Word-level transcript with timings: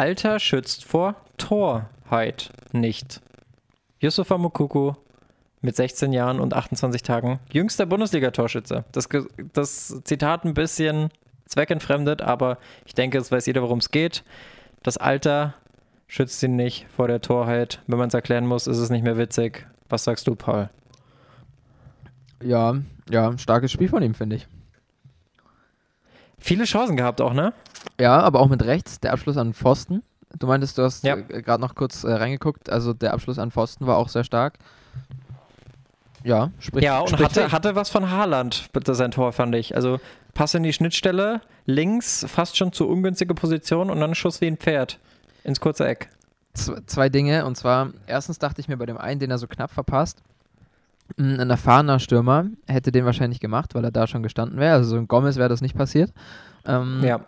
Alter 0.00 0.38
schützt 0.38 0.86
vor 0.86 1.14
Torheit 1.36 2.52
nicht. 2.72 3.20
Yusufa 3.98 4.38
Mukuku 4.38 4.94
mit 5.60 5.76
16 5.76 6.14
Jahren 6.14 6.40
und 6.40 6.54
28 6.54 7.02
Tagen, 7.02 7.38
jüngster 7.52 7.84
Bundesliga-Torschütze. 7.84 8.86
Das, 8.92 9.10
das 9.52 10.00
Zitat 10.04 10.46
ein 10.46 10.54
bisschen 10.54 11.10
zweckentfremdet, 11.44 12.22
aber 12.22 12.56
ich 12.86 12.94
denke, 12.94 13.18
es 13.18 13.30
weiß 13.30 13.44
jeder, 13.44 13.60
worum 13.60 13.80
es 13.80 13.90
geht. 13.90 14.24
Das 14.82 14.96
Alter 14.96 15.52
schützt 16.06 16.42
ihn 16.42 16.56
nicht 16.56 16.86
vor 16.88 17.06
der 17.06 17.20
Torheit. 17.20 17.82
Wenn 17.86 17.98
man 17.98 18.08
es 18.08 18.14
erklären 18.14 18.46
muss, 18.46 18.66
ist 18.66 18.78
es 18.78 18.88
nicht 18.88 19.04
mehr 19.04 19.18
witzig. 19.18 19.66
Was 19.90 20.04
sagst 20.04 20.26
du, 20.26 20.34
Paul? 20.34 20.70
Ja, 22.42 22.74
ja, 23.10 23.36
starkes 23.36 23.70
Spiel 23.70 23.90
von 23.90 24.02
ihm, 24.02 24.14
finde 24.14 24.36
ich. 24.36 24.48
Viele 26.40 26.64
Chancen 26.64 26.96
gehabt 26.96 27.20
auch, 27.20 27.32
ne? 27.32 27.52
Ja, 28.00 28.20
aber 28.20 28.40
auch 28.40 28.48
mit 28.48 28.64
rechts. 28.64 28.98
Der 29.00 29.12
Abschluss 29.12 29.36
an 29.36 29.54
Pfosten. 29.54 30.02
Du 30.38 30.46
meintest, 30.46 30.78
du 30.78 30.82
hast 30.82 31.04
ja. 31.04 31.16
äh, 31.16 31.42
gerade 31.42 31.60
noch 31.60 31.74
kurz 31.74 32.04
äh, 32.04 32.12
reingeguckt. 32.12 32.70
Also 32.70 32.92
der 32.92 33.12
Abschluss 33.12 33.38
an 33.38 33.50
Pfosten 33.50 33.86
war 33.86 33.96
auch 33.96 34.08
sehr 34.08 34.24
stark. 34.24 34.54
Ja, 36.24 36.50
sprich. 36.58 36.84
Ja, 36.84 37.00
und 37.00 37.18
hatte, 37.18 37.50
hatte 37.52 37.74
was 37.76 37.90
von 37.90 38.10
Haaland, 38.10 38.68
sein 38.88 39.10
Tor, 39.10 39.32
fand 39.32 39.54
ich. 39.54 39.74
Also 39.74 40.00
Pass 40.34 40.54
in 40.54 40.62
die 40.62 40.72
Schnittstelle, 40.72 41.40
links, 41.66 42.24
fast 42.28 42.56
schon 42.56 42.72
zu 42.72 42.88
ungünstige 42.88 43.34
Position 43.34 43.90
und 43.90 44.00
dann 44.00 44.14
Schuss 44.14 44.40
wie 44.40 44.46
ein 44.46 44.56
Pferd 44.56 44.98
ins 45.44 45.60
kurze 45.60 45.86
Eck. 45.86 46.10
Z 46.54 46.88
zwei 46.88 47.08
Dinge. 47.08 47.44
Und 47.46 47.56
zwar, 47.56 47.90
erstens 48.06 48.38
dachte 48.38 48.60
ich 48.60 48.68
mir 48.68 48.76
bei 48.76 48.86
dem 48.86 48.98
einen, 48.98 49.20
den 49.20 49.30
er 49.30 49.38
so 49.38 49.46
knapp 49.46 49.70
verpasst, 49.70 50.22
ein 51.18 51.50
erfahrener 51.50 51.98
Stürmer 51.98 52.46
hätte 52.66 52.92
den 52.92 53.04
wahrscheinlich 53.04 53.40
gemacht, 53.40 53.74
weil 53.74 53.84
er 53.84 53.90
da 53.90 54.06
schon 54.06 54.22
gestanden 54.22 54.58
wäre. 54.58 54.74
Also 54.74 54.90
so 54.90 54.96
ein 54.96 55.08
Gomez 55.08 55.36
wäre 55.36 55.48
das 55.48 55.60
nicht 55.60 55.76
passiert. 55.76 56.12
Ähm, 56.64 57.00
ja. 57.02 57.20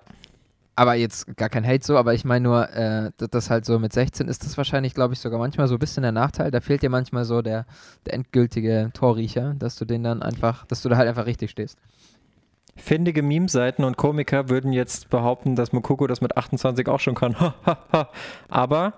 Aber 0.74 0.94
jetzt 0.94 1.36
gar 1.36 1.50
kein 1.50 1.66
Hate 1.66 1.84
so, 1.84 1.98
aber 1.98 2.14
ich 2.14 2.24
meine 2.24 2.44
nur, 2.44 2.70
äh, 2.70 3.10
das 3.16 3.50
halt 3.50 3.66
so 3.66 3.78
mit 3.78 3.92
16 3.92 4.26
ist 4.26 4.44
das 4.44 4.56
wahrscheinlich, 4.56 4.94
glaube 4.94 5.12
ich, 5.12 5.20
sogar 5.20 5.38
manchmal 5.38 5.68
so 5.68 5.74
ein 5.74 5.78
bisschen 5.78 6.02
der 6.02 6.12
Nachteil. 6.12 6.50
Da 6.50 6.60
fehlt 6.60 6.82
dir 6.82 6.88
manchmal 6.88 7.24
so 7.24 7.42
der, 7.42 7.66
der 8.06 8.14
endgültige 8.14 8.90
Torriecher, 8.94 9.54
dass 9.58 9.76
du 9.76 9.84
den 9.84 10.02
dann 10.02 10.22
einfach, 10.22 10.64
dass 10.66 10.80
du 10.80 10.88
da 10.88 10.96
halt 10.96 11.08
einfach 11.08 11.26
richtig 11.26 11.50
stehst. 11.50 11.78
Findige 12.74 13.22
Meme-Seiten 13.22 13.84
und 13.84 13.98
Komiker 13.98 14.48
würden 14.48 14.72
jetzt 14.72 15.10
behaupten, 15.10 15.56
dass 15.56 15.72
Mokoko 15.72 16.06
das 16.06 16.22
mit 16.22 16.38
28 16.38 16.88
auch 16.88 17.00
schon 17.00 17.14
kann. 17.14 17.36
aber 18.48 18.94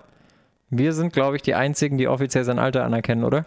wir 0.69 0.93
sind, 0.93 1.11
glaube 1.11 1.35
ich, 1.35 1.41
die 1.41 1.55
Einzigen, 1.55 1.97
die 1.97 2.07
offiziell 2.07 2.45
sein 2.45 2.57
Alter 2.57 2.85
anerkennen, 2.85 3.25
oder? 3.25 3.45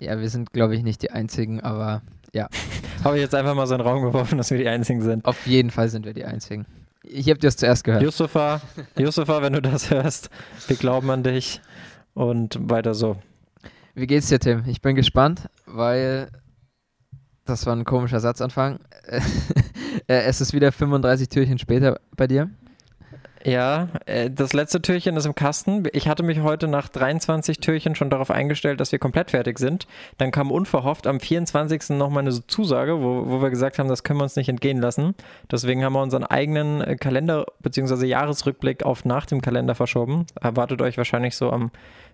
Ja, 0.00 0.18
wir 0.18 0.30
sind, 0.30 0.52
glaube 0.52 0.74
ich, 0.74 0.82
nicht 0.82 1.02
die 1.02 1.10
Einzigen, 1.10 1.60
aber 1.60 2.02
ja. 2.32 2.48
Habe 3.04 3.16
ich 3.16 3.22
jetzt 3.22 3.34
einfach 3.34 3.54
mal 3.54 3.66
so 3.66 3.74
einen 3.74 3.82
Raum 3.82 4.02
geworfen, 4.02 4.38
dass 4.38 4.50
wir 4.50 4.58
die 4.58 4.68
Einzigen 4.68 5.02
sind. 5.02 5.24
Auf 5.24 5.46
jeden 5.46 5.70
Fall 5.70 5.88
sind 5.88 6.06
wir 6.06 6.14
die 6.14 6.24
Einzigen. 6.24 6.66
Ich 7.02 7.28
habe 7.28 7.38
dir 7.38 7.48
das 7.48 7.56
zuerst 7.56 7.84
gehört. 7.84 8.02
Yusufa, 8.02 8.60
Yusufa, 8.98 9.42
wenn 9.42 9.52
du 9.54 9.62
das 9.62 9.90
hörst, 9.90 10.30
wir 10.66 10.76
glauben 10.76 11.10
an 11.10 11.22
dich 11.22 11.60
und 12.14 12.58
weiter 12.70 12.94
so. 12.94 13.16
Wie 13.94 14.06
geht's 14.06 14.28
dir, 14.28 14.38
Tim? 14.38 14.64
Ich 14.66 14.80
bin 14.80 14.96
gespannt, 14.96 15.48
weil 15.66 16.28
das 17.44 17.66
war 17.66 17.74
ein 17.74 17.84
komischer 17.84 18.20
Satzanfang. 18.20 18.80
es 20.06 20.40
ist 20.40 20.52
wieder 20.52 20.72
35 20.72 21.28
Türchen 21.28 21.58
später 21.58 22.00
bei 22.16 22.26
dir. 22.26 22.50
Ja, 23.44 23.88
äh, 24.04 24.30
das 24.30 24.52
letzte 24.52 24.82
Türchen 24.82 25.16
ist 25.16 25.24
im 25.24 25.34
Kasten. 25.34 25.84
Ich 25.92 26.08
hatte 26.08 26.22
mich 26.22 26.40
heute 26.40 26.68
nach 26.68 26.88
23 26.88 27.58
Türchen 27.58 27.94
schon 27.94 28.10
darauf 28.10 28.30
eingestellt, 28.30 28.80
dass 28.80 28.92
wir 28.92 28.98
komplett 28.98 29.30
fertig 29.30 29.58
sind. 29.58 29.86
Dann 30.18 30.30
kam 30.30 30.50
unverhofft 30.50 31.06
am 31.06 31.20
24. 31.20 31.90
nochmal 31.90 32.22
eine 32.22 32.46
Zusage, 32.46 33.00
wo, 33.00 33.28
wo 33.28 33.40
wir 33.40 33.48
gesagt 33.48 33.78
haben, 33.78 33.88
das 33.88 34.04
können 34.04 34.20
wir 34.20 34.24
uns 34.24 34.36
nicht 34.36 34.50
entgehen 34.50 34.80
lassen. 34.80 35.14
Deswegen 35.50 35.82
haben 35.84 35.94
wir 35.94 36.02
unseren 36.02 36.24
eigenen 36.24 36.82
äh, 36.82 36.96
Kalender 36.96 37.46
bzw. 37.60 38.04
Jahresrückblick 38.06 38.82
auf 38.82 39.06
nach 39.06 39.24
dem 39.24 39.40
Kalender 39.40 39.74
verschoben. 39.74 40.26
Erwartet 40.38 40.82
euch 40.82 40.98
wahrscheinlich 40.98 41.34
so 41.34 41.50
am, 41.50 41.70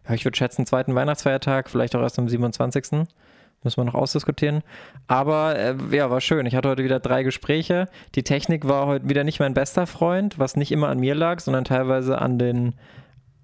ich 0.09 0.25
würde 0.25 0.37
schätzen, 0.37 0.65
zweiten 0.65 0.95
Weihnachtsfeiertag, 0.95 1.69
vielleicht 1.69 1.97
auch 1.97 2.03
erst 2.03 2.21
am 2.21 2.29
27. 2.29 3.07
Müssen 3.67 3.79
wir 3.79 3.85
noch 3.85 3.95
ausdiskutieren. 3.95 4.63
Aber 5.09 5.59
äh, 5.59 5.75
ja, 5.91 6.09
war 6.09 6.21
schön. 6.21 6.47
Ich 6.47 6.55
hatte 6.55 6.69
heute 6.69 6.85
wieder 6.85 7.01
drei 7.01 7.25
Gespräche. 7.25 7.89
Die 8.15 8.23
Technik 8.23 8.69
war 8.69 8.87
heute 8.87 9.09
wieder 9.09 9.25
nicht 9.25 9.41
mein 9.41 9.55
bester 9.55 9.89
Freund, 9.89 10.39
was 10.39 10.55
nicht 10.55 10.71
immer 10.71 10.89
an 10.89 11.01
mir 11.01 11.17
lag, 11.17 11.41
sondern 11.41 11.65
teilweise 11.65 12.21
an 12.21 12.39
den 12.39 12.75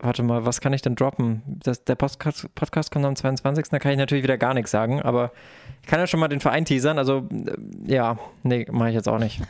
warte 0.03 0.23
mal, 0.23 0.45
was 0.45 0.61
kann 0.61 0.73
ich 0.73 0.83
denn 0.83 0.97
droppen? 0.97 1.43
Das, 1.47 1.85
der 1.85 1.95
Podcast, 1.95 2.53
Podcast 2.55 2.91
kommt 2.91 3.05
am 3.05 3.17
22. 3.17 3.69
Da 3.71 3.79
kann 3.79 3.93
ich 3.93 3.99
natürlich 3.99 4.25
wieder 4.25 4.37
gar 4.37 4.53
nichts 4.53 4.71
sagen, 4.71 5.01
aber 5.01 5.31
ich 5.81 5.89
kann 5.89 6.01
ja 6.01 6.07
schon 6.07 6.21
mal 6.21 6.29
den 6.29 6.41
Verein 6.41 6.65
teasern. 6.65 6.99
Also, 6.99 7.29
äh, 7.31 7.93
ja, 7.93 8.19
nee, 8.43 8.67
mache 8.71 8.91
ich 8.91 8.95
jetzt 8.95 9.09
auch 9.09 9.19
nicht. 9.19 9.41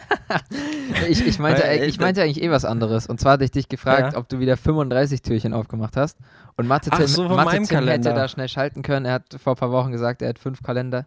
ich, 1.09 1.27
ich, 1.27 1.39
meinte, 1.39 1.63
Weil, 1.63 1.85
ich 1.85 1.99
meinte 1.99 2.23
eigentlich 2.23 2.43
eh 2.43 2.51
was 2.51 2.65
anderes. 2.65 3.07
Und 3.07 3.19
zwar 3.19 3.33
hatte 3.33 3.45
ich 3.45 3.51
dich 3.51 3.69
gefragt, 3.69 4.13
ja? 4.13 4.19
ob 4.19 4.29
du 4.29 4.39
wieder 4.39 4.57
35 4.57 5.23
Türchen 5.23 5.55
aufgemacht 5.55 5.97
hast. 5.97 6.19
Und 6.57 6.69
Mathe 6.69 6.91
Ach, 6.93 7.01
so 7.03 7.29
Mathe 7.29 7.63
hätte 7.87 8.15
da 8.15 8.29
schnell 8.29 8.49
schalten 8.49 8.83
können. 8.83 9.07
Er 9.07 9.15
hat 9.15 9.37
vor 9.43 9.55
ein 9.55 9.59
paar 9.59 9.73
Wochen 9.73 9.91
gesagt, 9.91 10.23
er 10.23 10.29
hat 10.29 10.39
fünf 10.39 10.63
Kalender. 10.63 11.07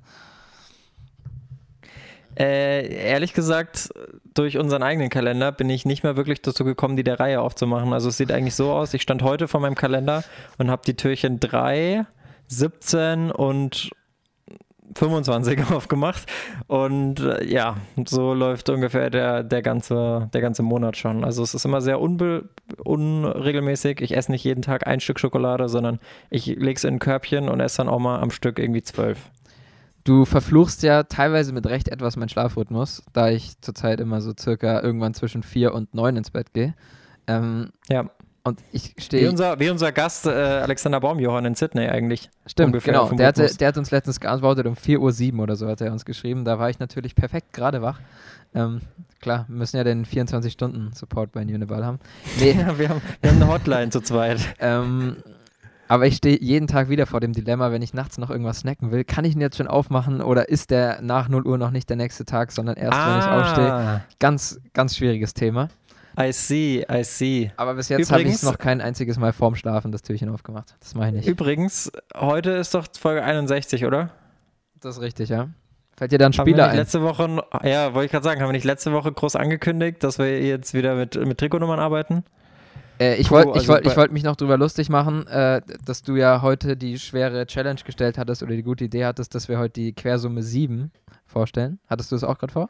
Äh, 2.38 2.94
ehrlich 2.94 3.34
gesagt, 3.34 3.90
durch 4.34 4.58
unseren 4.58 4.84
eigenen 4.84 5.10
Kalender 5.10 5.52
bin 5.52 5.70
ich 5.70 5.86
nicht 5.86 6.04
mehr 6.04 6.18
wirklich 6.18 6.42
dazu 6.42 6.66
gekommen, 6.66 6.98
die 6.98 7.04
der 7.04 7.20
Reihe 7.20 7.42
aufzumachen. 7.42 7.94
Also 7.94 8.10
es 8.10 8.18
sieht 8.18 8.32
eigentlich 8.32 8.56
so 8.56 8.72
aus, 8.72 8.94
ich 8.94 9.02
stand 9.02 9.24
heute 9.24 9.48
vor 9.48 9.62
meinem 9.62 9.76
Kalender 9.76 10.24
und 10.58 10.70
habe 10.70 10.82
die 10.86 10.96
Türchen 10.96 11.40
3, 11.40 12.06
17 12.48 13.32
und 13.32 13.90
25 14.96 15.72
aufgemacht. 15.72 16.26
Und 16.68 17.20
äh, 17.20 17.46
ja, 17.46 17.78
so 18.06 18.34
läuft 18.34 18.70
ungefähr 18.70 19.10
der, 19.10 19.44
der, 19.44 19.62
ganze, 19.62 20.30
der 20.34 20.42
ganze 20.42 20.64
Monat 20.64 20.98
schon. 20.98 21.24
Also 21.24 21.44
es 21.44 21.54
ist 21.54 21.66
immer 21.66 21.82
sehr 21.82 22.00
unregelmäßig. 22.02 24.02
Ich 24.02 24.16
esse 24.16 24.32
nicht 24.32 24.44
jeden 24.44 24.62
Tag 24.62 24.88
ein 24.88 25.00
Stück 25.00 25.20
Schokolade, 25.20 25.70
sondern 25.70 26.00
ich 26.30 26.48
lege 26.48 26.74
es 26.74 26.84
in 26.84 26.96
ein 26.96 27.00
Körbchen 27.00 27.50
und 27.50 27.60
esse 27.60 27.78
dann 27.78 27.90
auch 27.90 28.00
mal 28.00 28.20
am 28.20 28.32
Stück 28.32 28.60
irgendwie 28.60 28.84
zwölf. 28.84 29.32
Du 30.06 30.24
verfluchst 30.24 30.84
ja 30.84 31.02
teilweise 31.04 31.52
mit 31.52 31.66
Recht 31.66 31.90
etwas 31.90 32.16
meinen 32.16 32.30
Schlafrhythmus, 32.30 33.02
da 33.12 33.30
ich 33.30 33.60
zurzeit 33.62 34.00
immer 34.00 34.22
so 34.22 34.34
circa 34.40 34.82
irgendwann 34.82 35.16
zwischen 35.16 35.42
vier 35.42 35.74
und 35.74 35.96
neun 35.96 36.16
ins 36.16 36.30
Bett 36.30 36.54
gehe. 36.54 36.76
Ähm, 37.26 37.72
ja. 37.90 38.12
Und 38.44 38.60
ich 38.72 38.94
stehe. 39.00 39.24
Wie 39.24 39.28
unser, 39.28 39.60
wie 39.60 39.72
unser 39.72 39.92
Gast 39.92 40.28
äh, 40.28 40.30
Alexander 40.30 41.00
Baumjohann 41.00 41.46
in 41.46 41.56
Sydney 41.56 41.88
eigentlich. 41.88 42.30
Stimmt, 42.46 42.84
genau. 42.84 43.10
Der, 43.10 43.26
hatte, 43.26 43.48
der 43.58 43.68
hat 43.68 43.78
uns 43.80 43.90
letztens 43.90 44.20
geantwortet 44.20 44.68
um 44.68 44.76
4.07 44.76 45.34
Uhr 45.34 45.40
oder 45.42 45.56
so 45.56 45.68
hat 45.68 45.82
er 45.82 45.92
uns 45.92 46.06
geschrieben. 46.06 46.46
Da 46.46 46.60
war 46.60 46.70
ich 46.70 46.78
natürlich 46.78 47.16
perfekt 47.16 47.54
gerade 47.54 47.82
wach. 47.82 48.00
Ähm, 48.54 48.82
klar, 49.20 49.46
wir 49.48 49.58
müssen 49.58 49.78
ja 49.78 49.84
den 49.84 50.06
24-Stunden-Support 50.06 51.32
bei 51.32 51.42
Uniball 51.42 51.84
haben. 51.84 51.98
Nee. 52.40 52.52
ja, 52.52 52.78
wir 52.78 52.90
haben, 52.90 53.02
wir 53.22 53.32
haben 53.32 53.42
eine 53.42 53.52
Hotline 53.52 53.90
zu 53.90 54.02
zweit. 54.02 54.54
Ähm, 54.60 55.18
aber 55.88 56.08
ich 56.08 56.18
stehe 56.18 56.38
jeden 56.40 56.68
Tag 56.68 56.90
wieder 56.90 57.06
vor 57.06 57.20
dem 57.20 57.34
Dilemma, 57.34 57.72
wenn 57.72 57.82
ich 57.82 57.94
nachts 57.94 58.18
noch 58.18 58.30
irgendwas 58.30 58.60
snacken 58.60 58.92
will, 58.92 59.04
kann 59.04 59.26
ich 59.26 59.36
ihn 59.36 59.42
jetzt 59.42 59.58
schon 59.58 59.68
aufmachen 59.68 60.22
oder 60.22 60.50
ist 60.50 60.72
der 60.72 61.02
nach 61.02 61.30
0 61.30 61.46
Uhr 61.46 61.58
noch 61.58 61.72
nicht 61.72 61.90
der 61.90 61.98
nächste 61.98 62.26
Tag, 62.26 62.52
sondern 62.52 62.76
erst, 62.76 62.98
ah. 62.98 63.12
wenn 63.12 63.20
ich 63.20 63.26
ah. 63.26 63.42
aufstehe? 63.42 64.04
Ganz, 64.20 64.60
ganz 64.74 64.98
schwieriges 64.98 65.34
Thema. 65.34 65.70
I 66.20 66.32
see, 66.32 66.86
I 66.90 67.04
see. 67.04 67.52
Aber 67.58 67.74
bis 67.74 67.90
jetzt 67.90 68.12
habe 68.12 68.24
ich 68.24 68.42
noch 68.42 68.58
kein 68.58 68.80
einziges 68.80 69.18
Mal 69.18 69.34
vorm 69.34 69.56
Schlafen 69.56 69.92
das 69.92 70.02
Türchen 70.02 70.30
aufgemacht. 70.30 70.76
Das 70.80 70.96
mache 70.96 71.10
ich 71.10 71.14
nicht. 71.14 71.28
Übrigens, 71.28 71.92
heute 72.16 72.52
ist 72.52 72.74
doch 72.74 72.86
Folge 72.98 73.24
61, 73.24 73.86
oder? 73.86 74.12
Das 74.80 74.96
ist 74.96 75.02
richtig, 75.02 75.30
ja. 75.30 75.50
Fällt 75.98 76.12
dir 76.12 76.18
dann 76.18 76.34
Spieler 76.34 76.70
ein? 76.70 76.78
Letzte 76.78 77.02
Woche, 77.02 77.44
ja, 77.64 77.94
wollte 77.94 78.06
ich 78.06 78.12
gerade 78.12 78.24
sagen, 78.24 78.42
haben 78.42 78.50
wir 78.50 78.54
nicht 78.54 78.66
letzte 78.66 78.92
Woche 78.92 79.12
groß 79.12 79.36
angekündigt, 79.36 80.04
dass 80.04 80.18
wir 80.18 80.42
jetzt 80.42 80.74
wieder 80.74 80.96
mit, 80.96 81.16
mit 81.16 81.38
Trikotnummern 81.38 81.80
arbeiten? 81.80 82.24
Äh, 83.00 83.16
ich 83.16 83.32
wollte 83.32 83.54
also 83.54 83.68
wollt, 83.68 83.98
wollt 83.98 84.12
mich 84.12 84.24
noch 84.24 84.36
drüber 84.36 84.58
lustig 84.58 84.90
machen, 84.90 85.28
äh, 85.28 85.62
dass 85.84 86.02
du 86.02 86.16
ja 86.16 86.42
heute 86.42 86.78
die 86.78 87.00
schwere 87.00 87.46
Challenge 87.46 87.80
gestellt 87.86 88.18
hattest 88.18 88.44
oder 88.44 88.56
die 88.56 88.64
gute 88.64 88.86
Idee 88.86 89.06
hattest, 89.06 89.36
dass 89.36 89.50
wir 89.50 89.60
heute 89.60 89.74
die 89.74 89.94
Quersumme 89.94 90.44
7 90.44 90.92
vorstellen. 91.26 91.80
Hattest 91.88 92.12
du 92.12 92.16
das 92.16 92.24
auch 92.24 92.38
gerade 92.38 92.54
vor? 92.54 92.70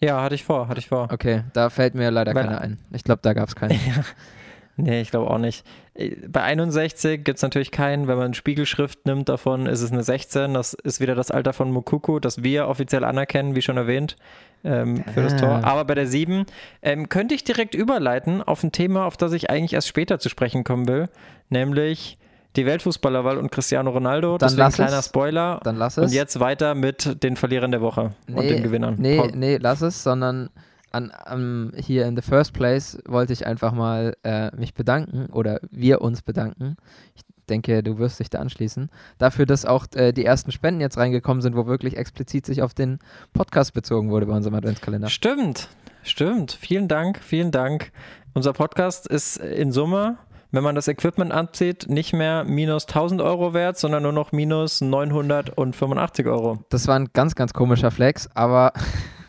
Ja, 0.00 0.22
hatte 0.22 0.34
ich 0.34 0.44
vor, 0.44 0.68
hatte 0.68 0.80
ich 0.80 0.88
vor. 0.88 1.08
Okay, 1.12 1.44
da 1.52 1.68
fällt 1.68 1.94
mir 1.94 2.10
leider 2.10 2.34
Weil, 2.34 2.46
keiner 2.46 2.60
ein. 2.60 2.78
Ich 2.90 3.04
glaube, 3.04 3.20
da 3.22 3.34
gab 3.34 3.48
es 3.48 3.54
keinen. 3.54 3.78
nee, 4.82 5.00
ich 5.00 5.10
glaube 5.10 5.30
auch 5.30 5.38
nicht. 5.38 5.64
Äh, 5.94 6.16
bei 6.28 6.42
61 6.42 7.24
gibt 7.24 7.36
es 7.36 7.42
natürlich 7.42 7.70
keinen. 7.70 8.08
Wenn 8.08 8.18
man 8.18 8.34
Spiegelschrift 8.34 9.06
nimmt 9.06 9.28
davon, 9.28 9.66
ist 9.66 9.82
es 9.82 9.92
eine 9.92 10.02
16. 10.02 10.54
Das 10.54 10.74
ist 10.74 11.00
wieder 11.00 11.14
das 11.14 11.30
Alter 11.30 11.52
von 11.52 11.70
Mukuku, 11.70 12.18
das 12.18 12.42
wir 12.42 12.68
offiziell 12.68 13.04
anerkennen, 13.04 13.54
wie 13.54 13.62
schon 13.62 13.76
erwähnt 13.76 14.16
ähm, 14.64 15.04
für 15.14 15.22
das 15.22 15.36
Tor. 15.36 15.64
Aber 15.64 15.84
bei 15.84 15.94
der 15.94 16.06
7 16.06 16.46
ähm, 16.82 17.08
könnte 17.08 17.34
ich 17.34 17.44
direkt 17.44 17.74
überleiten 17.74 18.42
auf 18.42 18.62
ein 18.62 18.72
Thema, 18.72 19.06
auf 19.06 19.16
das 19.16 19.32
ich 19.32 19.50
eigentlich 19.50 19.72
erst 19.72 19.88
später 19.88 20.18
zu 20.18 20.28
sprechen 20.28 20.64
kommen 20.64 20.88
will, 20.88 21.08
nämlich 21.48 22.18
die 22.56 22.66
Weltfußballerwahl 22.66 23.38
und 23.38 23.50
Cristiano 23.52 23.90
Ronaldo. 23.90 24.38
Dann 24.38 24.48
Deswegen 24.48 24.58
lass 24.58 24.74
kleiner 24.74 24.98
es. 24.98 25.06
Spoiler. 25.06 25.60
Dann 25.62 25.76
lass 25.76 25.96
es. 25.96 26.06
Und 26.06 26.12
jetzt 26.12 26.40
weiter 26.40 26.74
mit 26.74 27.22
den 27.22 27.36
Verlierern 27.36 27.70
der 27.70 27.80
Woche 27.80 28.12
nee, 28.26 28.38
und 28.38 28.48
den 28.48 28.62
Gewinnern. 28.62 28.96
Nee, 28.98 29.18
Paul. 29.18 29.30
nee, 29.34 29.56
lass 29.60 29.82
es, 29.82 30.02
sondern 30.02 30.50
an, 30.90 31.12
um, 31.32 31.72
hier 31.76 32.06
in 32.06 32.16
the 32.16 32.22
first 32.22 32.52
place 32.52 32.98
wollte 33.06 33.32
ich 33.32 33.46
einfach 33.46 33.72
mal 33.72 34.16
äh, 34.24 34.54
mich 34.56 34.74
bedanken 34.74 35.26
oder 35.26 35.60
wir 35.70 36.00
uns 36.00 36.22
bedanken. 36.22 36.76
Ich 37.14 37.22
denke, 37.48 37.82
du 37.82 37.98
wirst 37.98 38.20
dich 38.20 38.30
da 38.30 38.38
anschließen. 38.38 38.90
Dafür, 39.18 39.46
dass 39.46 39.64
auch 39.64 39.86
äh, 39.94 40.12
die 40.12 40.24
ersten 40.24 40.52
Spenden 40.52 40.80
jetzt 40.80 40.96
reingekommen 40.96 41.42
sind, 41.42 41.56
wo 41.56 41.66
wirklich 41.66 41.96
explizit 41.96 42.46
sich 42.46 42.62
auf 42.62 42.74
den 42.74 42.98
Podcast 43.32 43.74
bezogen 43.74 44.10
wurde 44.10 44.26
bei 44.26 44.34
unserem 44.34 44.54
Adventskalender. 44.54 45.08
Stimmt. 45.08 45.68
Stimmt. 46.02 46.52
Vielen 46.52 46.88
Dank, 46.88 47.18
vielen 47.22 47.50
Dank. 47.50 47.92
Unser 48.32 48.52
Podcast 48.52 49.06
ist 49.06 49.36
in 49.36 49.72
Summe, 49.72 50.16
wenn 50.50 50.62
man 50.62 50.74
das 50.74 50.88
Equipment 50.88 51.32
abzieht, 51.32 51.88
nicht 51.88 52.12
mehr 52.12 52.44
minus 52.44 52.86
1000 52.86 53.20
Euro 53.20 53.54
wert, 53.54 53.78
sondern 53.78 54.02
nur 54.02 54.12
noch 54.12 54.32
minus 54.32 54.80
985 54.80 56.26
Euro. 56.26 56.64
Das 56.70 56.88
war 56.88 56.96
ein 56.96 57.10
ganz, 57.12 57.34
ganz 57.34 57.52
komischer 57.52 57.90
Flex, 57.90 58.28
aber 58.34 58.72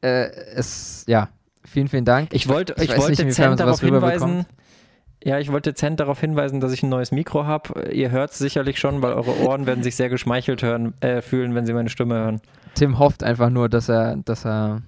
äh, 0.00 0.28
es, 0.54 1.04
ja, 1.06 1.28
vielen, 1.64 1.88
vielen 1.88 2.04
Dank. 2.04 2.32
Ich 2.32 2.48
wollte, 2.48 2.74
ich, 2.80 2.90
weiß 2.90 2.98
wollte 2.98 3.10
nicht, 3.10 3.22
dezent 3.38 3.60
darauf 3.60 3.80
hinweisen. 3.80 4.46
Ja, 5.24 5.38
ich 5.38 5.52
wollte 5.52 5.70
dezent 5.70 6.00
darauf 6.00 6.18
hinweisen, 6.20 6.60
dass 6.60 6.72
ich 6.72 6.82
ein 6.82 6.88
neues 6.88 7.12
Mikro 7.12 7.46
habe. 7.46 7.90
Ihr 7.92 8.10
hört 8.10 8.32
es 8.32 8.38
sicherlich 8.38 8.80
schon, 8.80 9.02
weil 9.02 9.12
eure 9.12 9.38
Ohren 9.42 9.66
werden 9.66 9.84
sich 9.84 9.94
sehr 9.94 10.08
geschmeichelt 10.08 10.62
hören, 10.62 10.94
äh, 11.00 11.22
fühlen, 11.22 11.54
wenn 11.54 11.64
sie 11.64 11.72
meine 11.72 11.90
Stimme 11.90 12.14
hören. 12.16 12.40
Tim 12.74 12.98
hofft 12.98 13.22
einfach 13.22 13.48
nur, 13.50 13.68
dass 13.68 13.88
er, 13.88 14.16
dass 14.16 14.44
er, 14.44 14.82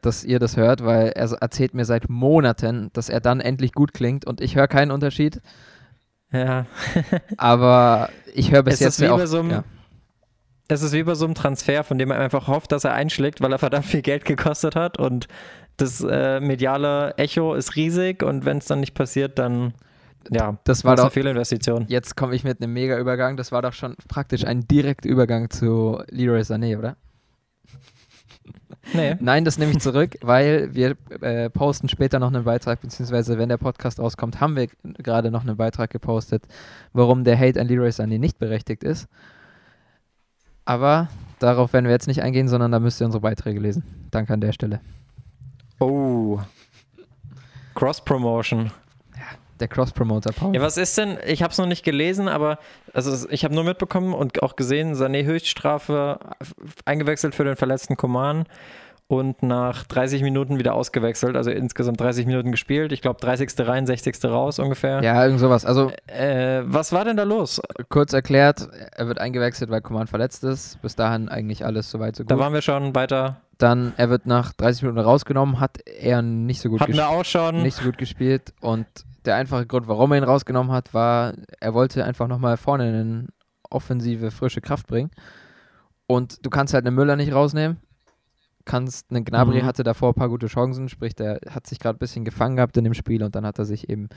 dass 0.00 0.22
ihr 0.22 0.38
das 0.38 0.56
hört, 0.56 0.84
weil 0.84 1.08
er 1.08 1.32
erzählt 1.40 1.74
mir 1.74 1.84
seit 1.84 2.08
Monaten, 2.08 2.90
dass 2.92 3.08
er 3.08 3.20
dann 3.20 3.40
endlich 3.40 3.72
gut 3.72 3.92
klingt 3.92 4.24
und 4.24 4.40
ich 4.40 4.54
höre 4.54 4.68
keinen 4.68 4.92
Unterschied. 4.92 5.40
Ja. 6.30 6.66
Aber 7.36 8.08
ich 8.34 8.52
höre 8.52 8.62
bis 8.62 8.74
Es 8.74 8.80
jetzt 8.80 8.88
ist 8.94 9.00
wie 9.00 9.08
auch. 9.08 9.18
bei 9.18 9.26
so 9.26 9.40
einem- 9.40 9.50
ja. 9.50 9.64
Es 10.68 10.82
ist 10.82 10.92
wie 10.92 11.02
bei 11.02 11.14
so 11.14 11.24
einem 11.24 11.34
Transfer, 11.34 11.84
von 11.84 11.98
dem 11.98 12.08
man 12.08 12.18
einfach 12.18 12.48
hofft, 12.48 12.72
dass 12.72 12.84
er 12.84 12.94
einschlägt, 12.94 13.40
weil 13.40 13.52
er 13.52 13.58
verdammt 13.58 13.86
viel 13.86 14.02
Geld 14.02 14.24
gekostet 14.24 14.76
hat 14.76 14.98
und 14.98 15.28
das 15.76 16.00
äh, 16.00 16.40
mediale 16.40 17.14
Echo 17.16 17.54
ist 17.54 17.76
riesig 17.76 18.22
und 18.22 18.44
wenn 18.44 18.58
es 18.58 18.66
dann 18.66 18.80
nicht 18.80 18.94
passiert, 18.94 19.38
dann 19.38 19.74
ja, 20.30 20.58
Das 20.64 20.84
war 20.84 20.96
doch. 20.96 21.12
Fehlinvestition. 21.12 21.86
Jetzt 21.88 22.16
komme 22.16 22.34
ich 22.34 22.44
mit 22.44 22.62
einem 22.62 22.72
mega 22.72 22.98
Übergang. 22.98 23.36
Das 23.36 23.52
war 23.52 23.62
doch 23.62 23.72
schon 23.72 23.96
praktisch 24.08 24.44
ein 24.44 24.66
direkter 24.66 25.08
Übergang 25.08 25.50
zu 25.50 26.02
Leroy 26.10 26.40
Sané, 26.40 26.78
oder? 26.78 26.96
Nee. 28.94 29.16
Nein, 29.20 29.44
das 29.44 29.58
nehme 29.58 29.72
ich 29.72 29.80
zurück, 29.80 30.16
weil 30.20 30.74
wir 30.74 30.96
äh, 31.20 31.50
posten 31.50 31.88
später 31.88 32.18
noch 32.18 32.28
einen 32.28 32.44
Beitrag, 32.44 32.80
beziehungsweise 32.80 33.38
wenn 33.38 33.48
der 33.48 33.56
Podcast 33.56 33.98
rauskommt, 33.98 34.40
haben 34.40 34.56
wir 34.56 34.68
gerade 34.82 35.30
noch 35.30 35.42
einen 35.42 35.56
Beitrag 35.56 35.90
gepostet, 35.90 36.44
warum 36.92 37.24
der 37.24 37.38
Hate 37.38 37.60
an 37.60 37.68
Leroy 37.68 37.88
Sané 37.90 38.18
nicht 38.18 38.38
berechtigt 38.38 38.84
ist. 38.84 39.08
Aber 40.64 41.08
darauf 41.38 41.72
werden 41.72 41.86
wir 41.86 41.92
jetzt 41.92 42.06
nicht 42.06 42.22
eingehen, 42.22 42.48
sondern 42.48 42.72
da 42.72 42.78
müsst 42.78 43.00
ihr 43.00 43.06
unsere 43.06 43.20
Beiträge 43.20 43.60
lesen. 43.60 43.82
Danke 44.10 44.32
an 44.32 44.40
der 44.40 44.52
Stelle. 44.52 44.80
Oh. 45.80 46.40
Cross-Promotion. 47.74 48.70
Der 49.60 49.68
Cross-Promoter 49.68 50.32
Paul. 50.32 50.54
Ja, 50.54 50.60
was 50.60 50.76
ist 50.76 50.98
denn? 50.98 51.18
Ich 51.24 51.42
habe 51.42 51.52
es 51.52 51.58
noch 51.58 51.66
nicht 51.66 51.84
gelesen, 51.84 52.28
aber 52.28 52.58
also 52.94 53.28
ich 53.30 53.44
habe 53.44 53.54
nur 53.54 53.62
mitbekommen 53.62 54.12
und 54.12 54.42
auch 54.42 54.56
gesehen, 54.56 54.94
Sané 54.94 55.24
Höchststrafe 55.24 56.18
eingewechselt 56.84 57.34
für 57.34 57.44
den 57.44 57.54
verletzten 57.54 57.96
Koman 57.96 58.46
und 59.12 59.42
nach 59.42 59.84
30 59.84 60.22
Minuten 60.22 60.58
wieder 60.58 60.72
ausgewechselt. 60.74 61.36
Also 61.36 61.50
insgesamt 61.50 62.00
30 62.00 62.24
Minuten 62.24 62.50
gespielt. 62.50 62.92
Ich 62.92 63.02
glaube 63.02 63.20
30. 63.20 63.50
rein, 63.66 63.86
60. 63.86 64.24
raus 64.24 64.58
ungefähr. 64.58 65.02
ja, 65.02 65.22
irgend 65.22 65.38
sowas. 65.38 65.66
Also 65.66 65.90
Äh, 66.06 66.62
was 66.64 66.92
war 66.92 67.04
denn 67.04 67.16
da 67.18 67.24
los? 67.24 67.60
kurz 67.90 68.14
erklärt, 68.14 68.66
er 68.96 69.08
wird 69.08 69.18
eingewechselt, 69.18 69.70
weil 69.70 69.82
Command 69.82 70.08
verletzt 70.08 70.44
ist. 70.44 70.80
Bis 70.80 70.96
dahin 70.96 71.28
eigentlich 71.28 71.64
alles 71.66 71.90
soweit 71.90 72.16
so 72.16 72.22
gut. 72.24 72.30
Da 72.30 72.38
waren 72.38 72.54
wir 72.54 72.62
schon 72.62 72.94
weiter. 72.94 73.42
Dann, 73.58 73.92
er 73.98 74.08
wird 74.08 74.24
nach 74.26 74.52
30 74.54 74.82
Minuten 74.82 75.00
rausgenommen, 75.00 75.60
hat 75.60 75.78
er 75.86 76.22
nicht 76.22 76.60
so 76.62 76.70
gut 76.70 76.80
Hatten 76.80 76.94
wir 76.94 77.02
gespielt. 77.02 77.20
auch 77.20 77.24
schon. 77.24 77.62
nicht 77.62 77.76
so 77.76 77.84
gut 77.84 77.98
gespielt 77.98 78.54
und 78.60 78.86
der 79.26 79.36
einfache 79.36 79.66
Grund, 79.66 79.86
warum 79.88 80.10
er 80.12 80.18
ihn 80.18 80.24
rausgenommen 80.24 80.72
hat, 80.72 80.94
war, 80.94 81.34
er 81.60 81.74
wollte 81.74 82.04
einfach 82.04 82.26
nochmal 82.28 82.56
vorne 82.56 82.84
eine 82.84 83.26
offensive, 83.70 84.30
frische 84.30 84.60
Kraft 84.62 84.86
bringen. 84.88 85.10
Und 86.06 86.44
du 86.44 86.50
kannst 86.50 86.74
halt 86.74 86.86
einen 86.86 86.96
Müller 86.96 87.14
nicht 87.16 87.32
rausnehmen. 87.32 87.76
Kannst, 88.64 89.10
einen 89.10 89.24
Gnabry 89.24 89.62
Mhm. 89.62 89.66
hatte 89.66 89.82
davor 89.82 90.10
ein 90.10 90.14
paar 90.14 90.28
gute 90.28 90.46
Chancen, 90.46 90.88
sprich, 90.88 91.14
der 91.14 91.40
hat 91.50 91.66
sich 91.66 91.78
gerade 91.78 91.96
ein 91.96 91.98
bisschen 91.98 92.24
gefangen 92.24 92.56
gehabt 92.56 92.76
in 92.76 92.84
dem 92.84 92.94
Spiel 92.94 93.22
und 93.22 93.34
dann 93.34 93.44
hat 93.46 93.58
er 93.58 93.64
sich 93.64 93.88
eben 93.88 94.08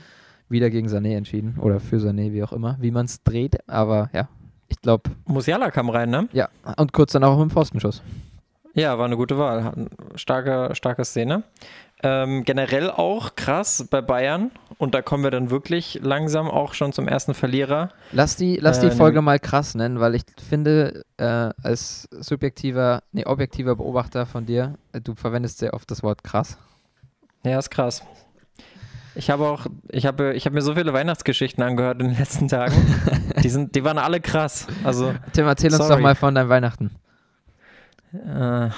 wieder 0.48 0.70
gegen 0.70 0.88
Sané 0.88 1.16
entschieden 1.16 1.56
oder 1.60 1.80
für 1.80 1.96
Sané, 1.96 2.32
wie 2.32 2.42
auch 2.44 2.52
immer, 2.52 2.76
wie 2.80 2.90
man 2.90 3.06
es 3.06 3.22
dreht. 3.22 3.58
Aber 3.68 4.10
ja, 4.12 4.28
ich 4.68 4.80
glaube, 4.80 5.10
Musiala 5.26 5.70
kam 5.70 5.90
rein, 5.90 6.10
ne? 6.10 6.28
ja. 6.32 6.48
Und 6.76 6.92
kurz 6.92 7.12
dann 7.12 7.24
auch 7.24 7.36
mit 7.38 7.48
dem 7.48 7.50
Pfostenschuss. 7.50 8.02
Ja, 8.74 8.98
war 8.98 9.06
eine 9.06 9.16
gute 9.16 9.38
Wahl. 9.38 9.88
Starke, 10.16 10.74
starke 10.74 11.04
Szene. 11.04 11.44
Ähm, 12.02 12.44
generell 12.44 12.90
auch 12.90 13.36
krass 13.36 13.86
bei 13.90 14.02
Bayern. 14.02 14.50
Und 14.78 14.94
da 14.94 15.00
kommen 15.00 15.24
wir 15.24 15.30
dann 15.30 15.50
wirklich 15.50 15.98
langsam 16.02 16.48
auch 16.50 16.74
schon 16.74 16.92
zum 16.92 17.08
ersten 17.08 17.32
Verlierer. 17.32 17.88
Lass 18.12 18.36
die, 18.36 18.58
lass 18.60 18.80
die 18.80 18.88
Äh, 18.88 18.90
Folge 18.90 19.22
mal 19.22 19.38
krass 19.38 19.74
nennen, 19.74 19.98
weil 19.98 20.14
ich 20.14 20.22
finde, 20.46 21.04
äh, 21.16 21.24
als 21.24 22.06
subjektiver, 22.12 23.02
nee, 23.12 23.24
objektiver 23.24 23.76
Beobachter 23.76 24.26
von 24.26 24.44
dir, 24.44 24.74
äh, 24.92 25.00
du 25.00 25.14
verwendest 25.14 25.58
sehr 25.58 25.72
oft 25.72 25.90
das 25.90 26.02
Wort 26.02 26.22
krass. 26.22 26.58
Ja, 27.44 27.58
ist 27.58 27.70
krass. 27.70 28.02
Ich 29.14 29.30
habe 29.30 29.46
auch, 29.48 29.66
ich 29.88 30.04
habe, 30.04 30.34
ich 30.34 30.44
habe 30.44 30.52
mir 30.54 30.60
so 30.60 30.74
viele 30.74 30.92
Weihnachtsgeschichten 30.92 31.62
angehört 31.64 31.98
in 32.02 32.08
den 32.08 32.18
letzten 32.18 32.48
Tagen. 32.48 32.74
die 33.42 33.48
sind, 33.48 33.74
die 33.74 33.82
waren 33.82 33.96
alle 33.96 34.20
krass. 34.20 34.66
Also 34.84 35.14
Tim, 35.32 35.46
erzähl 35.46 35.70
uns 35.70 35.78
Sorry. 35.78 35.94
doch 35.94 36.00
mal 36.00 36.14
von 36.14 36.34
deinem 36.34 36.50
Weihnachten. 36.50 36.90
äh, 38.12 38.68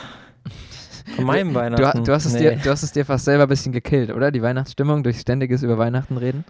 von 1.17 1.25
meinem 1.25 1.51
Du, 1.53 1.55
Weihnachten. 1.61 2.05
du, 2.05 2.13
hast 2.13 2.25
es 2.27 2.33
Nee. 2.35 2.41
dir, 2.41 2.57
du 2.57 2.71
hast 2.71 2.83
es 2.83 2.93
dir 2.93 3.05
fast 3.05 3.25
selber 3.25 3.45
ein 3.45 3.49
bisschen 3.49 3.73
gekillt, 3.73 4.11
oder? 4.11 4.31
Die 4.31 4.43
Weihnachtsstimmung 4.43 5.03
durch 5.03 5.19
ständiges 5.21 5.63
über 5.63 5.79
Weihnachten 5.79 6.17
reden. 6.17 6.45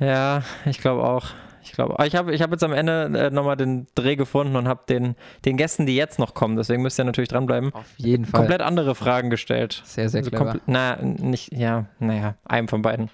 Ja, 0.00 0.42
ich 0.66 0.78
glaube 0.80 1.04
auch. 1.04 1.26
Ich 1.62 1.72
glaube, 1.72 1.94
aber 1.94 2.06
ich 2.06 2.14
habe 2.14 2.34
ich 2.34 2.42
hab 2.42 2.50
jetzt 2.50 2.62
am 2.62 2.74
Ende 2.74 3.04
äh, 3.18 3.30
nochmal 3.30 3.56
den 3.56 3.86
Dreh 3.94 4.16
gefunden 4.16 4.54
und 4.56 4.68
habe 4.68 4.82
den, 4.86 5.14
den 5.46 5.56
Gästen, 5.56 5.86
die 5.86 5.96
jetzt 5.96 6.18
noch 6.18 6.34
kommen, 6.34 6.56
deswegen 6.56 6.82
müsst 6.82 6.98
ihr 7.00 7.04
natürlich 7.04 7.30
dranbleiben, 7.30 7.72
Auf 7.72 7.86
jeden 7.96 8.26
Fall. 8.26 8.40
komplett 8.40 8.60
andere 8.60 8.94
Fragen 8.94 9.30
gestellt. 9.30 9.80
Sehr, 9.86 10.10
sehr 10.10 10.18
Also 10.18 10.30
clever. 10.30 10.56
Na, 10.66 10.96
nicht, 11.00 11.54
ja, 11.54 11.86
naja, 12.00 12.34
einem 12.44 12.68
von 12.68 12.82
beiden. 12.82 13.08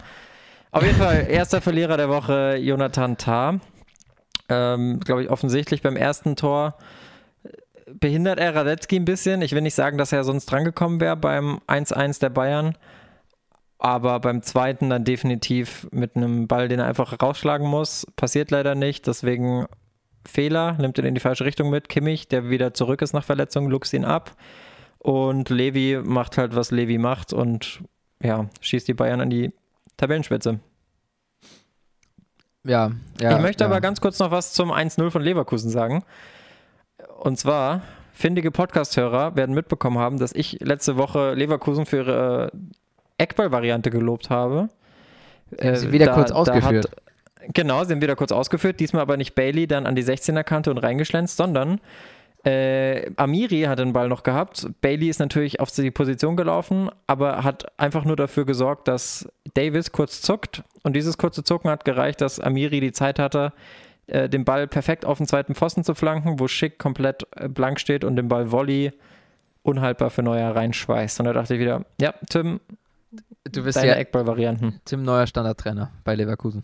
Auf 0.72 0.82
jeden 0.82 0.96
Fall, 0.98 1.26
erster 1.30 1.60
Verlierer 1.60 1.96
der 1.96 2.08
Woche, 2.08 2.56
Jonathan 2.56 3.16
Tah. 3.16 3.60
Ähm, 4.48 4.98
Glaube 4.98 5.22
ich, 5.22 5.30
offensichtlich 5.30 5.80
beim 5.80 5.94
ersten 5.94 6.34
Tor 6.34 6.74
behindert 7.98 8.38
er 8.38 8.54
Radetzky 8.54 8.96
ein 8.96 9.04
bisschen. 9.04 9.42
Ich 9.42 9.52
will 9.52 9.62
nicht 9.62 9.74
sagen, 9.74 9.98
dass 9.98 10.12
er 10.12 10.24
sonst 10.24 10.46
drangekommen 10.46 11.00
wäre 11.00 11.16
beim 11.16 11.60
1-1 11.66 12.20
der 12.20 12.30
Bayern. 12.30 12.76
Aber 13.78 14.20
beim 14.20 14.42
zweiten 14.42 14.90
dann 14.90 15.04
definitiv 15.04 15.88
mit 15.90 16.14
einem 16.14 16.46
Ball, 16.48 16.68
den 16.68 16.80
er 16.80 16.86
einfach 16.86 17.16
rausschlagen 17.20 17.66
muss. 17.66 18.06
Passiert 18.16 18.50
leider 18.50 18.74
nicht. 18.74 19.06
Deswegen 19.06 19.66
Fehler, 20.26 20.74
nimmt 20.74 20.98
ihn 20.98 21.06
in 21.06 21.14
die 21.14 21.20
falsche 21.20 21.44
Richtung 21.44 21.70
mit. 21.70 21.88
Kimmich, 21.88 22.28
der 22.28 22.50
wieder 22.50 22.74
zurück 22.74 23.00
ist 23.02 23.14
nach 23.14 23.24
Verletzung, 23.24 23.70
luchst 23.70 23.94
ihn 23.94 24.04
ab. 24.04 24.32
Und 24.98 25.48
Levi 25.48 25.98
macht 26.04 26.36
halt, 26.36 26.54
was 26.54 26.70
Levi 26.70 26.98
macht 26.98 27.32
und 27.32 27.80
ja, 28.22 28.50
schießt 28.60 28.86
die 28.86 28.94
Bayern 28.94 29.22
an 29.22 29.30
die 29.30 29.50
Tabellenspitze. 29.96 30.60
Ja, 32.64 32.90
ja. 33.18 33.36
ich 33.36 33.42
möchte 33.42 33.64
ja. 33.64 33.70
aber 33.70 33.80
ganz 33.80 34.02
kurz 34.02 34.18
noch 34.18 34.30
was 34.30 34.52
zum 34.52 34.70
1-0 34.70 35.10
von 35.10 35.22
Leverkusen 35.22 35.70
sagen. 35.70 36.04
Und 37.20 37.36
zwar, 37.36 37.82
findige 38.14 38.50
Podcast-Hörer 38.50 39.36
werden 39.36 39.54
mitbekommen 39.54 39.98
haben, 39.98 40.18
dass 40.18 40.32
ich 40.32 40.58
letzte 40.60 40.96
Woche 40.96 41.34
Leverkusen 41.34 41.84
für 41.84 41.98
ihre 41.98 42.52
Eckball-Variante 43.18 43.90
gelobt 43.90 44.30
habe. 44.30 44.70
Sie 45.50 45.66
haben 45.66 45.76
sie 45.76 45.92
wieder 45.92 46.14
kurz 46.14 46.30
ausgeführt. 46.30 46.90
Hat, 46.90 47.52
genau, 47.52 47.84
sie 47.84 47.92
haben 47.92 48.00
wieder 48.00 48.16
kurz 48.16 48.32
ausgeführt, 48.32 48.80
diesmal 48.80 49.02
aber 49.02 49.18
nicht 49.18 49.34
Bailey 49.34 49.66
dann 49.66 49.86
an 49.86 49.96
die 49.96 50.02
16er-Kante 50.02 50.70
und 50.70 50.78
reingeschlänzt, 50.78 51.36
sondern 51.36 51.78
äh, 52.42 53.10
Amiri 53.16 53.62
hat 53.62 53.80
den 53.80 53.92
Ball 53.92 54.08
noch 54.08 54.22
gehabt. 54.22 54.66
Bailey 54.80 55.10
ist 55.10 55.20
natürlich 55.20 55.60
auf 55.60 55.70
die 55.70 55.90
Position 55.90 56.36
gelaufen, 56.36 56.88
aber 57.06 57.44
hat 57.44 57.66
einfach 57.78 58.06
nur 58.06 58.16
dafür 58.16 58.46
gesorgt, 58.46 58.88
dass 58.88 59.28
Davis 59.52 59.92
kurz 59.92 60.22
zuckt. 60.22 60.62
Und 60.84 60.96
dieses 60.96 61.18
kurze 61.18 61.44
Zucken 61.44 61.70
hat 61.70 61.84
gereicht, 61.84 62.22
dass 62.22 62.40
Amiri 62.40 62.80
die 62.80 62.92
Zeit 62.92 63.18
hatte, 63.18 63.52
äh, 64.10 64.28
den 64.28 64.44
Ball 64.44 64.66
perfekt 64.66 65.04
auf 65.04 65.18
den 65.18 65.26
zweiten 65.26 65.54
Pfosten 65.54 65.84
zu 65.84 65.94
flanken, 65.94 66.38
wo 66.38 66.48
Schick 66.48 66.78
komplett 66.78 67.26
äh, 67.36 67.48
blank 67.48 67.80
steht 67.80 68.04
und 68.04 68.16
den 68.16 68.28
Ball 68.28 68.50
Volley 68.52 68.92
unhaltbar 69.62 70.10
für 70.10 70.22
Neuer 70.22 70.54
reinschweißt. 70.54 71.20
Und 71.20 71.26
da 71.26 71.32
dachte 71.32 71.54
ich 71.54 71.60
wieder, 71.60 71.84
ja, 72.00 72.14
Tim, 72.28 72.60
Du 73.52 73.64
bist 73.64 73.76
deine 73.76 73.88
ja 73.88 73.94
Eckball-Varianten. 73.94 74.80
Tim 74.84 75.02
neuer 75.02 75.26
Standardtrainer 75.26 75.90
bei 76.04 76.14
Leverkusen. 76.14 76.62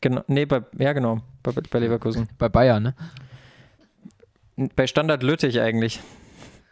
Genau, 0.00 0.22
nee, 0.28 0.46
bei, 0.46 0.62
ja 0.78 0.92
genau, 0.92 1.20
bei, 1.42 1.52
bei 1.52 1.78
Leverkusen. 1.78 2.28
Bei 2.38 2.48
Bayern, 2.48 2.82
ne? 2.82 2.94
Bei 4.76 4.86
Standard 4.86 5.22
Lüttich 5.22 5.60
eigentlich. 5.60 6.00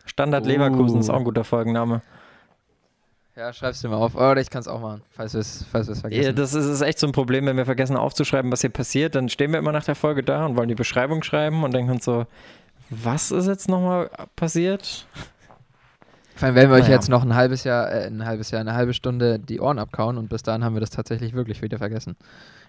Standard 0.05 0.45
Uh. 0.45 0.49
Leverkusen 0.49 1.01
ist 1.01 1.11
auch 1.11 1.19
ein 1.19 1.25
guter 1.25 1.45
Folgenname. 1.45 2.03
Ja, 3.37 3.53
schreib's 3.53 3.83
dir 3.83 3.89
mal 3.89 3.97
auf. 3.97 4.15
Oder 4.15 4.41
ich 4.41 4.49
kann's 4.49 4.67
auch 4.67 4.81
machen, 4.81 5.03
falls 5.11 5.35
wir 5.35 5.41
es 5.41 5.65
falls 5.71 5.89
wir's 5.89 6.01
vergessen. 6.01 6.23
Ja, 6.25 6.33
das 6.33 6.55
ist, 6.55 6.65
ist 6.67 6.81
echt 6.81 6.99
so 6.99 7.07
ein 7.07 7.13
Problem, 7.13 7.45
wenn 7.47 7.57
wir 7.59 7.67
vergessen 7.67 7.97
aufzuschreiben, 7.97 8.51
was 8.51 8.63
hier 8.63 8.71
passiert. 8.71 9.15
Dann 9.15 9.29
stehen 9.29 9.53
wir 9.53 9.59
immer 9.59 9.73
nach 9.73 9.85
der 9.85 9.95
Folge 9.95 10.23
da 10.23 10.47
und 10.47 10.57
wollen 10.57 10.69
die 10.69 10.75
Beschreibung 10.75 11.23
schreiben 11.23 11.63
und 11.63 11.75
denken 11.75 11.93
uns 11.93 12.05
so, 12.07 12.27
was 12.89 13.31
ist 13.33 13.47
jetzt 13.47 13.69
nochmal 13.69 14.11
passiert? 14.37 15.07
Vor 16.35 16.47
allem 16.47 16.55
werden 16.55 16.71
wir 16.71 16.77
euch 16.77 16.83
Naja. 16.85 16.95
jetzt 16.95 17.09
noch 17.09 17.23
ein 17.23 17.35
halbes 17.35 17.65
Jahr, 17.65 17.91
äh, 17.93 18.07
ein 18.07 18.25
halbes 18.25 18.51
Jahr, 18.51 18.61
eine 18.61 18.75
halbe 18.75 18.95
Stunde 18.95 19.39
die 19.39 19.61
Ohren 19.61 19.79
abkauen 19.79 20.17
und 20.19 20.29
bis 20.29 20.43
dahin 20.43 20.65
haben 20.65 20.75
wir 20.75 20.81
das 20.81 20.91
tatsächlich 20.91 21.35
wirklich 21.35 21.63
wieder 21.63 21.79
vergessen. 21.79 22.17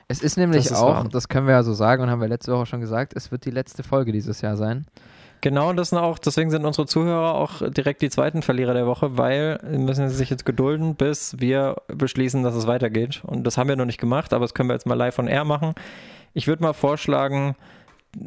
Es 0.10 0.22
ist 0.22 0.38
nämlich 0.38 0.64
Das 0.64 0.72
ist 0.72 0.78
auch, 0.78 0.96
wahr. 0.96 1.10
das 1.10 1.28
können 1.30 1.48
wir 1.48 1.54
ja 1.54 1.64
so 1.64 1.74
sagen 1.74 2.04
und 2.04 2.10
haben 2.10 2.22
wir 2.22 2.28
letzte 2.30 2.54
Woche 2.54 2.66
schon 2.66 2.80
gesagt, 2.82 3.14
es 3.16 3.30
wird 3.32 3.46
die 3.46 3.52
letzte 3.52 3.84
Folge 3.84 4.12
dieses 4.14 4.40
Jahr 4.42 4.56
sein. 4.58 4.86
Genau, 5.42 5.72
das 5.74 5.90
sind 5.90 6.00
auch, 6.00 6.18
deswegen 6.18 6.50
sind 6.50 6.66
unsere 6.66 6.88
Zuhörer 6.88 7.36
auch 7.36 7.62
direkt 7.70 8.02
die 8.02 8.10
zweiten 8.10 8.42
Verlierer 8.42 8.74
der 8.74 8.88
Woche, 8.88 9.18
weil 9.18 9.60
müssen 9.70 10.10
sie 10.10 10.16
sich 10.16 10.30
jetzt 10.30 10.46
gedulden, 10.46 10.96
bis 10.96 11.40
wir 11.40 11.76
beschließen, 11.88 12.42
dass 12.44 12.56
es 12.56 12.66
weitergeht. 12.68 13.22
Und 13.24 13.44
das 13.44 13.58
haben 13.58 13.70
wir 13.70 13.76
noch 13.76 13.86
nicht 13.86 14.00
gemacht, 14.00 14.34
aber 14.34 14.44
das 14.46 14.54
können 14.54 14.70
wir 14.70 14.74
jetzt 14.74 14.88
mal 14.88 14.96
live 14.96 15.20
on 15.20 15.28
air 15.28 15.46
machen. 15.46 15.74
Ich 16.34 16.48
würde 16.48 16.64
mal 16.64 16.74
vorschlagen, 16.74 17.56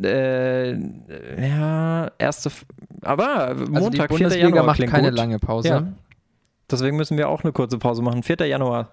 äh, 0.02 0.73
ja, 0.75 2.11
erste, 2.19 2.50
aber 3.02 3.49
Also 3.49 3.64
die 3.64 3.71
Montag, 3.73 4.09
4. 4.11 4.19
Bundesliga 4.19 4.47
Januar 4.49 4.64
macht 4.64 4.87
keine 4.87 5.09
gut. 5.09 5.19
lange 5.19 5.38
Pause. 5.38 5.69
Ja. 5.69 5.83
Deswegen 6.71 6.97
müssen 6.97 7.19
wir 7.19 7.29
auch 7.29 7.43
eine 7.43 7.52
kurze 7.52 7.79
Pause 7.79 8.02
machen. 8.02 8.23
4. 8.23 8.47
Januar. 8.47 8.93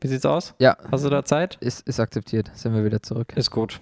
Wie 0.00 0.06
sieht's 0.08 0.24
aus? 0.24 0.54
Ja, 0.58 0.76
Hast 0.90 1.04
du 1.04 1.10
da 1.10 1.24
Zeit? 1.24 1.56
ist, 1.60 1.86
ist 1.86 2.00
akzeptiert. 2.00 2.50
Sind 2.54 2.72
wir 2.74 2.84
wieder 2.84 3.02
zurück. 3.02 3.32
Ist 3.36 3.50
gut. 3.50 3.80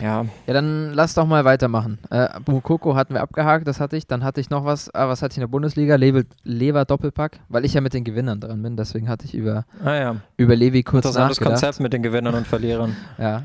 Ja, 0.00 0.26
Ja, 0.46 0.54
dann 0.54 0.92
lass 0.94 1.14
doch 1.14 1.26
mal 1.26 1.44
weitermachen. 1.44 1.98
Äh, 2.10 2.28
Mukoko 2.46 2.94
hatten 2.94 3.14
wir 3.14 3.20
abgehakt, 3.20 3.66
das 3.66 3.80
hatte 3.80 3.96
ich. 3.96 4.06
Dann 4.06 4.24
hatte 4.24 4.40
ich 4.40 4.50
noch 4.50 4.64
was, 4.64 4.94
ah, 4.94 5.08
was 5.08 5.22
hatte 5.22 5.32
ich 5.32 5.38
in 5.38 5.42
der 5.42 5.48
Bundesliga? 5.48 5.96
Lever, 5.96 6.22
Lever 6.44 6.84
Doppelpack, 6.84 7.40
weil 7.48 7.64
ich 7.64 7.74
ja 7.74 7.80
mit 7.80 7.94
den 7.94 8.04
Gewinnern 8.04 8.40
dran 8.40 8.62
bin. 8.62 8.76
Deswegen 8.76 9.08
hatte 9.08 9.24
ich 9.24 9.34
über, 9.34 9.64
ah 9.84 9.94
ja. 9.94 10.16
über 10.36 10.56
Levi 10.56 10.82
kurz 10.82 11.04
Interessantes 11.04 11.40
nachgedacht. 11.40 11.62
Konzept 11.62 11.80
mit 11.80 11.92
den 11.92 12.02
Gewinnern 12.02 12.34
und 12.34 12.46
Verlierern. 12.46 12.96
Ja. 13.18 13.42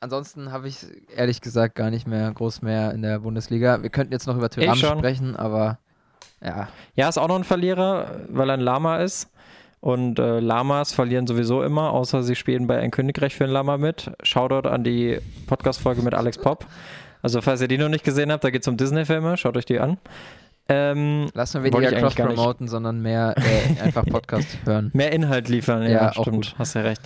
Ansonsten 0.00 0.50
habe 0.50 0.66
ich 0.66 0.84
ehrlich 1.14 1.40
gesagt 1.40 1.76
gar 1.76 1.90
nicht 1.90 2.08
mehr 2.08 2.32
groß 2.32 2.62
mehr 2.62 2.92
in 2.92 3.02
der 3.02 3.20
Bundesliga. 3.20 3.82
Wir 3.82 3.90
könnten 3.90 4.12
jetzt 4.12 4.26
noch 4.26 4.36
über 4.36 4.50
schon. 4.52 4.98
sprechen, 4.98 5.36
aber 5.36 5.78
ja, 6.44 6.68
Ja, 6.96 7.08
ist 7.08 7.18
auch 7.18 7.28
noch 7.28 7.36
ein 7.36 7.44
Verlierer, 7.44 8.22
weil 8.28 8.50
er 8.50 8.54
ein 8.54 8.60
Lama 8.60 8.98
ist. 8.98 9.30
Und 9.82 10.20
äh, 10.20 10.38
Lamas 10.38 10.92
verlieren 10.92 11.26
sowieso 11.26 11.64
immer, 11.64 11.90
außer 11.92 12.22
sie 12.22 12.36
spielen 12.36 12.68
bei 12.68 12.78
Ein 12.78 12.92
Königreich 12.92 13.34
für 13.34 13.42
ein 13.42 13.50
Lama 13.50 13.78
mit. 13.78 14.12
Shoutout 14.22 14.68
an 14.68 14.84
die 14.84 15.18
Podcast-Folge 15.48 16.02
mit 16.02 16.14
Alex 16.14 16.38
Pop. 16.38 16.66
Also, 17.20 17.40
falls 17.40 17.60
ihr 17.62 17.66
die 17.66 17.78
noch 17.78 17.88
nicht 17.88 18.04
gesehen 18.04 18.30
habt, 18.30 18.44
da 18.44 18.50
geht 18.50 18.62
es 18.62 18.68
um 18.68 18.76
Disney-Filme, 18.76 19.36
schaut 19.36 19.56
euch 19.56 19.64
die 19.64 19.80
an. 19.80 19.98
Ähm, 20.68 21.26
lassen 21.34 21.64
wir 21.64 21.72
weniger 21.72 21.90
cross-promoten, 21.98 22.68
sondern 22.68 23.02
mehr 23.02 23.34
äh, 23.36 23.80
einfach 23.82 24.06
Podcast 24.06 24.46
hören. 24.64 24.92
mehr 24.94 25.10
Inhalt 25.10 25.48
liefern, 25.48 25.82
ja, 25.82 25.88
Ja, 25.88 26.12
stimmt, 26.12 26.26
gut. 26.30 26.54
hast 26.58 26.74
ja 26.74 26.82
recht. 26.82 27.02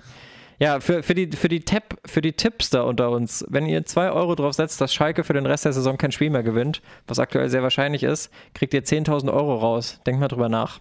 Ja, 0.58 0.80
für, 0.80 1.02
für, 1.02 1.14
die, 1.14 1.34
für, 1.34 1.48
die 1.48 1.60
Tap, 1.60 1.96
für 2.04 2.20
die 2.20 2.34
Tipps 2.34 2.68
da 2.68 2.82
unter 2.82 3.10
uns, 3.10 3.42
wenn 3.48 3.64
ihr 3.64 3.86
2 3.86 4.10
Euro 4.10 4.34
drauf 4.34 4.52
setzt, 4.52 4.82
dass 4.82 4.92
Schalke 4.92 5.24
für 5.24 5.32
den 5.32 5.46
Rest 5.46 5.64
der 5.64 5.72
Saison 5.72 5.96
kein 5.96 6.12
Spiel 6.12 6.28
mehr 6.28 6.42
gewinnt, 6.42 6.82
was 7.06 7.18
aktuell 7.18 7.48
sehr 7.48 7.62
wahrscheinlich 7.62 8.02
ist, 8.02 8.30
kriegt 8.52 8.74
ihr 8.74 8.84
10.000 8.84 9.32
Euro 9.32 9.54
raus. 9.56 9.98
Denkt 10.06 10.20
mal 10.20 10.28
drüber 10.28 10.50
nach. 10.50 10.80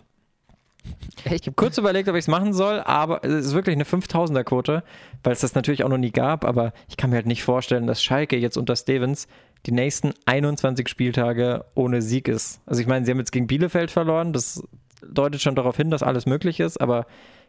Ich 1.32 1.48
habe 1.48 1.54
kurz 1.56 1.78
überlegt, 1.78 2.08
ob 2.08 2.16
ich 2.16 2.26
es 2.26 2.28
machen 2.28 2.54
soll, 2.54 2.82
aber 2.82 3.24
es 3.24 3.48
ist 3.48 3.54
wirklich 3.54 3.76
eine 3.76 3.84
5000er-Quote, 3.84 4.84
weil 5.24 5.34
es 5.34 5.40
das 5.40 5.56
natürlich 5.56 5.84
auch 5.84 5.90
noch 5.90 5.98
nie 5.98 6.12
gab, 6.12 6.46
aber 6.46 6.72
ich 6.88 6.98
kann 6.98 7.10
mir 7.10 7.16
halt 7.16 7.26
nicht 7.26 7.44
vorstellen, 7.44 7.88
dass 7.88 8.04
Schalke 8.04 8.38
jetzt 8.38 8.58
unter 8.58 8.76
Stevens 8.76 9.28
die 9.66 9.72
nächsten 9.72 10.14
21 10.26 10.88
Spieltage 10.88 11.66
ohne 11.74 12.04
Sieg 12.04 12.28
ist. 12.28 12.62
Also 12.68 12.82
ich 12.82 12.88
meine, 12.88 13.06
sie 13.06 13.12
haben 13.12 13.18
jetzt 13.18 13.32
gegen 13.32 13.48
Bielefeld 13.48 13.90
verloren, 13.90 14.34
das 14.34 14.64
deutet 15.08 15.42
schon 15.42 15.56
darauf 15.56 15.78
hin, 15.78 15.90
dass 15.90 16.04
alles 16.04 16.26
möglich 16.28 16.60
ist, 16.60 16.80
aber 16.80 17.08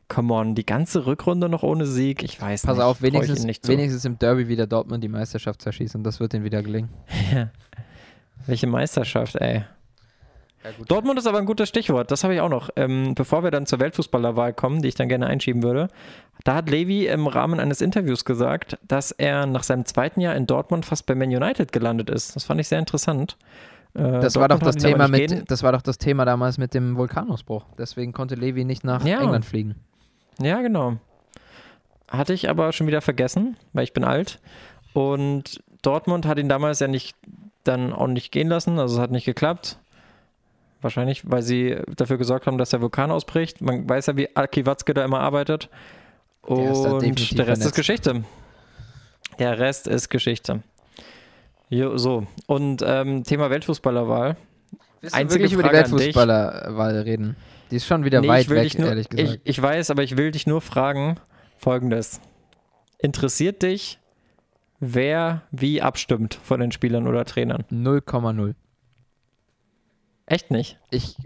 come 0.08 0.32
on, 0.32 0.54
die 0.54 0.64
ganze 0.64 1.06
Rückrunde 1.06 1.48
noch 1.48 1.62
ohne 1.62 1.86
Sieg, 1.86 2.22
ich 2.22 2.40
weiß 2.40 2.62
Pass 2.62 2.76
nicht. 2.76 2.84
auf, 2.84 2.98
trau 2.98 3.06
ich 3.06 3.12
wenigstens, 3.12 3.44
nicht 3.44 3.68
wenigstens 3.68 4.04
im 4.04 4.18
Derby 4.18 4.48
wieder 4.48 4.66
Dortmund 4.66 5.02
die 5.02 5.08
Meisterschaft 5.08 5.60
zerschießen. 5.62 6.02
Das 6.02 6.20
wird 6.20 6.34
ihnen 6.34 6.44
wieder 6.44 6.62
gelingen. 6.62 6.90
Welche 8.46 8.66
Meisterschaft, 8.66 9.36
ey. 9.36 9.64
Ja. 10.64 10.70
Dortmund 10.88 11.18
ist 11.18 11.26
aber 11.26 11.38
ein 11.38 11.46
gutes 11.46 11.68
Stichwort, 11.68 12.10
das 12.10 12.24
habe 12.24 12.34
ich 12.34 12.40
auch 12.40 12.48
noch. 12.48 12.70
Ähm, 12.76 13.14
bevor 13.14 13.44
wir 13.44 13.50
dann 13.52 13.66
zur 13.66 13.78
Weltfußballerwahl 13.80 14.52
kommen, 14.52 14.82
die 14.82 14.88
ich 14.88 14.94
dann 14.96 15.08
gerne 15.08 15.26
einschieben 15.26 15.62
würde, 15.62 15.88
da 16.44 16.54
hat 16.56 16.68
Levi 16.68 17.06
im 17.06 17.26
Rahmen 17.28 17.60
eines 17.60 17.80
Interviews 17.80 18.24
gesagt, 18.24 18.78
dass 18.86 19.12
er 19.12 19.46
nach 19.46 19.62
seinem 19.62 19.84
zweiten 19.84 20.20
Jahr 20.20 20.34
in 20.34 20.46
Dortmund 20.46 20.84
fast 20.84 21.06
bei 21.06 21.14
Man 21.14 21.28
United 21.28 21.70
gelandet 21.72 22.10
ist. 22.10 22.34
Das 22.34 22.44
fand 22.44 22.60
ich 22.60 22.68
sehr 22.68 22.78
interessant. 22.80 23.36
Äh, 23.94 24.20
Das 24.20 24.34
war 24.36 24.48
doch 24.48 24.58
das 24.58 24.76
Thema 24.76 25.06
mit, 25.08 25.28
gehen- 25.30 25.44
das 25.46 25.62
war 25.62 25.72
doch 25.72 25.82
das 25.82 25.98
Thema 25.98 26.24
damals 26.24 26.58
mit 26.58 26.74
dem 26.74 26.96
Vulkanausbruch. 26.96 27.64
Deswegen 27.78 28.12
konnte 28.12 28.34
Levi 28.34 28.64
nicht 28.64 28.82
nach 28.84 29.04
Ja. 29.04 29.20
England 29.20 29.44
fliegen. 29.44 29.76
Ja, 30.40 30.60
genau. 30.62 30.96
Hatte 32.08 32.32
ich 32.32 32.48
aber 32.50 32.72
schon 32.72 32.86
wieder 32.86 33.00
vergessen, 33.02 33.56
weil 33.72 33.84
ich 33.84 33.92
bin 33.92 34.04
alt. 34.04 34.40
Und 34.92 35.62
Dortmund 35.82 36.26
hat 36.26 36.38
ihn 36.38 36.48
damals 36.48 36.80
ja 36.80 36.88
nicht 36.88 37.16
dann 37.64 37.92
auch 37.92 38.06
nicht 38.06 38.30
gehen 38.32 38.48
lassen, 38.48 38.78
also 38.78 38.96
es 38.96 39.00
hat 39.00 39.10
nicht 39.10 39.24
geklappt. 39.24 39.78
Wahrscheinlich, 40.86 41.28
weil 41.28 41.42
sie 41.42 41.78
dafür 41.96 42.16
gesorgt 42.16 42.46
haben, 42.46 42.58
dass 42.58 42.70
der 42.70 42.80
Vulkan 42.80 43.10
ausbricht. 43.10 43.60
Man 43.60 43.88
weiß 43.88 44.06
ja, 44.06 44.16
wie 44.16 44.28
Aki 44.36 44.66
Watzke 44.66 44.94
da 44.94 45.04
immer 45.04 45.18
arbeitet. 45.18 45.68
Der 46.48 46.56
Und 46.56 47.02
definitiv 47.02 47.36
der 47.36 47.48
Rest 47.48 47.64
ist. 47.64 47.74
Geschichte. 47.74 48.22
Der 49.40 49.58
Rest 49.58 49.88
ist 49.88 50.10
Geschichte. 50.10 50.62
Jo, 51.70 51.96
so. 51.96 52.28
Und 52.46 52.84
ähm, 52.86 53.24
Thema 53.24 53.50
Weltfußballerwahl. 53.50 54.36
Willst 55.00 55.16
du 55.16 55.18
Einzige 55.18 55.42
wirklich 55.42 55.54
über 55.54 55.64
die. 55.64 55.72
Weltfußballerwahl 55.72 57.00
reden? 57.00 57.34
Die 57.72 57.76
ist 57.76 57.86
schon 57.86 58.04
wieder 58.04 58.20
Nee, 58.20 58.28
weit 58.28 58.48
weg, 58.48 58.78
nur, 58.78 58.88
ehrlich 58.88 59.08
gesagt. 59.08 59.40
Ich, 59.42 59.50
ich 59.56 59.60
weiß, 59.60 59.90
aber 59.90 60.04
ich 60.04 60.16
will 60.16 60.30
dich 60.30 60.46
nur 60.46 60.60
fragen: 60.60 61.16
Folgendes. 61.58 62.20
Interessiert 62.98 63.64
dich, 63.64 63.98
wer 64.78 65.42
wie 65.50 65.82
abstimmt 65.82 66.38
von 66.44 66.60
den 66.60 66.70
Spielern 66.70 67.08
oder 67.08 67.24
Trainern? 67.24 67.64
0,0. 67.72 68.54
Echt 70.26 70.50
nicht? 70.50 70.78
Ich 70.90 71.16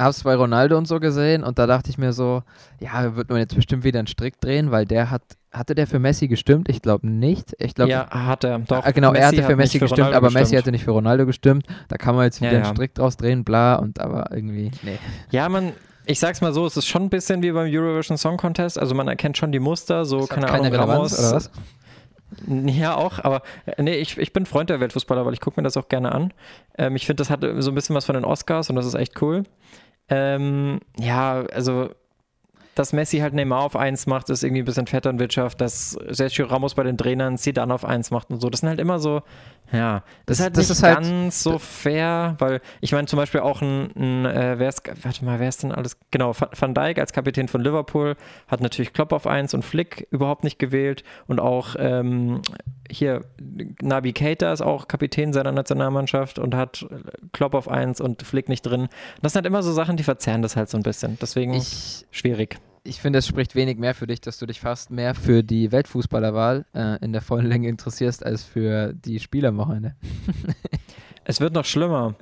habe 0.00 0.10
es 0.10 0.22
bei 0.24 0.34
Ronaldo 0.34 0.76
und 0.76 0.86
so 0.86 0.98
gesehen 1.00 1.44
und 1.44 1.58
da 1.58 1.66
dachte 1.66 1.90
ich 1.90 1.98
mir 1.98 2.12
so, 2.12 2.42
ja, 2.80 3.14
wird 3.16 3.28
man 3.30 3.38
jetzt 3.38 3.54
bestimmt 3.54 3.84
wieder 3.84 3.98
einen 4.00 4.08
Strick 4.08 4.40
drehen, 4.40 4.70
weil 4.70 4.86
der 4.86 5.10
hat, 5.10 5.22
hatte 5.52 5.74
der 5.74 5.86
für 5.86 5.98
Messi 6.00 6.26
gestimmt? 6.28 6.68
Ich 6.68 6.82
glaube 6.82 7.06
nicht. 7.08 7.54
Ich 7.58 7.74
glaube, 7.74 7.90
ja, 7.92 8.08
hat 8.10 8.42
er. 8.44 8.58
Doch. 8.60 8.84
Ah, 8.84 8.90
genau, 8.90 9.12
er 9.12 9.28
hatte 9.28 9.38
hat 9.42 9.50
für 9.50 9.56
Messi 9.56 9.76
nicht 9.76 9.82
gestimmt, 9.82 10.08
Ronaldo 10.08 10.16
aber 10.16 10.26
Messi 10.30 10.40
gestimmt. 10.40 10.58
hatte 10.62 10.72
nicht 10.72 10.84
für 10.84 10.90
Ronaldo 10.90 11.26
gestimmt. 11.26 11.66
Da 11.88 11.96
kann 11.96 12.16
man 12.16 12.24
jetzt 12.24 12.40
wieder 12.40 12.50
Ja, 12.52 12.56
einen 12.58 12.64
ja. 12.66 12.72
Strick 12.74 12.94
draus 12.94 13.16
drehen, 13.16 13.44
bla, 13.44 13.76
und 13.76 14.00
aber 14.00 14.30
irgendwie, 14.32 14.72
nee. 14.82 14.98
Ja, 15.30 15.48
man, 15.48 15.72
ich 16.06 16.18
sag's 16.18 16.40
mal 16.40 16.52
so, 16.52 16.66
es 16.66 16.76
ist 16.76 16.86
schon 16.88 17.02
ein 17.04 17.10
bisschen 17.10 17.42
wie 17.42 17.52
beim 17.52 17.68
Eurovision 17.72 18.18
Song 18.18 18.36
Contest. 18.36 18.78
Also 18.78 18.94
man 18.96 19.06
erkennt 19.08 19.36
schon 19.38 19.52
die 19.52 19.60
Muster, 19.60 20.04
so, 20.04 20.20
Das 20.20 20.28
keine, 20.28 20.46
keine 20.46 20.58
Ahnung, 20.58 20.72
Relevanz, 20.72 20.90
Ramos. 20.90 21.18
oder 21.20 21.32
was? 21.36 21.50
Ja, 22.46 22.96
auch, 22.96 23.18
aber 23.22 23.42
äh, 23.66 23.82
nee, 23.82 23.96
ich, 23.96 24.18
ich 24.18 24.32
bin 24.32 24.46
Freund 24.46 24.70
der 24.70 24.80
Weltfußballer, 24.80 25.24
weil 25.26 25.32
ich 25.34 25.40
gucke 25.40 25.60
mir 25.60 25.64
das 25.64 25.76
auch 25.76 25.88
gerne 25.88 26.12
an. 26.12 26.32
Ähm, 26.78 26.96
ich 26.96 27.06
finde, 27.06 27.20
das 27.20 27.30
hat 27.30 27.44
so 27.58 27.70
ein 27.70 27.74
bisschen 27.74 27.94
was 27.94 28.06
von 28.06 28.14
den 28.14 28.24
Oscars 28.24 28.70
und 28.70 28.76
das 28.76 28.86
ist 28.86 28.94
echt 28.94 29.20
cool. 29.22 29.44
Ähm, 30.08 30.80
ja, 30.98 31.44
also, 31.52 31.90
dass 32.74 32.92
Messi 32.92 33.18
halt 33.18 33.34
Neymar 33.34 33.62
auf 33.62 33.76
1 33.76 34.06
macht, 34.06 34.30
ist 34.30 34.42
irgendwie 34.42 34.62
ein 34.62 34.64
bisschen 34.64 34.86
Vetternwirtschaft, 34.86 35.60
dass 35.60 35.92
Sergio 36.08 36.46
Ramos 36.46 36.74
bei 36.74 36.82
den 36.82 36.96
Trainern 36.98 37.38
Zidane 37.38 37.72
auf 37.74 37.84
1 37.84 38.10
macht 38.10 38.30
und 38.30 38.40
so. 38.40 38.50
Das 38.50 38.60
sind 38.60 38.68
halt 38.68 38.80
immer 38.80 38.98
so, 38.98 39.22
ja, 39.72 40.02
das, 40.26 40.38
Das- 40.38 40.38
ist 40.38 40.42
halt 40.44 40.56
das 40.56 40.68
nicht 40.68 40.70
ist 40.78 40.82
halt- 40.82 40.96
ganz 40.98 41.42
so 41.42 41.58
fair, 41.58 42.36
weil 42.38 42.60
ich 42.80 42.92
meine 42.92 43.06
zum 43.06 43.18
Beispiel 43.18 43.40
auch 43.40 43.62
ein, 43.62 43.90
ein 43.96 44.26
äh, 44.26 44.58
wer 44.58 44.68
ist, 44.68 44.82
warte 45.04 45.24
mal, 45.24 45.40
wer 45.40 45.48
ist 45.48 45.62
denn 45.62 45.72
alles? 45.72 45.96
Genau, 46.10 46.32
Van 46.38 46.48
Van 46.56 46.74
Dijk 46.74 46.98
als 46.98 47.12
Kapitän 47.12 47.48
von 47.48 47.60
Liverpool 47.62 48.16
hat 48.48 48.60
natürlich 48.60 48.92
Klopp 48.92 49.12
auf 49.12 49.26
1 49.26 49.54
und 49.54 49.64
Flick 49.64 50.06
überhaupt 50.10 50.44
nicht 50.44 50.58
gewählt 50.58 51.02
und 51.26 51.40
auch 51.40 51.76
ähm, 51.78 52.42
hier 52.90 53.24
Nabi 53.82 54.12
Keita 54.12 54.52
ist 54.52 54.60
auch 54.60 54.88
Kapitän 54.88 55.32
seiner 55.32 55.52
Nationalmannschaft 55.52 56.38
und 56.38 56.54
hat 56.54 56.86
Klopp 57.32 57.54
auf 57.54 57.68
1 57.68 58.00
und 58.00 58.22
Flick 58.22 58.48
nicht 58.48 58.62
drin. 58.62 58.88
Das 59.22 59.32
sind 59.32 59.40
halt 59.40 59.46
immer 59.46 59.62
so 59.62 59.72
Sachen, 59.72 59.96
die 59.96 60.02
verzerren 60.02 60.42
das 60.42 60.56
halt 60.56 60.68
so 60.68 60.76
ein 60.76 60.82
bisschen. 60.82 61.18
Deswegen 61.20 61.54
Ich, 61.54 62.06
schwierig. 62.10 62.58
ich 62.82 63.00
finde, 63.00 63.18
es 63.20 63.26
spricht 63.26 63.54
wenig 63.54 63.78
mehr 63.78 63.94
für 63.94 64.06
dich, 64.06 64.20
dass 64.20 64.38
du 64.38 64.46
dich 64.46 64.60
fast 64.60 64.90
mehr 64.90 65.14
für 65.14 65.42
die 65.42 65.72
Weltfußballerwahl 65.72 66.66
äh, 66.74 67.04
in 67.04 67.12
der 67.12 67.22
vollen 67.22 67.46
Länge 67.46 67.68
interessierst, 67.68 68.24
als 68.24 68.44
für 68.44 68.92
die 68.92 69.20
Spiel 69.20 69.46
am 69.46 69.56
Wochenende. 69.56 69.94
Es 71.24 71.40
wird 71.40 71.54
noch 71.54 71.64
schlimmer. 71.64 72.14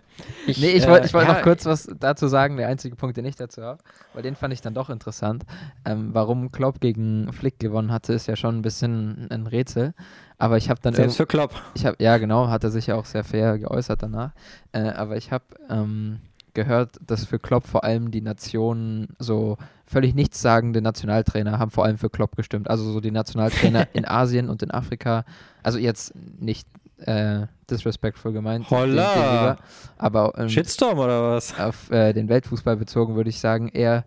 Ich, 0.46 0.58
Nee, 0.60 0.70
ich 0.70 0.84
äh, 0.84 0.88
wollte 0.88 1.06
ich 1.06 1.14
wollt 1.14 1.26
ja, 1.26 1.34
noch 1.34 1.42
kurz 1.42 1.66
was 1.66 1.88
dazu 1.98 2.28
sagen, 2.28 2.56
der 2.56 2.68
einzige 2.68 2.94
Punkt, 2.94 3.16
den 3.16 3.24
ich 3.24 3.34
dazu 3.34 3.62
habe, 3.62 3.82
weil 4.14 4.22
den 4.22 4.36
fand 4.36 4.54
ich 4.54 4.60
dann 4.60 4.74
doch 4.74 4.90
interessant. 4.90 5.44
Ähm, 5.84 6.10
warum 6.12 6.52
Klopp 6.52 6.80
gegen 6.80 7.32
Flick 7.32 7.58
gewonnen 7.58 7.90
hatte, 7.90 8.12
ist 8.12 8.28
ja 8.28 8.36
schon 8.36 8.58
ein 8.58 8.62
bisschen 8.62 9.28
ein 9.30 9.46
Rätsel. 9.46 9.94
Aber 10.42 10.56
ich 10.56 10.68
habe 10.68 10.80
dann 10.82 10.92
Selbst 10.92 11.16
für 11.18 11.26
Klopp. 11.26 11.52
ich 11.74 11.86
habe 11.86 11.96
ja 12.02 12.18
genau, 12.18 12.48
hat 12.48 12.64
er 12.64 12.70
sich 12.72 12.88
ja 12.88 12.96
auch 12.96 13.04
sehr 13.04 13.22
fair 13.22 13.58
geäußert 13.58 14.02
danach. 14.02 14.32
Äh, 14.72 14.80
aber 14.88 15.16
ich 15.16 15.30
habe 15.30 15.44
ähm, 15.70 16.18
gehört, 16.52 16.96
dass 17.06 17.24
für 17.24 17.38
Klopp 17.38 17.64
vor 17.64 17.84
allem 17.84 18.10
die 18.10 18.22
Nationen 18.22 19.14
so 19.20 19.56
völlig 19.86 20.16
nichtssagende 20.16 20.82
Nationaltrainer 20.82 21.60
haben 21.60 21.70
vor 21.70 21.84
allem 21.84 21.96
für 21.96 22.10
Klopp 22.10 22.34
gestimmt. 22.34 22.68
Also 22.68 22.90
so 22.90 23.00
die 23.00 23.12
Nationaltrainer 23.12 23.86
in 23.92 24.04
Asien 24.04 24.50
und 24.50 24.64
in 24.64 24.72
Afrika. 24.72 25.24
Also 25.62 25.78
jetzt 25.78 26.12
nicht 26.40 26.66
äh, 26.98 27.46
disrespectful 27.70 28.32
gemeint. 28.32 28.68
Holla. 28.68 29.14
gegenüber, 29.14 29.56
Aber 29.96 30.32
ähm, 30.38 30.48
Shitstorm 30.48 30.98
oder 30.98 31.22
was? 31.34 31.56
auf 31.56 31.88
äh, 31.92 32.12
den 32.12 32.28
Weltfußball 32.28 32.76
bezogen 32.76 33.14
würde 33.14 33.30
ich 33.30 33.38
sagen, 33.38 33.68
eher 33.68 34.02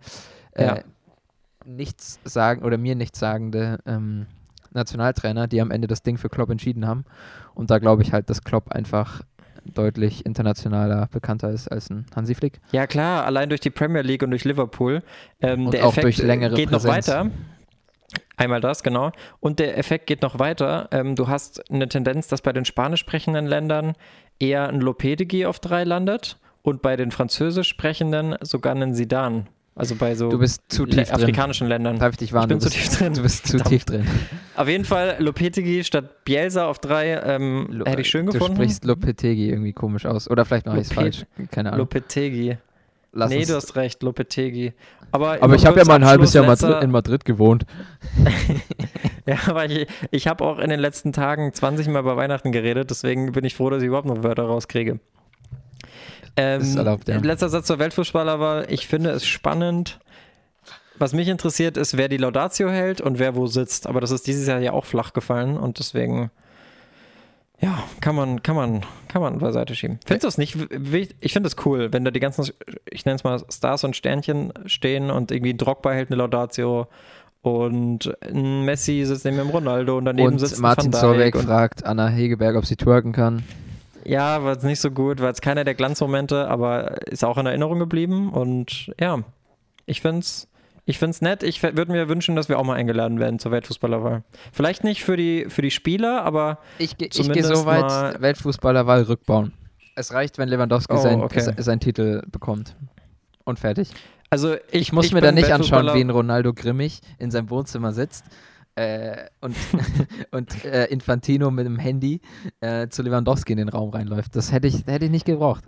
äh, 0.52 0.66
Ja. 0.66 0.78
nichts 1.64 2.20
sagen 2.24 2.62
oder 2.62 2.76
mir 2.76 2.94
nichts 2.94 3.18
sagende 3.20 3.78
ähm, 3.86 4.26
Nationaltrainer, 4.76 5.46
die 5.48 5.60
am 5.60 5.70
Ende 5.70 5.88
das 5.88 6.02
Ding 6.02 6.18
für 6.18 6.28
Klopp 6.28 6.50
entschieden 6.50 6.86
haben. 6.86 7.04
Und 7.54 7.70
da 7.70 7.78
glaube 7.78 8.02
ich 8.02 8.12
halt, 8.12 8.30
dass 8.30 8.42
Klopp 8.44 8.70
einfach 8.70 9.22
deutlich 9.74 10.24
internationaler 10.24 11.08
bekannter 11.10 11.50
ist 11.50 11.68
als 11.68 11.90
ein 11.90 12.06
Hansi 12.14 12.34
Flick. 12.34 12.60
Ja 12.70 12.86
klar, 12.86 13.24
allein 13.24 13.48
durch 13.48 13.60
die 13.60 13.70
Premier 13.70 14.02
League 14.02 14.22
und 14.22 14.30
durch 14.30 14.44
Liverpool. 14.44 15.02
Ähm, 15.40 15.66
Und 15.66 15.74
der 15.74 15.84
auch 15.84 15.90
Effekt 15.90 16.04
durch 16.04 16.18
längere 16.18 16.54
geht 16.54 16.70
Präsenz. 16.70 17.08
noch 17.08 17.14
weiter. 17.14 17.30
Einmal 18.36 18.60
das, 18.60 18.82
genau. 18.82 19.12
Und 19.40 19.58
der 19.58 19.78
Effekt 19.78 20.06
geht 20.06 20.22
noch 20.22 20.38
weiter. 20.38 20.88
Ähm, 20.92 21.16
du 21.16 21.28
hast 21.28 21.70
eine 21.70 21.88
Tendenz, 21.88 22.28
dass 22.28 22.42
bei 22.42 22.52
den 22.52 22.64
spanisch 22.64 23.00
sprechenden 23.00 23.46
Ländern 23.46 23.94
eher 24.38 24.68
ein 24.68 24.80
Lopetegui 24.80 25.46
auf 25.46 25.58
drei 25.58 25.84
landet 25.84 26.38
und 26.62 26.82
bei 26.82 26.96
den 26.96 27.10
französisch 27.10 27.68
sprechenden 27.68 28.36
sogar 28.42 28.74
einen 28.74 28.94
Sidan. 28.94 29.48
Also 29.78 29.94
bei 29.94 30.14
so 30.14 30.30
Du 30.30 30.38
bist 30.38 30.62
zu 30.68 30.86
tief 30.86 31.04
drin. 31.08 31.14
afrikanischen 31.14 31.66
Ländern. 31.68 31.98
Darf 31.98 32.12
ich 32.12 32.16
dich 32.16 32.32
warnen? 32.32 32.44
Ich 32.44 32.48
bin 32.48 32.58
du 32.60 32.64
zu 32.70 32.70
bist, 32.70 32.90
tief 32.90 32.98
drin. 32.98 33.12
Du 33.14 33.22
bist 33.22 33.46
zu 33.46 33.58
tief 33.58 33.84
drin. 33.84 34.06
Auf 34.56 34.68
jeden 34.68 34.84
Fall 34.86 35.16
Lopetegui 35.18 35.84
statt 35.84 36.24
Bielsa 36.24 36.66
auf 36.66 36.78
drei 36.78 37.12
ähm, 37.12 37.66
Lo- 37.70 37.84
hätte 37.84 38.00
ich 38.00 38.08
schön 38.08 38.24
du 38.26 38.32
gefunden. 38.32 38.56
sprichst 38.56 38.84
Lopetegi 38.86 39.50
irgendwie 39.50 39.74
komisch 39.74 40.06
aus. 40.06 40.30
Oder 40.30 40.44
vielleicht 40.46 40.64
mache 40.66 40.78
ich 40.80 40.86
es 40.88 40.92
falsch. 40.94 41.26
Keine 41.50 41.68
Ahnung. 41.70 41.80
Lopetegui. 41.80 42.56
Lass 43.12 43.30
nee, 43.30 43.44
du 43.44 43.54
hast 43.54 43.76
recht, 43.76 44.02
Lopetegui. 44.02 44.72
Aber, 45.12 45.38
aber 45.42 45.54
ich 45.54 45.64
habe 45.64 45.78
ja 45.78 45.84
mal 45.86 45.94
ein 45.96 46.04
halbes 46.04 46.32
Jahr 46.34 46.44
Madrid, 46.46 46.82
in 46.82 46.90
Madrid 46.90 47.24
gewohnt. 47.24 47.64
Ja, 49.28 49.38
aber 49.48 49.64
ich, 49.68 49.88
ich 50.12 50.28
habe 50.28 50.44
auch 50.44 50.60
in 50.60 50.70
den 50.70 50.78
letzten 50.78 51.12
Tagen 51.12 51.52
20 51.52 51.88
Mal 51.88 51.98
über 51.98 52.16
Weihnachten 52.16 52.52
geredet, 52.52 52.90
deswegen 52.90 53.32
bin 53.32 53.44
ich 53.44 53.56
froh, 53.56 53.70
dass 53.70 53.82
ich 53.82 53.88
überhaupt 53.88 54.06
noch 54.06 54.22
Wörter 54.22 54.44
rauskriege. 54.44 55.00
Ähm, 56.36 56.60
Ist 56.60 56.76
erlaubt, 56.76 57.08
ja. 57.08 57.18
Letzter 57.18 57.48
Satz 57.48 57.66
zur 57.66 57.78
Weltfußballerwahl. 57.78 58.66
Ich 58.68 58.86
finde 58.86 59.10
es 59.10 59.26
spannend. 59.26 59.98
Was 60.98 61.12
mich 61.12 61.28
interessiert, 61.28 61.76
ist, 61.76 61.96
wer 61.96 62.08
die 62.08 62.16
Laudatio 62.16 62.70
hält 62.70 63.00
und 63.00 63.18
wer 63.18 63.36
wo 63.36 63.46
sitzt. 63.46 63.86
Aber 63.86 64.00
das 64.00 64.10
ist 64.10 64.26
dieses 64.26 64.46
Jahr 64.46 64.60
ja 64.60 64.72
auch 64.72 64.84
flach 64.84 65.12
gefallen 65.12 65.58
und 65.58 65.78
deswegen, 65.78 66.30
ja, 67.60 67.82
kann 68.00 68.14
man, 68.14 68.42
kann 68.42 68.56
man, 68.56 68.80
kann 69.08 69.20
man 69.20 69.38
beiseite 69.38 69.74
schieben. 69.74 70.00
Findest 70.06 70.24
du 70.24 70.28
es 70.28 70.38
nicht? 70.38 70.56
Ich 71.20 71.32
finde 71.34 71.48
es 71.48 71.56
cool, 71.66 71.92
wenn 71.92 72.04
da 72.04 72.10
die 72.10 72.20
ganzen, 72.20 72.50
ich 72.90 73.04
nenne 73.04 73.16
es 73.16 73.24
mal 73.24 73.42
Stars 73.50 73.84
und 73.84 73.94
Sternchen 73.94 74.54
stehen 74.64 75.10
und 75.10 75.30
irgendwie 75.30 75.52
ein 75.52 75.58
Drogba 75.58 75.92
hält 75.92 76.10
eine 76.10 76.16
Laudatio 76.16 76.88
und 77.42 78.16
ein 78.22 78.64
Messi 78.64 79.04
sitzt 79.04 79.26
neben 79.26 79.36
dem 79.36 79.50
Ronaldo 79.50 79.98
und 79.98 80.06
daneben 80.06 80.38
sitzt 80.38 80.54
Und 80.54 80.58
ein 80.58 80.62
Martin 80.62 81.34
und 81.34 81.44
fragt 81.44 81.84
Anna 81.84 82.08
Hegeberg, 82.08 82.56
ob 82.56 82.64
sie 82.64 82.76
twerken 82.76 83.12
kann. 83.12 83.42
Ja, 84.06 84.42
war 84.44 84.52
jetzt 84.52 84.64
nicht 84.64 84.80
so 84.80 84.90
gut, 84.90 85.20
war 85.20 85.28
jetzt 85.28 85.42
keiner 85.42 85.64
der 85.64 85.74
Glanzmomente, 85.74 86.48
aber 86.48 87.06
ist 87.08 87.24
auch 87.24 87.38
in 87.38 87.46
Erinnerung 87.46 87.78
geblieben 87.78 88.30
und 88.30 88.92
ja, 89.00 89.18
ich 89.86 90.00
find's, 90.00 90.48
ich 90.84 90.98
find's 90.98 91.20
nett. 91.20 91.42
Ich 91.42 91.62
würde 91.62 91.90
mir 91.90 92.08
wünschen, 92.08 92.36
dass 92.36 92.48
wir 92.48 92.58
auch 92.58 92.64
mal 92.64 92.74
eingeladen 92.74 93.18
werden 93.18 93.38
zur 93.38 93.52
Weltfußballerwahl. 93.52 94.22
Vielleicht 94.52 94.84
nicht 94.84 95.02
für 95.04 95.16
die, 95.16 95.46
für 95.48 95.62
die 95.62 95.70
Spieler, 95.70 96.22
aber 96.22 96.58
Ich, 96.78 96.96
ge- 96.96 97.08
ich 97.12 97.32
gehe 97.32 97.42
so 97.44 97.66
weit, 97.66 98.20
Weltfußballerwahl 98.20 99.02
rückbauen. 99.02 99.52
Es 99.94 100.12
reicht, 100.12 100.38
wenn 100.38 100.48
Lewandowski 100.48 100.94
Oh, 100.94 100.98
sein, 100.98 101.20
okay. 101.22 101.40
se- 101.40 101.54
seinen 101.58 101.80
Titel 101.80 102.22
bekommt. 102.30 102.76
Und 103.44 103.58
fertig. 103.58 103.90
also 104.30 104.54
ich, 104.70 104.82
Ich 104.82 104.92
muss 104.92 105.06
mir 105.12 105.20
bin 105.20 105.24
da 105.24 105.32
nicht 105.32 105.52
anschauen, 105.52 105.86
wie 105.94 106.00
ein 106.00 106.10
Ronaldo 106.10 106.52
Grimmig 106.52 107.00
in 107.18 107.30
seinem 107.30 107.48
Wohnzimmer 107.50 107.92
sitzt 107.92 108.24
äh, 108.76 109.24
und, 109.40 109.56
und 110.30 110.64
äh, 110.64 110.84
Infantino 110.86 111.50
mit 111.50 111.66
dem 111.66 111.78
Handy 111.78 112.20
äh, 112.60 112.88
zu 112.88 113.02
Lewandowski 113.02 113.52
in 113.52 113.58
den 113.58 113.68
Raum 113.68 113.90
reinläuft. 113.90 114.36
Das 114.36 114.52
hätte 114.52 114.68
ich, 114.68 114.86
hätte 114.86 115.06
ich 115.06 115.10
nicht 115.10 115.26
gebraucht. 115.26 115.64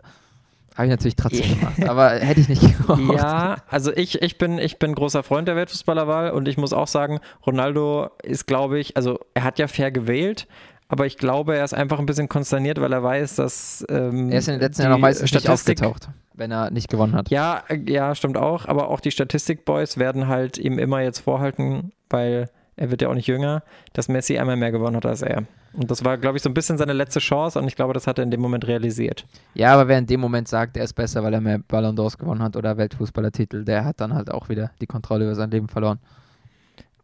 Habe 0.74 0.86
ich 0.86 0.90
natürlich 0.90 1.16
trotzdem 1.16 1.58
gemacht, 1.58 1.88
aber 1.88 2.10
hätte 2.10 2.40
ich 2.40 2.48
nicht 2.48 2.62
gebraucht. 2.78 3.00
Ja, 3.16 3.56
also 3.68 3.92
ich, 3.92 4.22
ich, 4.22 4.38
bin, 4.38 4.58
ich 4.58 4.78
bin 4.78 4.94
großer 4.94 5.24
Freund 5.24 5.48
der 5.48 5.56
Weltfußballerwahl 5.56 6.30
und 6.30 6.46
ich 6.46 6.56
muss 6.56 6.72
auch 6.72 6.86
sagen, 6.86 7.18
Ronaldo 7.44 8.10
ist, 8.22 8.46
glaube 8.46 8.78
ich, 8.78 8.96
also 8.96 9.18
er 9.34 9.42
hat 9.42 9.58
ja 9.58 9.66
fair 9.66 9.90
gewählt, 9.90 10.46
aber 10.86 11.04
ich 11.06 11.16
glaube, 11.18 11.56
er 11.56 11.64
ist 11.64 11.74
einfach 11.74 11.98
ein 11.98 12.06
bisschen 12.06 12.28
konsterniert, 12.28 12.80
weil 12.80 12.92
er 12.92 13.02
weiß, 13.02 13.34
dass. 13.36 13.84
Ähm, 13.88 14.30
Er 14.30 14.38
ist 14.38 14.48
in 14.48 14.54
den 14.54 14.60
letzten 14.60 14.82
Jahren 14.82 14.92
auch 14.92 14.98
meistens 14.98 15.32
nicht 15.32 15.42
Statistik- 15.42 15.82
aufgetaucht, 15.82 16.10
wenn 16.34 16.52
er 16.52 16.70
nicht 16.70 16.88
gewonnen 16.88 17.14
hat. 17.14 17.28
Ja, 17.30 17.64
äh, 17.68 17.80
ja, 17.90 18.14
stimmt 18.14 18.36
auch, 18.38 18.64
aber 18.66 18.88
auch 18.88 19.00
die 19.00 19.10
Statistik-Boys 19.10 19.98
werden 19.98 20.28
halt 20.28 20.58
ihm 20.58 20.78
immer 20.78 21.00
jetzt 21.02 21.18
vorhalten, 21.18 21.90
weil 22.08 22.48
er 22.78 22.90
wird 22.90 23.02
ja 23.02 23.08
auch 23.08 23.14
nicht 23.14 23.26
jünger, 23.26 23.62
dass 23.92 24.08
Messi 24.08 24.38
einmal 24.38 24.56
mehr 24.56 24.70
gewonnen 24.72 24.96
hat 24.96 25.06
als 25.06 25.22
er. 25.22 25.42
Und 25.74 25.90
das 25.90 26.04
war, 26.04 26.16
glaube 26.16 26.36
ich, 26.38 26.42
so 26.42 26.48
ein 26.48 26.54
bisschen 26.54 26.78
seine 26.78 26.94
letzte 26.94 27.20
Chance 27.20 27.58
und 27.58 27.68
ich 27.68 27.76
glaube, 27.76 27.92
das 27.92 28.06
hat 28.06 28.18
er 28.18 28.24
in 28.24 28.30
dem 28.30 28.40
Moment 28.40 28.66
realisiert. 28.66 29.26
Ja, 29.54 29.74
aber 29.74 29.86
wer 29.88 29.98
in 29.98 30.06
dem 30.06 30.20
Moment 30.20 30.48
sagt, 30.48 30.76
er 30.78 30.84
ist 30.84 30.94
besser, 30.94 31.22
weil 31.22 31.34
er 31.34 31.40
mehr 31.42 31.58
Ballon 31.58 31.94
d'Ors 31.96 32.16
gewonnen 32.16 32.42
hat 32.42 32.56
oder 32.56 32.76
Weltfußballertitel, 32.78 33.64
der 33.64 33.84
hat 33.84 34.00
dann 34.00 34.14
halt 34.14 34.30
auch 34.30 34.48
wieder 34.48 34.70
die 34.80 34.86
Kontrolle 34.86 35.24
über 35.26 35.34
sein 35.34 35.50
Leben 35.50 35.68
verloren. 35.68 35.98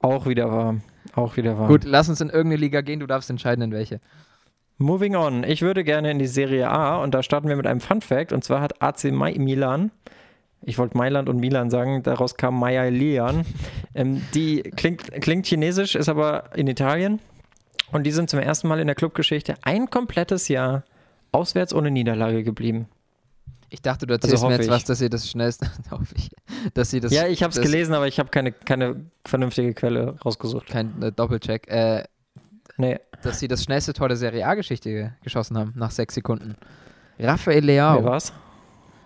Auch 0.01 0.27
wieder 0.27 0.51
wahr. 0.51 0.77
Auch 1.15 1.37
wieder 1.37 1.59
wahr. 1.59 1.69
Gut, 1.69 1.85
lass 1.85 2.09
uns 2.09 2.21
in 2.21 2.29
irgendeine 2.29 2.57
Liga 2.57 2.81
gehen, 2.81 3.01
du 3.01 3.07
darfst 3.07 3.31
entscheiden, 3.31 3.63
in 3.63 3.73
welche. 3.73 4.01
Moving 4.79 5.15
on. 5.15 5.45
Ich 5.45 5.63
würde 5.63 5.85
gerne 5.85 6.11
in 6.11 6.19
die 6.19 6.27
Serie 6.27 6.69
A 6.69 6.97
und 7.03 7.15
da 7.15 7.23
starten 7.23 7.49
wir 7.49 7.57
mit 7.57 7.67
einem 7.67 7.81
Fun 7.81 8.01
Fact 8.01 8.33
und 8.33 8.43
zwar 8.45 8.61
hat 8.61 8.83
AC 8.83 9.05
Mi- 9.13 9.39
Milan, 9.39 9.93
ich 10.65 10.79
wollte 10.79 10.97
Mailand 10.97 11.29
und 11.29 11.39
Milan 11.39 11.71
sagen, 11.71 12.03
daraus 12.03 12.37
kam 12.37 12.59
Maya 12.59 12.85
Lian. 12.89 13.45
ähm, 13.95 14.23
die 14.35 14.63
klingt, 14.63 15.11
klingt 15.21 15.47
chinesisch, 15.47 15.95
ist 15.95 16.09
aber 16.09 16.57
in 16.57 16.67
Italien 16.69 17.21
und 17.93 18.05
die 18.05 18.11
sind 18.13 18.31
zum 18.31 18.41
ersten 18.41 18.69
Mal 18.69 18.81
in 18.81 18.87
der 18.87 18.97
Clubgeschichte 18.97 19.55
ein 19.63 19.91
komplettes 19.91 20.49
Jahr 20.49 20.85
auswärts 21.33 21.75
ohne 21.75 21.91
Niederlage 21.91 22.43
geblieben. 22.45 22.89
Ich 23.71 23.83
dachte, 23.83 24.07
du 24.07 24.15
erzählst 24.15 24.35
Also 24.37 24.47
mir 24.47 24.55
jetzt 24.55 24.67
ich. 24.67 24.71
was, 24.71 24.85
dass 24.85 25.01
ihr 25.01 25.11
das 25.11 25.29
schnellste, 25.29 25.69
hoffe 25.91 26.15
ich, 26.17 26.31
dass 26.75 26.91
sie 26.91 27.01
das, 27.01 27.13
ja, 27.13 27.27
ich 27.27 27.43
habe 27.43 27.53
es 27.53 27.61
gelesen, 27.61 27.93
aber 27.93 28.07
ich 28.07 28.19
habe 28.21 28.29
keine, 28.31 28.53
keine 28.53 29.05
vernünftige 29.25 29.75
Quelle 29.75 30.17
rausgesucht. 30.25 30.67
kein 30.69 31.03
äh, 31.03 31.11
Doppelcheck, 31.13 31.69
äh, 31.69 32.05
Nee, 32.77 32.99
dass 33.23 33.39
sie 33.39 33.47
das 33.47 33.63
schnellste 33.63 33.93
Tor 33.93 34.09
der 34.09 34.17
Serie 34.17 34.45
A-Geschichte 34.47 34.91
ge- 34.91 35.11
geschossen 35.23 35.57
haben, 35.57 35.73
nach 35.77 35.93
sechs 35.93 36.15
Sekunden. 36.15 36.57
Raphael 37.21 37.65
Leao. 37.65 37.99
wer 37.99 38.05
war's? 38.05 38.33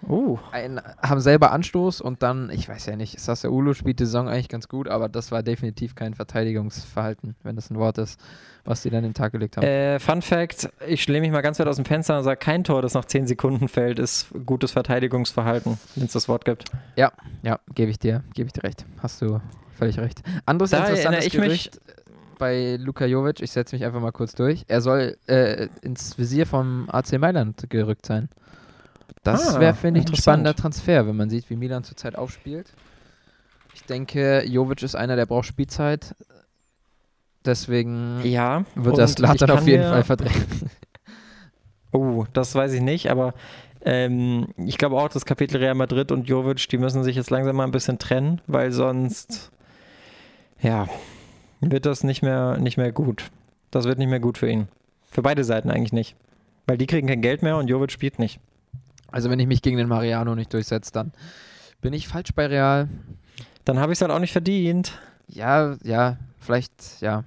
Uh, 0.07 0.39
ein, 0.53 0.81
haben 1.03 1.21
selber 1.21 1.51
Anstoß 1.53 2.01
und 2.01 2.23
dann, 2.23 2.51
ich 2.51 2.69
weiß 2.69 2.87
ja 2.87 2.97
nicht, 2.97 3.19
Sassuolo 3.19 3.75
spielt 3.75 3.99
die 3.99 4.05
Saison 4.05 4.29
eigentlich 4.29 4.49
ganz 4.49 4.69
gut, 4.69 4.89
aber 4.89 5.09
das 5.09 5.33
war 5.33 5.43
definitiv 5.43 5.95
kein 5.95 6.15
Verteidigungsverhalten, 6.15 7.35
wenn 7.43 7.57
das 7.57 7.71
ein 7.71 7.79
Wort 7.79 7.99
ist, 7.99 8.21
was 8.65 8.83
die 8.83 8.91
dann 8.91 9.03
den 9.03 9.15
Tag 9.15 9.33
gelegt 9.33 9.57
haben. 9.57 9.65
Äh, 9.65 9.99
Fun 9.99 10.23
Fact: 10.23 10.69
Ich 10.87 11.07
lehne 11.09 11.23
mich 11.23 11.33
mal 11.33 11.41
ganz 11.41 11.59
weit 11.59 11.67
aus 11.67 11.77
dem 11.77 11.85
Fenster 11.85 12.17
und 12.17 12.25
sage, 12.25 12.39
kein 12.39 12.65
Tor, 12.65 12.81
das 12.81 12.95
nach 12.95 13.05
10 13.07 13.27
Sekunden 13.27 13.67
fällt, 13.69 13.99
ist 13.99 14.29
gutes 14.47 14.71
Verteidigungsverhalten, 14.71 15.79
wenn 15.97 16.05
es 16.05 16.13
das 16.13 16.29
Wort 16.29 16.45
gibt. 16.45 16.71
Ja, 17.43 17.59
gebe 17.75 17.91
ich 17.91 17.99
dir, 17.99 18.23
gebe 18.35 18.47
ich 18.47 18.53
dir 18.53 18.63
recht. 18.63 18.87
Hast 19.03 19.21
du 19.21 19.41
völlig 19.77 19.99
recht. 19.99 20.23
Anderes 20.47 20.71
Da 20.71 20.79
interessantes 20.79 21.27
ich 21.27 21.35
mich- 21.35 21.43
Gerücht 21.43 21.81
bei 22.39 22.77
Luka 22.81 23.05
Jovic, 23.05 23.41
ich 23.43 23.51
setze 23.51 23.75
mich 23.75 23.85
einfach 23.85 24.01
mal 24.01 24.13
kurz 24.13 24.35
durch. 24.35 24.65
Er 24.69 24.81
soll 24.81 25.17
äh, 25.27 25.69
ins 25.83 26.19
Visier 26.19 26.47
vom 26.47 26.89
AC 26.89 27.19
Mailand 27.19 27.69
gerückt 27.69 28.07
sein. 28.07 28.29
Das 29.33 29.57
Ah, 29.57 29.61
wäre, 29.61 29.75
finde 29.75 30.01
ich, 30.01 30.07
ein 30.07 30.17
spannender 30.17 30.55
Transfer, 30.55 31.07
wenn 31.07 31.17
man 31.17 31.31
sieht, 31.31 31.49
wie 31.51 31.57
Milan 31.57 31.85
zurzeit 31.85 32.17
aufspielt. 32.17 32.73
Ich 33.75 33.85
denke, 33.85 34.45
Jovic 34.47 34.83
ist 34.83 34.95
einer, 34.97 35.17
der 35.17 35.27
braucht 35.27 35.47
Spielzeit. 35.47 36.14
Deswegen 37.45 38.21
Ja. 38.25 38.64
wird 38.75 38.99
das 38.99 39.12
Slatan 39.12 39.37
ich 39.37 39.51
auf 39.51 39.67
jeden 39.67 39.85
Fall 39.85 40.05
verdrängen. 40.05 40.45
Oh, 41.91 42.27
das 42.35 42.55
weiß 42.55 42.75
ich 42.75 42.83
nicht, 42.83 43.11
aber 43.11 43.33
ähm, 43.83 44.49
ich 44.59 44.77
glaube 44.77 44.97
auch, 45.01 45.09
das 45.09 45.25
Kapitel 45.25 45.57
Real 45.57 45.75
Madrid 45.75 46.12
und 46.12 46.29
Jovic, 46.29 46.69
die 46.69 46.77
müssen 46.77 47.03
sich 47.03 47.17
jetzt 47.17 47.31
langsam 47.31 47.57
mal 47.57 47.64
ein 47.64 47.71
bisschen 47.71 47.99
trennen, 47.99 48.43
weil 48.47 48.73
sonst, 48.73 49.51
ja, 50.61 50.87
wird 51.62 51.87
das 51.87 52.05
nicht 52.05 52.21
mehr, 52.21 52.59
nicht 52.59 52.77
mehr 52.77 52.93
gut. 52.93 53.31
Das 53.71 53.87
wird 53.87 53.97
nicht 53.99 54.11
mehr 54.11 54.21
gut 54.21 54.37
für 54.37 54.51
ihn. 54.51 54.69
Für 55.11 55.23
beide 55.23 55.45
Seiten 55.45 55.71
eigentlich 55.71 55.95
nicht. 55.95 56.14
Weil 56.67 56.77
die 56.77 56.87
kriegen 56.87 57.09
kein 57.09 57.23
Geld 57.23 57.41
mehr 57.43 57.57
und 57.57 57.69
Jovic 57.69 57.91
spielt 57.91 58.19
nicht. 58.19 58.38
Also 59.11 59.31
wenn 59.31 59.40
ich 59.40 59.47
mich 59.47 59.62
gegen 59.62 59.77
den 59.77 59.88
Mariano 59.88 60.35
nicht 60.35 60.53
durchsetze, 60.53 60.92
dann 60.92 61.12
bin 61.81 61.92
ich 61.92 62.09
falsch 62.09 62.35
bei 62.35 62.47
Real. 62.47 62.88
Dann 63.64 63.79
habe 63.79 63.92
ich 63.92 63.99
es 63.99 64.03
halt 64.03 64.11
auch 64.11 64.18
nicht 64.18 64.33
verdient. 64.33 64.99
Ja, 65.29 65.77
ja, 65.83 66.16
vielleicht, 66.38 67.01
ja. 67.01 67.25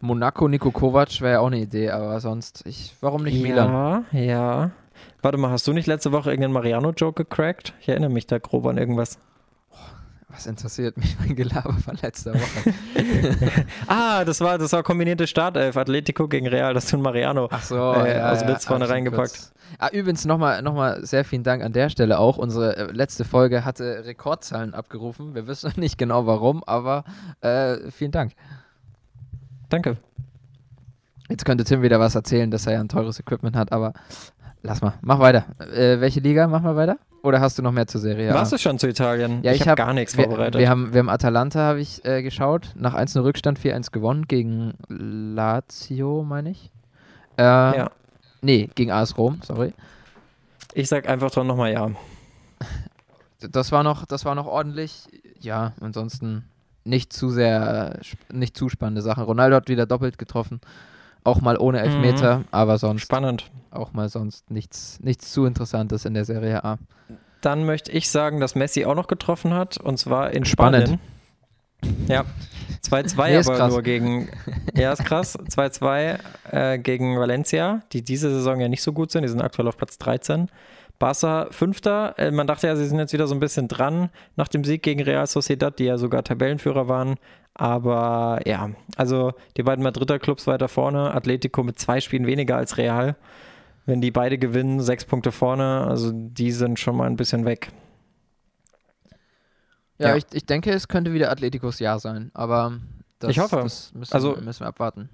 Monaco, 0.00 0.48
Nico 0.48 0.70
Kovac 0.70 1.20
wäre 1.20 1.34
ja 1.34 1.40
auch 1.40 1.48
eine 1.48 1.58
Idee, 1.58 1.90
aber 1.90 2.20
sonst, 2.20 2.64
ich, 2.66 2.94
warum 3.00 3.24
nicht 3.24 3.42
Milan? 3.42 4.04
Ja, 4.12 4.20
ja. 4.20 4.70
Warte 5.22 5.38
mal, 5.38 5.50
hast 5.50 5.66
du 5.66 5.72
nicht 5.72 5.86
letzte 5.86 6.12
Woche 6.12 6.30
irgendeinen 6.30 6.54
Mariano-Joke 6.54 7.24
gecrackt? 7.24 7.74
Ich 7.80 7.88
erinnere 7.88 8.10
mich 8.10 8.26
da 8.26 8.38
grob 8.38 8.66
an 8.66 8.78
irgendwas. 8.78 9.18
Was 10.30 10.46
interessiert 10.46 10.96
mich 10.98 11.16
mein 11.20 11.34
Gelaber 11.34 11.72
von 11.74 11.96
letzter 12.02 12.34
Woche? 12.34 12.74
Ah, 13.86 14.24
das 14.26 14.40
war, 14.40 14.58
das 14.58 14.72
war 14.72 14.82
kombinierte 14.82 15.26
Startelf. 15.26 15.76
Atletico 15.76 16.28
gegen 16.28 16.46
Real, 16.46 16.74
das 16.74 16.86
tun 16.86 17.00
Mariano. 17.00 17.48
Ach 17.50 17.62
so, 17.62 17.76
Äh, 17.94 18.20
aus 18.20 18.46
Witz 18.46 18.66
vorne 18.66 18.84
hab 18.84 18.90
ich 18.90 18.94
reingepackt. 18.94 19.30
kurz- 19.30 19.52
Ah, 19.78 19.88
übrigens 19.92 20.24
nochmal 20.26 20.60
noch 20.62 20.74
mal 20.74 21.04
sehr 21.04 21.24
vielen 21.24 21.42
Dank 21.44 21.62
an 21.62 21.72
der 21.72 21.88
Stelle 21.90 22.18
auch. 22.18 22.36
Unsere 22.38 22.76
äh, 22.76 22.92
letzte 22.92 23.24
Folge 23.24 23.64
hatte 23.64 24.04
Rekordzahlen 24.04 24.74
abgerufen. 24.74 25.34
Wir 25.34 25.46
wissen 25.46 25.68
noch 25.68 25.76
nicht 25.76 25.96
genau 25.98 26.26
warum, 26.26 26.62
aber 26.64 27.04
äh, 27.40 27.90
vielen 27.90 28.10
Dank. 28.12 28.32
Danke. 29.70 29.96
Jetzt 31.30 31.44
könnte 31.44 31.64
Tim 31.64 31.82
wieder 31.82 32.00
was 32.00 32.14
erzählen, 32.14 32.50
dass 32.50 32.66
er 32.66 32.74
ja 32.74 32.80
ein 32.80 32.88
teures 32.88 33.20
Equipment 33.20 33.56
hat, 33.56 33.70
aber 33.72 33.92
lass 34.62 34.80
mal. 34.80 34.94
Mach 35.00 35.18
weiter. 35.18 35.44
Äh, 35.58 36.00
welche 36.00 36.20
Liga? 36.20 36.46
Mach 36.46 36.62
mal 36.62 36.76
weiter. 36.76 36.98
Oder 37.22 37.40
hast 37.40 37.58
du 37.58 37.62
noch 37.62 37.72
mehr 37.72 37.86
zur 37.86 38.00
Serie? 38.00 38.32
Warst 38.32 38.52
du 38.52 38.58
schon 38.58 38.78
zu 38.78 38.88
Italien? 38.88 39.42
Ja, 39.42 39.52
ich 39.52 39.62
habe 39.62 39.70
hab- 39.72 39.76
gar 39.78 39.92
nichts 39.92 40.16
wir, 40.16 40.24
vorbereitet. 40.24 40.60
wir, 40.60 40.68
haben, 40.68 40.92
wir 40.92 41.00
haben 41.00 41.08
Atalanta, 41.08 41.60
habe 41.60 41.80
ich 41.80 42.04
äh, 42.04 42.22
geschaut. 42.22 42.72
Nach 42.76 42.94
1-0 42.94 43.22
Rückstand 43.22 43.58
4-1 43.58 43.90
gewonnen 43.90 44.26
gegen 44.28 44.74
Lazio, 44.88 46.22
meine 46.22 46.50
ich. 46.50 46.70
Äh, 47.36 47.42
ja. 47.42 47.90
Nee, 48.40 48.70
gegen 48.74 48.92
AS 48.92 49.18
Rom, 49.18 49.40
sorry. 49.42 49.72
Ich 50.74 50.88
sag 50.88 51.08
einfach 51.08 51.30
dran 51.30 51.46
nochmal 51.46 51.72
ja. 51.72 51.90
Das 53.40 53.70
war 53.70 53.84
noch, 53.84 54.04
das 54.04 54.24
war 54.24 54.34
noch 54.34 54.46
ordentlich. 54.46 55.06
Ja, 55.40 55.72
ansonsten 55.80 56.44
nicht 56.84 57.12
zu 57.12 57.30
sehr, 57.30 58.00
äh, 58.00 58.34
nicht 58.36 58.56
zu 58.56 58.68
spannende 58.68 59.02
Sachen. 59.02 59.22
Ronaldo 59.22 59.54
hat 59.56 59.68
wieder 59.68 59.86
doppelt 59.86 60.18
getroffen. 60.18 60.60
Auch 61.28 61.40
mal 61.42 61.58
ohne 61.58 61.80
Elfmeter, 61.80 62.38
Mhm. 62.38 62.44
aber 62.50 62.78
sonst 62.78 63.02
Spannend. 63.02 63.50
auch 63.70 63.92
mal 63.92 64.08
sonst 64.08 64.50
nichts, 64.50 64.98
nichts 65.02 65.30
zu 65.32 65.44
Interessantes 65.44 66.04
in 66.06 66.14
der 66.14 66.24
Serie 66.24 66.64
A. 66.64 66.78
Dann 67.42 67.66
möchte 67.66 67.92
ich 67.92 68.10
sagen, 68.10 68.40
dass 68.40 68.54
Messi 68.54 68.84
auch 68.86 68.94
noch 68.94 69.06
getroffen 69.08 69.52
hat 69.54 69.76
und 69.76 69.98
zwar 69.98 70.30
in 70.32 70.44
Spannend. 70.44 70.98
Spanien. 71.82 72.08
Ja. 72.08 72.24
2-2 72.82 73.28
Nee, 73.30 73.36
aber 73.38 73.56
krass. 73.56 73.72
nur 73.72 73.82
gegen. 73.82 74.28
Ja, 74.74 74.92
ist 74.92 75.04
krass. 75.04 75.38
2-2 75.50 76.18
äh, 76.50 76.78
gegen 76.78 77.18
Valencia, 77.18 77.82
die 77.92 78.02
diese 78.02 78.30
Saison 78.30 78.58
ja 78.60 78.68
nicht 78.68 78.82
so 78.82 78.92
gut 78.92 79.10
sind. 79.12 79.22
Die 79.22 79.28
sind 79.28 79.40
aktuell 79.42 79.68
auf 79.68 79.76
Platz 79.76 79.98
13. 79.98 80.48
Barca 80.98 81.46
Fünfter. 81.50 82.14
Äh, 82.18 82.30
man 82.32 82.46
dachte 82.48 82.66
ja, 82.66 82.74
sie 82.76 82.86
sind 82.86 82.98
jetzt 82.98 83.12
wieder 83.12 83.26
so 83.28 83.34
ein 83.34 83.40
bisschen 83.40 83.68
dran 83.68 84.08
nach 84.36 84.48
dem 84.48 84.64
Sieg 84.64 84.82
gegen 84.82 85.02
Real 85.02 85.26
Sociedad, 85.26 85.78
die 85.78 85.84
ja 85.84 85.98
sogar 85.98 86.24
Tabellenführer 86.24 86.88
waren. 86.88 87.16
Aber 87.58 88.40
ja, 88.46 88.70
also 88.96 89.34
die 89.56 89.62
beiden 89.64 89.82
Madrider 89.82 90.18
Clubs 90.18 90.46
weiter 90.46 90.68
vorne. 90.68 91.12
Atletico 91.12 91.62
mit 91.62 91.78
zwei 91.78 92.00
Spielen 92.00 92.26
weniger 92.26 92.56
als 92.56 92.78
Real. 92.78 93.16
Wenn 93.84 94.00
die 94.00 94.10
beide 94.12 94.38
gewinnen, 94.38 94.80
sechs 94.80 95.04
Punkte 95.04 95.32
vorne. 95.32 95.84
Also 95.86 96.12
die 96.14 96.52
sind 96.52 96.78
schon 96.78 96.96
mal 96.96 97.06
ein 97.06 97.16
bisschen 97.16 97.44
weg. 97.44 97.70
Ja, 99.98 100.10
Ja. 100.10 100.16
Ich, 100.16 100.24
ich 100.32 100.46
denke, 100.46 100.70
es 100.70 100.88
könnte 100.88 101.12
wieder 101.12 101.30
Atleticos 101.30 101.80
Jahr 101.80 101.98
sein, 101.98 102.30
aber 102.34 102.78
das, 103.18 103.30
Ich 103.30 103.40
hoffe. 103.40 103.56
das 103.56 103.92
müssen, 103.94 104.14
Also- 104.14 104.36
müssen 104.36 104.60
wir 104.60 104.68
abwarten. 104.68 105.08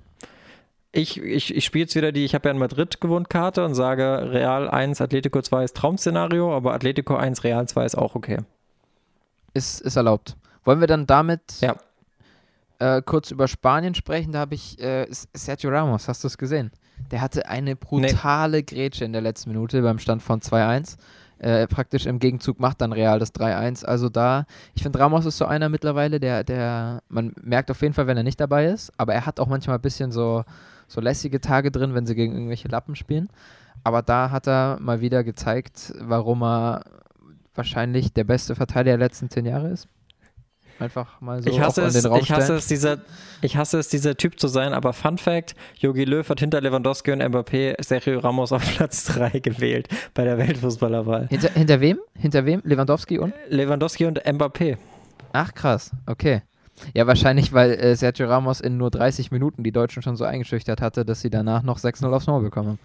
Ich, 0.97 1.21
ich, 1.21 1.53
ich 1.53 1.65
spiele 1.65 1.85
jetzt 1.85 1.97
wieder 1.97 2.13
die, 2.13 2.25
ich 2.25 2.35
habe 2.37 2.47
ja 2.49 2.53
in 2.53 2.59
Madrid 2.59 3.01
gewohnt 3.01 3.29
Karte 3.29 3.65
und 3.65 3.75
sage 3.75 4.31
Real 4.31 4.69
1, 4.71 5.01
Atletico 5.01 5.43
2 5.43 5.65
ist 5.65 5.77
Traum-Szenario, 5.77 6.55
aber 6.55 6.73
Atletico 6.73 7.17
1, 7.17 7.43
Real 7.43 7.67
2 7.67 7.85
ist 7.85 7.95
auch 7.97 8.15
okay. 8.15 8.39
Ist, 9.55 9.81
ist 9.81 9.97
erlaubt. 9.97 10.37
Wollen 10.63 10.79
wir 10.79 10.87
dann 10.87 11.07
damit 11.07 11.61
Ja. 11.61 11.75
Äh, 12.79 13.03
kurz 13.03 13.31
über 13.31 13.49
Spanien 13.49 13.95
sprechen? 13.95 14.33
Da 14.33 14.41
habe 14.41 14.55
ich 14.55 14.81
äh, 14.81 15.07
Sergio 15.11 15.71
Ramos, 15.71 16.09
hast 16.09 16.25
du 16.25 16.29
es 16.29 16.39
gesehen? 16.39 16.71
Der 17.11 17.21
hatte 17.21 17.49
eine 17.49 17.77
brutale 17.77 18.63
Grätsche 18.63 19.05
in 19.05 19.13
der 19.13 19.23
letzten 19.23 19.51
Minute 19.51 19.83
beim 19.83 19.99
Stand 19.99 20.23
von 20.23 20.41
2-1. 20.41 20.97
Äh, 21.39 21.67
praktisch 21.67 22.07
im 22.07 22.21
Gegenzug 22.21 22.61
macht 22.61 22.81
dann 22.81 22.93
Real 22.93 23.19
das 23.19 23.35
3-1. 23.35 23.85
Also 23.85 24.09
da, 24.09 24.47
ich 24.75 24.83
finde, 24.83 24.99
Ramos 25.01 25.27
ist 25.27 25.37
so 25.37 25.45
einer 25.45 25.69
mittlerweile, 25.69 26.21
der, 26.21 26.45
der, 26.45 27.03
man 27.09 27.35
merkt 27.43 27.71
auf 27.71 27.83
jeden 27.83 27.93
Fall, 27.93 28.07
wenn 28.07 28.17
er 28.17 28.23
nicht 28.23 28.41
dabei 28.41 28.67
ist, 28.67 28.93
aber 28.97 29.15
er 29.15 29.27
hat 29.27 29.41
auch 29.41 29.49
manchmal 29.49 29.77
ein 29.77 29.83
bisschen 29.83 30.13
so, 30.13 30.45
so 30.87 31.01
lässige 31.01 31.41
Tage 31.41 31.71
drin, 31.71 31.95
wenn 31.95 32.07
sie 32.07 32.15
gegen 32.15 32.35
irgendwelche 32.35 32.69
Lappen 32.69 32.95
spielen. 32.95 33.29
Aber 33.83 34.01
da 34.01 34.31
hat 34.31 34.47
er 34.47 34.79
mal 34.81 35.01
wieder 35.01 35.25
gezeigt, 35.25 35.93
warum 36.01 36.43
er 36.43 36.85
wahrscheinlich 37.55 38.13
der 38.13 38.25
beste 38.25 38.55
Verteidiger 38.55 38.97
der 38.97 39.07
letzten 39.07 39.29
zehn 39.29 39.45
Jahre 39.45 39.69
ist. 39.69 39.89
Einfach 40.79 41.21
mal 41.21 41.43
so 41.43 41.51
ich, 41.51 41.61
hasse 41.61 41.83
es, 41.83 41.95
den 41.95 42.07
Raum 42.07 42.21
ich, 42.21 42.31
hasse 42.33 42.55
es, 42.55 42.67
dieser, 42.67 42.99
ich 43.43 43.57
hasse 43.57 43.79
es, 43.79 43.89
dieser 43.89 44.17
Typ 44.17 44.41
zu 44.41 44.49
sein, 44.49 44.73
aber 44.73 44.93
Fun 44.93 45.19
Fact: 45.19 45.55
Jogi 45.79 46.05
Löw 46.05 46.29
hat 46.29 46.41
hinter 46.41 46.61
Lewandowski 46.61 47.13
und 47.13 47.23
Mbappé 47.23 47.83
Sergio 47.83 48.19
Ramos 48.19 48.53
auf 48.53 48.63
Platz 48.77 49.05
3 49.05 49.39
gewählt 49.41 49.89
bei 50.15 50.25
der 50.25 50.39
Weltfußballerwahl. 50.39 51.29
Hinter, 51.29 51.51
hinter 51.51 51.81
wem? 51.81 51.99
Hinter 52.19 52.45
wem? 52.45 52.61
Lewandowski 52.65 53.19
und? 53.19 53.35
Lewandowski 53.49 54.07
und 54.07 54.23
Mbappé. 54.25 54.79
Ach 55.33 55.55
krass, 55.55 55.93
okay. 56.07 56.43
Ja, 56.93 57.07
wahrscheinlich, 57.07 57.53
weil 57.53 57.73
äh, 57.73 57.97
Sergio 57.97 58.27
Ramos 58.27 58.61
in 58.61 58.77
nur 58.77 58.91
30 58.91 59.31
Minuten 59.31 59.63
die 59.63 59.73
Deutschen 59.73 60.03
schon 60.03 60.17
so 60.17 60.25
eingeschüchtert 60.25 60.81
hatte, 60.81 61.05
dass 61.05 61.21
sie 61.21 61.31
danach 61.31 61.63
noch 61.63 61.79
6-0 61.79 62.13
aufs 62.13 62.27
Maul 62.27 62.43
bekommen 62.43 62.71
haben. 62.71 62.79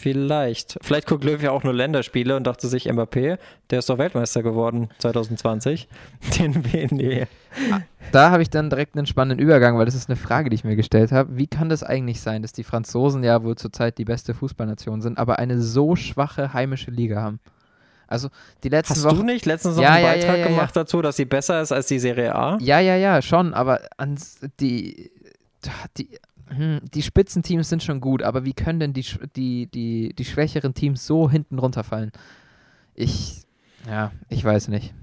Vielleicht. 0.00 0.78
Vielleicht 0.80 1.08
guckt 1.08 1.24
Löw 1.24 1.42
ja 1.42 1.50
auch 1.50 1.64
nur 1.64 1.74
Länderspiele 1.74 2.36
und 2.36 2.46
dachte 2.46 2.68
sich, 2.68 2.88
Mbappé, 2.88 3.36
der 3.70 3.80
ist 3.80 3.90
doch 3.90 3.98
Weltmeister 3.98 4.44
geworden 4.44 4.90
2020. 4.98 5.88
Den 6.38 6.62
die. 6.62 7.24
Da 8.12 8.30
habe 8.30 8.42
ich 8.42 8.48
dann 8.48 8.70
direkt 8.70 8.96
einen 8.96 9.06
spannenden 9.06 9.44
Übergang, 9.44 9.76
weil 9.76 9.86
das 9.86 9.96
ist 9.96 10.08
eine 10.08 10.14
Frage, 10.14 10.50
die 10.50 10.54
ich 10.54 10.62
mir 10.62 10.76
gestellt 10.76 11.10
habe. 11.10 11.36
Wie 11.36 11.48
kann 11.48 11.68
das 11.68 11.82
eigentlich 11.82 12.20
sein, 12.20 12.42
dass 12.42 12.52
die 12.52 12.62
Franzosen 12.62 13.24
ja 13.24 13.42
wohl 13.42 13.56
zurzeit 13.56 13.98
die 13.98 14.04
beste 14.04 14.34
Fußballnation 14.34 15.00
sind, 15.00 15.18
aber 15.18 15.40
eine 15.40 15.60
so 15.60 15.96
schwache 15.96 16.52
heimische 16.52 16.92
Liga 16.92 17.20
haben? 17.20 17.40
Also 18.06 18.28
die 18.62 18.68
letzten 18.68 18.94
Hast 18.94 19.04
Wochen. 19.04 19.16
du 19.16 19.22
nicht 19.24 19.46
letztens 19.46 19.76
noch 19.76 19.82
Ja, 19.82 19.94
einen 19.94 20.04
ja, 20.04 20.12
Beitrag 20.12 20.38
ja, 20.38 20.46
gemacht 20.46 20.76
dazu, 20.76 21.02
dass 21.02 21.16
sie 21.16 21.24
besser 21.24 21.60
ist 21.60 21.72
als 21.72 21.88
die 21.88 21.98
Serie 21.98 22.36
A? 22.36 22.56
Ja, 22.60 22.78
ja, 22.78 22.94
ja, 22.94 23.20
schon, 23.20 23.52
aber 23.52 23.80
die, 24.60 25.10
die, 25.96 26.08
die 26.50 27.02
Spitzenteams 27.02 27.68
sind 27.68 27.82
schon 27.82 28.00
gut, 28.00 28.22
aber 28.22 28.44
wie 28.44 28.52
können 28.52 28.80
denn 28.80 28.92
die, 28.92 29.04
die, 29.36 29.66
die, 29.66 30.14
die 30.16 30.24
schwächeren 30.24 30.74
Teams 30.74 31.06
so 31.06 31.30
hinten 31.30 31.58
runterfallen? 31.58 32.12
Ich, 32.94 33.42
ja, 33.86 34.12
ich 34.28 34.44
weiß 34.44 34.68
nicht. 34.68 34.94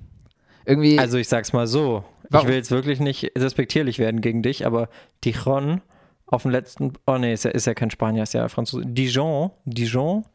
Irgendwie, 0.65 0.97
Also 0.99 1.17
ich 1.17 1.27
sag's 1.27 1.53
mal 1.53 1.67
so, 1.67 2.03
Warum? 2.29 2.45
ich 2.45 2.49
will 2.49 2.57
jetzt 2.57 2.71
wirklich 2.71 2.99
nicht 2.99 3.31
respektierlich 3.37 3.99
werden 3.99 4.21
gegen 4.21 4.41
dich, 4.41 4.65
aber 4.65 4.89
Dijon 5.23 5.81
auf 6.25 6.41
dem 6.41 6.51
letzten, 6.51 6.93
oh 7.05 7.17
nee, 7.17 7.33
ist 7.33 7.45
ja, 7.45 7.51
ist 7.51 7.67
ja 7.67 7.73
kein 7.73 7.91
Spanier, 7.91 8.23
ist 8.23 8.33
ja 8.33 8.49
Franzose. 8.49 8.85
Dijon, 8.85 9.51
Dijon 9.65 10.25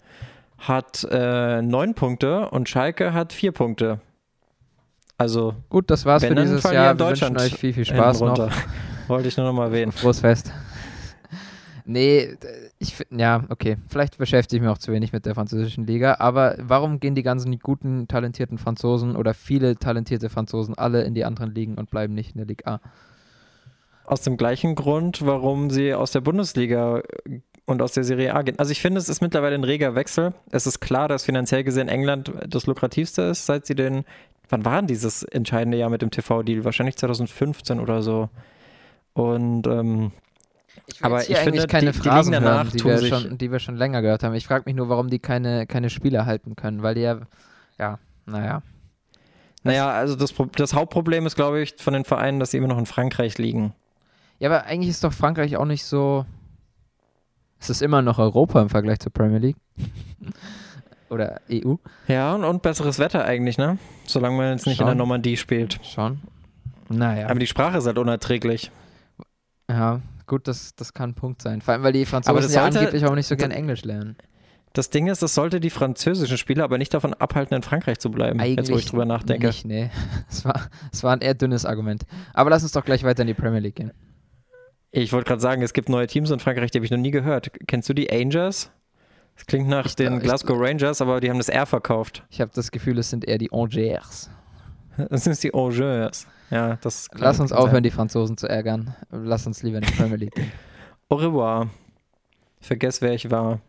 hat 0.59 1.07
äh, 1.11 1.63
neun 1.63 1.95
Punkte 1.95 2.49
und 2.51 2.69
Schalke 2.69 3.13
hat 3.13 3.33
vier 3.33 3.53
Punkte. 3.53 4.01
Also 5.19 5.55
gut, 5.69 5.91
das 5.91 6.07
war's 6.07 6.25
für 6.25 6.35
dieses 6.35 6.63
Jahr. 6.63 6.95
Wir 6.95 6.95
Deutschland 6.95 7.39
wünschen 7.39 7.55
euch 7.55 7.59
viel, 7.59 7.75
viel 7.75 7.85
Spaß 7.85 8.21
noch. 8.21 8.51
Wollte 9.09 9.29
ich 9.29 9.37
nur 9.37 9.47
noch 9.47 9.53
mal 9.53 9.67
erwähnen. 9.67 9.93
Frohes 9.93 10.21
Fest. 10.21 10.53
Nee, 11.91 12.37
ich 12.79 13.05
ja, 13.11 13.43
okay. 13.49 13.77
Vielleicht 13.89 14.17
beschäftige 14.17 14.59
ich 14.59 14.63
mich 14.63 14.71
auch 14.71 14.79
zu 14.79 14.93
wenig 14.93 15.13
mit 15.13 15.27
der 15.27 15.35
französischen 15.35 15.89
Liga, 15.89 16.19
aber 16.21 16.55
warum 16.61 17.01
gehen 17.01 17.17
die 17.17 17.25
ganzen 17.25 17.59
guten, 17.59 18.07
talentierten 18.07 18.59
Franzosen 18.59 19.17
oder 19.17 19.35
viele 19.35 19.75
talentierte 19.75 20.31
Franzosen 20.31 20.79
alle 20.79 21.03
in 21.03 21.15
die 21.15 21.25
anderen 21.25 21.53
Ligen 21.53 21.75
und 21.75 21.91
bleiben 21.91 22.15
nicht 22.15 22.31
in 22.31 22.39
der 22.39 22.47
Liga 22.47 22.75
A? 22.75 22.81
Aus 24.05 24.23
dem 24.23 24.37
gleichen 24.37 24.77
Grund, 24.77 25.27
warum 25.27 25.69
sie 25.69 25.93
aus 25.93 26.13
der 26.13 26.21
Bundesliga 26.21 26.99
äh, 26.99 27.41
und 27.67 27.83
aus 27.83 27.91
der 27.91 28.05
Serie 28.05 28.37
A 28.37 28.43
gehen. 28.43 28.61
Also 28.61 28.71
ich 28.71 28.81
finde, 28.81 29.01
es 29.01 29.09
ist 29.09 29.21
mittlerweile 29.21 29.57
ein 29.57 29.65
reger 29.65 29.97
Wechsel. 29.97 30.33
Es 30.53 30.69
ist 30.69 30.79
klar, 30.79 31.09
dass 31.09 31.25
finanziell 31.25 31.65
gesehen 31.65 31.89
England 31.89 32.33
das 32.47 32.67
lukrativste 32.67 33.23
ist, 33.23 33.47
seit 33.47 33.67
sie 33.67 33.75
den, 33.75 34.05
wann 34.49 34.65
war 34.65 34.77
denn 34.77 34.87
dieses 34.87 35.25
entscheidende 35.25 35.77
Jahr 35.77 35.91
mit 35.91 36.03
dem 36.03 36.13
TV-Deal? 36.13 36.65
Wahrscheinlich 36.65 36.97
2015 36.99 37.81
oder 37.81 38.01
so. 38.01 38.29
Und 39.13 39.67
ähm, 39.67 40.13
Ich 40.87 41.05
Aber 41.05 41.21
ich 41.29 41.37
finde, 41.37 41.67
keine 41.67 41.93
die- 41.93 41.99
die 41.99 42.09
Phrasen 42.09 42.33
danach, 42.33 42.65
hören, 42.65 42.71
die 42.73 42.85
wir, 42.85 42.99
schon, 43.07 43.39
die 43.39 43.53
wir 43.53 43.59
schon 43.59 43.77
länger 43.77 44.03
gehört 44.03 44.23
haben. 44.23 44.35
Ich 44.35 44.47
frage 44.47 44.65
mich 44.67 44.75
nur, 44.75 44.89
warum 44.89 45.09
die 45.09 45.19
keine, 45.19 45.67
keine 45.67 45.91
Spieler 45.91 46.27
halten 46.27 46.57
können, 46.57 46.83
weil 46.83 46.95
die 46.95 47.03
ja, 47.03 47.21
ja, 47.79 47.99
naja. 48.27 48.63
naja, 49.63 49.91
also 49.91 50.17
das, 50.17 50.35
das 50.57 50.75
Hauptproblem 50.75 51.27
ist, 51.27 51.37
glaube 51.37 51.61
ich, 51.63 51.75
von 51.79 51.93
den 51.95 52.05
Vereinen, 52.05 52.41
dass 52.41 52.51
sie 52.51 52.57
immer 52.59 52.69
noch 52.69 52.79
in 52.79 52.87
Frankreich 52.87 53.39
liegen. 53.39 53.73
Ja, 54.39 54.49
aber 54.49 54.65
eigentlich 54.67 54.91
ist 54.91 55.05
doch 55.05 55.13
Frankreich 55.13 55.57
auch 55.57 55.65
nicht 55.67 55.85
so. 55.85 56.25
Es 57.59 57.69
ist 57.71 57.83
immer 57.83 58.01
noch 58.03 58.19
Europa 58.19 58.61
im 58.63 58.71
Vergleich 58.71 59.01
zur 59.01 59.13
Premier 59.13 59.39
League. 59.39 59.57
Oder 61.11 61.41
EU. 61.51 61.75
Ja, 62.07 62.35
und, 62.35 62.45
und 62.45 62.63
besseres 62.63 62.99
Wetter 62.99 63.25
eigentlich, 63.25 63.59
ne? 63.59 63.79
Solange 64.07 64.37
man 64.37 64.53
jetzt 64.53 64.67
nicht 64.67 64.75
in 64.77 64.79
Schon. 64.79 64.87
der 64.87 64.95
Normandie 64.95 65.37
spielt. 65.37 65.79
Schon. 65.85 66.21
Naja. 66.89 67.29
Aber 67.29 67.39
die 67.39 67.47
Sprache 67.49 67.79
ist 67.79 67.87
halt 67.87 67.99
unerträglich. 67.99 68.71
Ja, 69.69 70.01
gut, 70.31 70.49
das, 70.49 70.75
das 70.75 70.95
kann 70.95 71.11
ein 71.11 71.15
Punkt 71.15 71.43
sein. 71.43 71.61
Vor 71.61 71.75
allem, 71.75 71.83
weil 71.83 71.93
die 71.93 72.07
Franzosen 72.07 72.31
Aber 72.31 72.41
das 72.41 72.55
ja 72.55 72.63
sollte- 72.63 72.79
angeblich 72.79 73.05
auch 73.05 73.15
nicht 73.15 73.27
so 73.27 73.37
gern 73.37 73.51
Englisch 73.51 73.85
lernen. 73.85 74.17
Das 74.73 74.89
Ding 74.89 75.09
ist, 75.09 75.21
das 75.21 75.35
sollte 75.35 75.59
die 75.59 75.69
französischen 75.71 76.39
Spieler 76.39 76.63
aber 76.65 76.79
nicht 76.79 76.95
davon 76.95 77.13
abhalten, 77.13 77.57
in 77.57 77.63
Frankreich 77.63 77.99
zu 77.99 78.09
bleiben. 78.11 78.39
jetzt, 78.41 78.71
wo 78.71 78.77
ich 78.77 78.87
drüber 78.87 79.05
nachdenke. 79.05 79.49
Nicht, 79.49 79.65
nee. 79.67 79.91
Es 80.31 80.45
war, 80.45 80.71
es 80.93 81.03
war 81.03 81.13
ein 81.13 81.21
eher 81.21 81.35
dünnes 81.35 81.67
Argument. 81.67 82.05
Aber 82.35 82.51
lass 82.51 82.63
uns 82.63 82.71
doch 82.73 82.85
gleich 82.85 83.03
weiter 83.03 83.23
in 83.23 83.27
die 83.27 83.35
Premier 83.35 83.59
League 83.59 83.75
gehen. 83.75 83.93
Ich 84.93 85.13
wollte 85.13 85.27
gerade 85.29 85.41
sagen, 85.41 85.63
es 85.63 85.73
gibt 85.73 85.89
neue 85.89 86.07
Teams 86.07 86.31
in 86.31 86.39
Frankreich, 86.41 86.71
die 86.71 86.79
habe 86.79 86.85
ich 86.85 86.91
noch 86.93 86.99
nie 86.99 87.11
gehört. 87.11 87.51
Kennst 87.67 87.89
du 87.89 87.95
die 87.95 88.11
Angers? 88.13 88.71
Das 89.37 89.47
klingt 89.47 89.69
nach 89.69 89.87
Ich 89.87 89.97
den 89.97 90.07
glaub- 90.09 90.19
ich 90.19 90.23
Glasgow 90.25 90.57
glaub- 90.57 90.69
Rangers, 90.69 91.01
aber 91.03 91.21
die 91.21 91.31
haben 91.31 91.39
das 91.39 91.49
R 91.49 91.67
verkauft. 91.67 92.25
Ich 92.31 92.41
habe 92.41 92.51
das 92.55 92.71
Gefühl, 92.71 92.99
es 92.99 93.11
sind 93.11 93.25
eher 93.27 93.39
die 93.39 93.51
Angers. 93.53 94.31
Das 95.11 95.25
sind 95.25 95.43
die 95.43 95.53
Angers. 95.55 96.27
Ja, 96.51 96.77
das 96.83 97.09
Lass 97.15 97.39
uns 97.41 97.53
aufhören, 97.53 97.77
sein. 97.77 97.83
die 97.85 97.91
Franzosen 97.91 98.37
zu 98.37 98.49
ärgern. 98.49 98.95
Lass 99.11 99.47
uns 99.47 99.63
lieber 99.63 99.79
in 99.79 99.85
die 99.85 99.93
Premier 99.93 100.17
League 100.17 100.35
gehen. 100.35 100.51
Au 101.09 101.17
revoir. 101.17 101.69
Vergess, 102.61 103.01
wer 103.03 103.13
ich 103.15 103.31
war. 103.31 103.61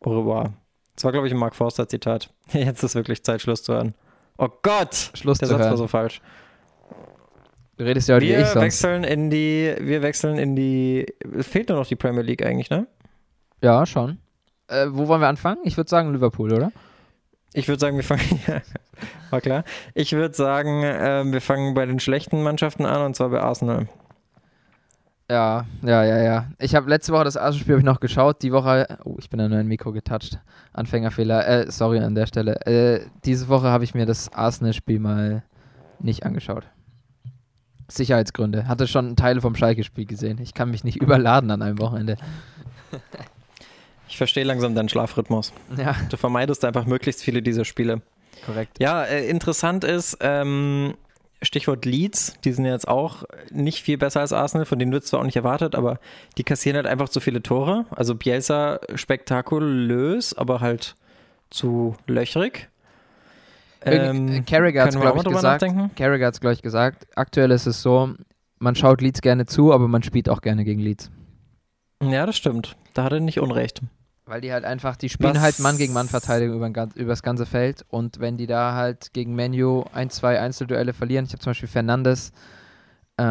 Au 0.00 0.18
revoir. 0.18 0.52
Das 0.94 1.04
war, 1.04 1.12
glaube 1.12 1.26
ich, 1.26 1.32
ein 1.32 1.38
Mark 1.38 1.54
Forster-Zitat. 1.56 2.30
Jetzt 2.52 2.82
ist 2.82 2.94
wirklich 2.94 3.22
Zeit, 3.24 3.40
Schluss 3.42 3.62
zu 3.62 3.72
hören. 3.74 3.94
Oh 4.38 4.48
Gott! 4.62 5.10
Schluss 5.14 5.38
Der 5.38 5.48
zu 5.48 5.54
Satz 5.54 5.60
war 5.60 5.68
hören. 5.68 5.76
so 5.78 5.86
falsch. 5.86 6.20
Du 7.78 7.84
redest 7.84 8.08
ja 8.08 8.14
heute 8.16 8.26
wie 8.26 8.30
ich 8.32 8.36
Wir 8.38 8.46
sonst. 8.46 8.62
wechseln 8.62 9.04
in 9.04 9.28
die, 9.30 9.74
wir 9.80 10.00
wechseln 10.02 10.38
in 10.38 10.56
die, 10.56 11.06
fehlt 11.40 11.68
nur 11.68 11.78
noch 11.78 11.86
die 11.86 11.96
Premier 11.96 12.22
League 12.22 12.44
eigentlich, 12.44 12.70
ne? 12.70 12.86
Ja, 13.62 13.84
schon. 13.86 14.18
Äh, 14.68 14.86
wo 14.90 15.08
wollen 15.08 15.20
wir 15.20 15.28
anfangen? 15.28 15.58
Ich 15.64 15.76
würde 15.76 15.88
sagen 15.90 16.12
Liverpool, 16.12 16.52
oder? 16.52 16.72
Ich 17.56 17.68
würde 17.68 17.80
sagen, 17.80 17.96
wir 17.96 18.04
fangen, 18.04 18.20
ja, 18.46 18.60
war 19.30 19.40
klar. 19.40 19.64
Ich 19.94 20.12
würde 20.12 20.34
sagen, 20.34 20.82
ähm, 20.84 21.32
wir 21.32 21.40
fangen 21.40 21.72
bei 21.72 21.86
den 21.86 21.98
schlechten 22.00 22.42
Mannschaften 22.42 22.84
an 22.84 23.00
und 23.00 23.16
zwar 23.16 23.30
bei 23.30 23.40
Arsenal. 23.40 23.88
Ja, 25.30 25.64
ja, 25.82 26.04
ja, 26.04 26.18
ja. 26.18 26.50
Ich 26.58 26.74
habe 26.74 26.90
letzte 26.90 27.14
Woche 27.14 27.24
das 27.24 27.38
Arsenal-Spiel 27.38 27.78
ich 27.78 27.82
noch 27.82 28.00
geschaut. 28.00 28.42
Die 28.42 28.52
Woche, 28.52 28.86
oh, 29.04 29.16
ich 29.18 29.30
bin 29.30 29.40
an 29.40 29.50
mein 29.50 29.66
Mikro 29.68 29.92
getoucht. 29.92 30.38
Anfängerfehler. 30.74 31.48
Äh, 31.48 31.70
sorry 31.70 31.98
an 32.00 32.14
der 32.14 32.26
Stelle. 32.26 32.60
Äh, 32.66 33.06
diese 33.24 33.48
Woche 33.48 33.68
habe 33.68 33.84
ich 33.84 33.94
mir 33.94 34.04
das 34.04 34.30
Arsenal-Spiel 34.34 35.00
mal 35.00 35.42
nicht 35.98 36.26
angeschaut. 36.26 36.64
Sicherheitsgründe. 37.88 38.68
Hatte 38.68 38.86
schon 38.86 39.16
Teile 39.16 39.40
vom 39.40 39.54
Schalke-Spiel 39.54 40.04
gesehen. 40.04 40.38
Ich 40.42 40.52
kann 40.52 40.70
mich 40.70 40.84
nicht 40.84 41.00
überladen 41.00 41.50
an 41.50 41.62
einem 41.62 41.78
Wochenende. 41.78 42.18
Ich 44.08 44.16
verstehe 44.18 44.44
langsam 44.44 44.74
deinen 44.74 44.88
Schlafrhythmus. 44.88 45.52
Ja, 45.76 45.96
Du 46.10 46.16
vermeidest 46.16 46.64
einfach 46.64 46.86
möglichst 46.86 47.22
viele 47.22 47.42
dieser 47.42 47.64
Spiele. 47.64 48.02
korrekt. 48.44 48.78
Ja, 48.80 49.04
äh, 49.04 49.28
interessant 49.28 49.84
ist, 49.84 50.18
ähm, 50.20 50.94
Stichwort 51.42 51.84
Leeds, 51.84 52.34
die 52.44 52.52
sind 52.52 52.64
jetzt 52.64 52.88
auch 52.88 53.24
nicht 53.50 53.82
viel 53.82 53.98
besser 53.98 54.20
als 54.20 54.32
Arsenal, 54.32 54.64
von 54.64 54.78
denen 54.78 54.92
wird 54.92 55.04
es 55.04 55.10
zwar 55.10 55.20
auch 55.20 55.24
nicht 55.24 55.36
erwartet, 55.36 55.74
aber 55.74 55.98
die 56.38 56.44
kassieren 56.44 56.76
halt 56.76 56.86
einfach 56.86 57.08
zu 57.10 57.20
viele 57.20 57.42
Tore. 57.42 57.84
Also 57.90 58.14
Bielsa 58.14 58.80
spektakulös, 58.94 60.34
aber 60.36 60.60
halt 60.60 60.94
zu 61.50 61.96
löchrig. 62.06 62.68
Ähm, 63.82 64.44
Carragher 64.46 64.82
hat 64.82 64.94
es, 64.94 65.00
glaube 65.00 65.18
ich, 65.18 65.24
drüber 65.24 65.36
gesagt. 65.36 65.62
nachdenken? 65.62 65.90
Carragher 65.94 66.26
hat 66.26 66.34
es, 66.34 66.40
glaube 66.40 66.54
ich, 66.54 66.62
gesagt. 66.62 67.06
Aktuell 67.14 67.50
ist 67.50 67.66
es 67.66 67.82
so, 67.82 68.14
man 68.58 68.74
schaut 68.74 69.00
Leeds 69.00 69.20
gerne 69.20 69.46
zu, 69.46 69.72
aber 69.72 69.86
man 69.88 70.02
spielt 70.02 70.28
auch 70.28 70.40
gerne 70.40 70.64
gegen 70.64 70.80
Leeds. 70.80 71.10
Ja, 72.02 72.26
das 72.26 72.36
stimmt. 72.36 72.76
Da 72.94 73.04
hat 73.04 73.12
er 73.12 73.20
nicht 73.20 73.40
Unrecht. 73.40 73.82
Weil 74.28 74.40
die 74.40 74.52
halt 74.52 74.64
einfach, 74.64 74.96
die 74.96 75.08
spielen 75.08 75.36
Was- 75.36 75.40
halt 75.42 75.58
Mann 75.60 75.76
gegen 75.78 75.92
Mann 75.92 76.08
Verteidigung 76.08 76.56
über, 76.56 76.88
über 76.96 77.10
das 77.12 77.22
ganze 77.22 77.46
Feld 77.46 77.84
und 77.88 78.18
wenn 78.18 78.36
die 78.36 78.48
da 78.48 78.74
halt 78.74 79.12
gegen 79.12 79.34
Menu 79.36 79.84
ein, 79.92 80.10
zwei 80.10 80.40
Einzelduelle 80.40 80.92
verlieren, 80.92 81.26
ich 81.26 81.32
habe 81.32 81.38
zum 81.40 81.50
Beispiel 81.50 81.68
Fernandes, 81.68 82.32
äh, 83.18 83.22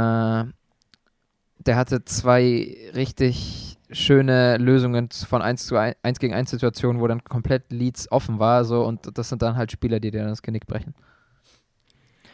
der 1.66 1.76
hatte 1.76 2.06
zwei 2.06 2.78
richtig 2.96 3.78
schöne 3.92 4.58
Lösungen 4.58 5.10
von 5.12 5.42
1 5.42 5.68
zu 5.68 5.76
1, 5.78 5.98
1 6.02 6.20
gegen 6.20 6.34
1 6.34 6.50
Situationen, 6.50 7.02
wo 7.02 7.08
dann 7.08 7.24
komplett 7.26 7.72
Leads 7.72 8.10
offen 8.12 8.40
war, 8.40 8.64
so 8.64 8.86
und 8.86 9.18
das 9.18 9.30
sind 9.30 9.42
dann 9.42 9.58
halt 9.58 9.72
Spieler, 9.74 10.00
die 10.00 10.12
dir 10.12 10.22
dann 10.22 10.30
das 10.30 10.42
Genick 10.42 10.66
brechen. 10.66 10.94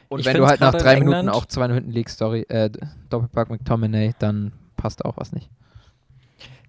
Und 0.09 0.19
Ich 0.19 0.25
wenn 0.25 0.37
du 0.37 0.45
halt 0.45 0.59
nach 0.59 0.75
drei 0.75 0.95
in 0.97 1.05
Minuten 1.05 1.29
auch 1.29 1.45
zwei 1.45 1.67
hinten 1.73 1.91
liegst, 1.91 2.19
sorry, 2.19 2.41
äh, 2.49 2.69
Doppelpack 3.09 3.49
McTominay, 3.49 4.13
dann 4.19 4.51
passt 4.75 5.03
auch 5.03 5.17
was 5.17 5.31
nicht. 5.31 5.49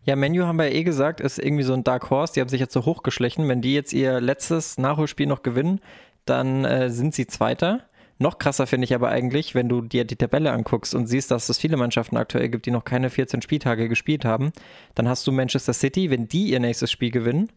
Ja, 0.04 0.16
Menu 0.16 0.44
haben 0.44 0.58
wir 0.58 0.68
ja 0.68 0.74
eh 0.74 0.82
gesagt, 0.82 1.20
ist 1.20 1.38
irgendwie 1.38 1.62
so 1.62 1.74
ein 1.74 1.84
Dark 1.84 2.10
Horse. 2.10 2.32
Die 2.34 2.40
haben 2.40 2.48
sich 2.48 2.60
jetzt 2.60 2.72
so 2.72 2.84
hochgeschlichen. 2.84 3.48
Wenn 3.48 3.60
die 3.60 3.74
jetzt 3.74 3.92
ihr 3.92 4.20
letztes 4.20 4.76
Nachholspiel 4.76 5.26
noch 5.26 5.42
gewinnen, 5.42 5.80
dann 6.24 6.64
äh, 6.64 6.90
sind 6.90 7.14
sie 7.14 7.26
Zweiter. 7.26 7.80
Noch 8.18 8.38
krasser 8.38 8.66
finde 8.66 8.84
ich 8.84 8.94
aber 8.94 9.10
eigentlich, 9.10 9.54
wenn 9.54 9.68
du 9.68 9.80
dir 9.80 10.04
die 10.04 10.16
Tabelle 10.16 10.52
anguckst 10.52 10.94
und 10.94 11.06
siehst, 11.06 11.30
dass 11.30 11.48
es 11.48 11.58
viele 11.58 11.76
Mannschaften 11.76 12.16
aktuell 12.16 12.48
gibt, 12.48 12.66
die 12.66 12.70
noch 12.70 12.84
keine 12.84 13.10
14 13.10 13.42
Spieltage 13.42 13.88
gespielt 13.88 14.24
haben. 14.24 14.52
Dann 14.94 15.08
hast 15.08 15.26
du 15.26 15.32
Manchester 15.32 15.72
City, 15.72 16.10
wenn 16.10 16.28
die 16.28 16.50
ihr 16.50 16.60
nächstes 16.60 16.90
Spiel 16.90 17.10
gewinnen 17.10 17.50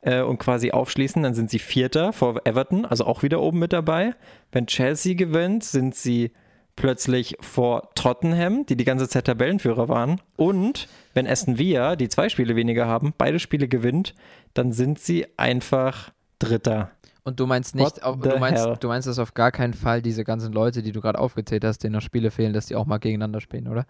äh, 0.00 0.22
und 0.22 0.38
quasi 0.38 0.70
aufschließen, 0.70 1.22
dann 1.22 1.34
sind 1.34 1.50
sie 1.50 1.58
Vierter 1.58 2.12
vor 2.12 2.40
Everton, 2.44 2.86
also 2.86 3.04
auch 3.04 3.22
wieder 3.22 3.40
oben 3.40 3.58
mit 3.58 3.72
dabei. 3.72 4.14
Wenn 4.52 4.66
Chelsea 4.66 5.14
gewinnt, 5.14 5.64
sind 5.64 5.94
sie 5.94 6.32
plötzlich 6.80 7.36
vor 7.40 7.90
Tottenham, 7.94 8.64
die 8.64 8.74
die 8.74 8.86
ganze 8.86 9.06
Zeit 9.06 9.26
Tabellenführer 9.26 9.90
waren. 9.90 10.20
Und 10.36 10.88
wenn 11.12 11.26
Aston 11.26 11.58
Villa, 11.58 11.94
die 11.94 12.08
zwei 12.08 12.30
Spiele 12.30 12.56
weniger 12.56 12.86
haben, 12.86 13.12
beide 13.18 13.38
Spiele 13.38 13.68
gewinnt, 13.68 14.14
dann 14.54 14.72
sind 14.72 14.98
sie 14.98 15.26
einfach 15.36 16.10
Dritter. 16.38 16.90
Und 17.22 17.38
du 17.38 17.46
meinst 17.46 17.74
nicht, 17.74 18.02
auf, 18.02 18.18
du 18.18 18.38
meinst, 18.38 18.64
hell? 18.64 18.76
du 18.80 18.88
meinst, 18.88 19.06
dass 19.06 19.18
auf 19.18 19.34
gar 19.34 19.52
keinen 19.52 19.74
Fall 19.74 20.00
diese 20.00 20.24
ganzen 20.24 20.54
Leute, 20.54 20.82
die 20.82 20.92
du 20.92 21.02
gerade 21.02 21.18
aufgezählt 21.18 21.66
hast, 21.66 21.84
denen 21.84 21.92
noch 21.92 22.00
Spiele 22.00 22.30
fehlen, 22.30 22.54
dass 22.54 22.64
die 22.64 22.76
auch 22.76 22.86
mal 22.86 22.96
gegeneinander 22.96 23.42
spielen, 23.42 23.68
oder? 23.68 23.84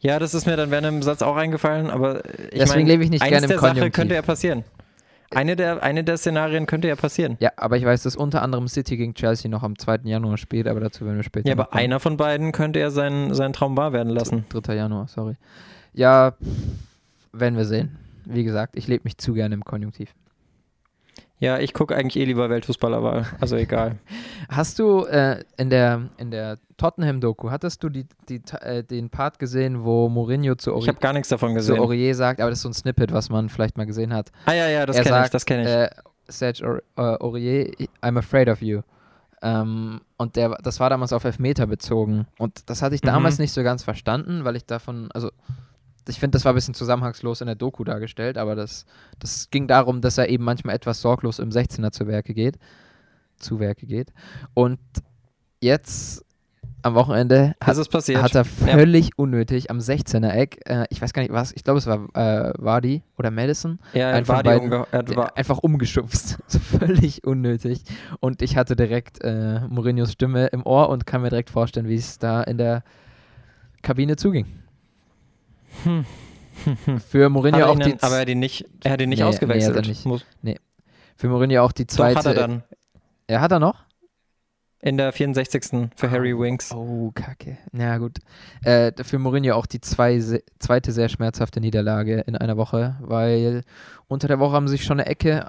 Ja, 0.00 0.18
das 0.18 0.34
ist 0.34 0.44
mir 0.44 0.58
dann 0.58 0.70
während 0.70 0.86
dem 0.86 1.02
Satz 1.02 1.22
auch 1.22 1.36
eingefallen, 1.36 1.88
aber 1.88 2.22
äh, 2.26 2.48
ich 2.50 2.58
Deswegen 2.58 2.80
mein, 2.80 2.86
lebe 2.86 3.04
ich 3.04 3.10
nicht 3.10 3.24
gerne 3.24 3.44
im 3.44 3.48
der 3.48 3.58
Sache 3.58 3.68
Konjunktiv. 3.68 3.94
könnte 3.94 4.14
ja 4.14 4.20
passieren. 4.20 4.64
Eine 5.36 5.56
der, 5.56 5.82
eine 5.82 6.04
der 6.04 6.16
Szenarien 6.16 6.66
könnte 6.66 6.88
ja 6.88 6.96
passieren. 6.96 7.36
Ja, 7.40 7.50
aber 7.56 7.76
ich 7.76 7.84
weiß, 7.84 8.02
dass 8.02 8.16
unter 8.16 8.42
anderem 8.42 8.68
City 8.68 8.96
gegen 8.96 9.14
Chelsea 9.14 9.50
noch 9.50 9.62
am 9.62 9.78
2. 9.78 10.00
Januar 10.04 10.36
spielt, 10.36 10.66
aber 10.66 10.80
dazu 10.80 11.04
werden 11.04 11.16
wir 11.16 11.24
später. 11.24 11.48
Ja, 11.48 11.54
aber 11.54 11.66
kommen. 11.66 11.80
einer 11.80 12.00
von 12.00 12.16
beiden 12.16 12.52
könnte 12.52 12.80
ja 12.80 12.90
seinen, 12.90 13.34
seinen 13.34 13.52
Traum 13.52 13.76
wahr 13.76 13.92
werden 13.92 14.10
lassen. 14.10 14.44
3. 14.48 14.74
Januar, 14.74 15.08
sorry. 15.08 15.34
Ja, 15.92 16.34
werden 17.32 17.56
wir 17.56 17.64
sehen. 17.64 17.96
Wie 18.24 18.44
gesagt, 18.44 18.76
ich 18.76 18.86
lebe 18.86 19.02
mich 19.04 19.18
zu 19.18 19.34
gerne 19.34 19.54
im 19.54 19.64
Konjunktiv. 19.64 20.14
Ja, 21.44 21.58
ich 21.58 21.72
gucke 21.74 21.94
eigentlich 21.94 22.16
eh 22.16 22.24
lieber 22.24 22.48
Weltfußballerwahl. 22.50 23.26
Also 23.40 23.56
egal. 23.56 23.96
Hast 24.48 24.78
du 24.78 25.04
äh, 25.04 25.44
in 25.56 25.70
der, 25.70 26.02
in 26.16 26.30
der 26.30 26.58
Tottenham-Doku, 26.76 27.50
hattest 27.50 27.82
du 27.82 27.88
die, 27.88 28.06
die, 28.28 28.42
äh, 28.60 28.82
den 28.82 29.10
Part 29.10 29.38
gesehen, 29.38 29.84
wo 29.84 30.08
Mourinho 30.08 30.54
zu, 30.56 30.70
Ich 30.70 30.76
Ori 30.76 30.86
habe 30.86 30.98
gar 30.98 31.12
nichts 31.12 31.28
davon 31.28 31.50
zu 31.50 31.54
gesehen. 31.56 31.78
Aurier 31.78 32.14
sagt, 32.14 32.40
aber 32.40 32.50
das 32.50 32.58
ist 32.58 32.62
so 32.62 32.68
ein 32.70 32.74
Snippet, 32.74 33.12
was 33.12 33.30
man 33.30 33.48
vielleicht 33.48 33.76
mal 33.76 33.86
gesehen 33.86 34.12
hat. 34.12 34.32
Ah 34.46 34.52
ja, 34.54 34.68
ja, 34.68 34.86
das 34.86 35.00
kenne 35.00 35.24
ich, 35.24 35.30
das 35.30 35.46
kenne 35.46 35.62
ich. 35.62 35.68
Äh, 35.68 35.90
Serge 36.26 36.64
Aur 36.64 36.78
äh, 36.96 37.22
Aurier, 37.22 37.66
I'm 38.02 38.18
afraid 38.18 38.48
of 38.48 38.60
you. 38.62 38.80
Ähm, 39.42 40.00
und 40.16 40.36
der, 40.36 40.56
das 40.62 40.80
war 40.80 40.88
damals 40.88 41.12
auf 41.12 41.24
Elfmeter 41.24 41.66
bezogen. 41.66 42.26
Und 42.38 42.68
das 42.70 42.80
hatte 42.80 42.94
ich 42.94 43.02
Mhm. 43.02 43.06
damals 43.08 43.38
nicht 43.38 43.52
so 43.52 43.62
ganz 43.62 43.82
verstanden, 43.82 44.44
weil 44.44 44.56
ich 44.56 44.64
davon, 44.64 45.10
also 45.12 45.30
ich 46.08 46.18
finde, 46.20 46.36
das 46.36 46.44
war 46.44 46.52
ein 46.52 46.54
bisschen 46.56 46.74
zusammenhangslos 46.74 47.40
in 47.40 47.46
der 47.46 47.56
Doku 47.56 47.84
dargestellt, 47.84 48.36
aber 48.38 48.54
das, 48.54 48.84
das 49.18 49.48
ging 49.50 49.66
darum, 49.66 50.00
dass 50.00 50.18
er 50.18 50.28
eben 50.28 50.44
manchmal 50.44 50.74
etwas 50.74 51.00
sorglos 51.00 51.38
im 51.38 51.50
16er 51.50 51.92
zu 51.92 52.06
Werke 52.06 52.34
geht. 52.34 52.58
Zu 53.38 53.58
Werke 53.60 53.86
geht. 53.86 54.12
Und 54.54 54.78
jetzt 55.60 56.24
am 56.82 56.94
Wochenende 56.94 57.54
hat, 57.62 57.76
hat 58.22 58.34
er 58.34 58.44
völlig 58.44 59.18
unnötig 59.18 59.70
am 59.70 59.78
16er 59.78 60.28
Eck, 60.30 60.60
äh, 60.66 60.84
ich 60.90 61.00
weiß 61.00 61.14
gar 61.14 61.22
nicht 61.22 61.32
was, 61.32 61.52
ich 61.52 61.64
glaube 61.64 61.78
es 61.78 61.86
war 61.86 62.08
äh, 62.14 62.52
Vardy 62.58 63.02
oder 63.16 63.30
Madison, 63.30 63.78
ja, 63.94 64.10
einfach 64.10 64.42
beiden- 64.42 64.64
umge 64.70 64.86
war, 65.16 65.34
einfach 65.36 65.58
umgeschubst. 65.58 66.38
So 66.46 66.58
völlig 66.58 67.24
unnötig. 67.24 67.82
Und 68.20 68.42
ich 68.42 68.56
hatte 68.58 68.76
direkt 68.76 69.24
äh, 69.24 69.60
Mourinhos 69.68 70.12
Stimme 70.12 70.48
im 70.48 70.64
Ohr 70.66 70.90
und 70.90 71.06
kann 71.06 71.22
mir 71.22 71.30
direkt 71.30 71.48
vorstellen, 71.48 71.88
wie 71.88 71.94
es 71.94 72.18
da 72.18 72.42
in 72.42 72.58
der 72.58 72.84
Kabine 73.82 74.16
zuging. 74.16 74.46
Hm. 75.84 76.04
Für 77.08 77.28
Mourinho 77.28 77.56
Hat 77.58 77.64
er 77.64 77.70
auch 77.70 77.78
die 77.78 77.96
aber 78.02 78.14
er 78.16 78.20
hat 78.22 78.28
ihn 78.28 78.38
nicht, 78.38 78.64
er 78.84 78.92
hat 78.92 79.00
ihn 79.00 79.08
nicht 79.08 79.18
Nee, 79.18 79.24
nee, 79.24 79.28
ausgewechselt. 79.28 79.76
hat 79.76 79.84
er 79.84 79.88
nicht. 79.88 80.04
Muss, 80.06 80.24
für 81.16 81.28
Mourinho 81.28 81.62
auch 81.62 81.72
die 81.72 81.86
doch 81.86 81.94
zweite. 81.94 82.18
hat 82.18 82.26
er 82.26 82.34
dann. 82.34 82.62
Er 83.26 83.40
hat 83.40 83.52
er 83.52 83.58
noch? 83.60 83.84
In 84.80 84.96
der 84.98 85.12
64. 85.12 85.90
für 85.96 86.10
Harry 86.10 86.38
Winks. 86.38 86.72
Oh, 86.72 87.10
kacke. 87.14 87.56
Na 87.72 87.96
gut. 87.98 88.18
Äh, 88.62 88.92
für 89.02 89.18
Mourinho 89.18 89.54
auch 89.54 89.66
die 89.66 89.80
zwei, 89.80 90.20
zweite 90.58 90.92
sehr 90.92 91.08
schmerzhafte 91.08 91.60
Niederlage 91.60 92.20
in 92.20 92.36
einer 92.36 92.56
Woche, 92.56 92.96
weil 93.00 93.62
unter 94.08 94.28
der 94.28 94.38
Woche 94.38 94.52
haben 94.54 94.68
sie 94.68 94.72
sich 94.76 94.84
schon 94.84 95.00
eine 95.00 95.08
Ecke 95.08 95.46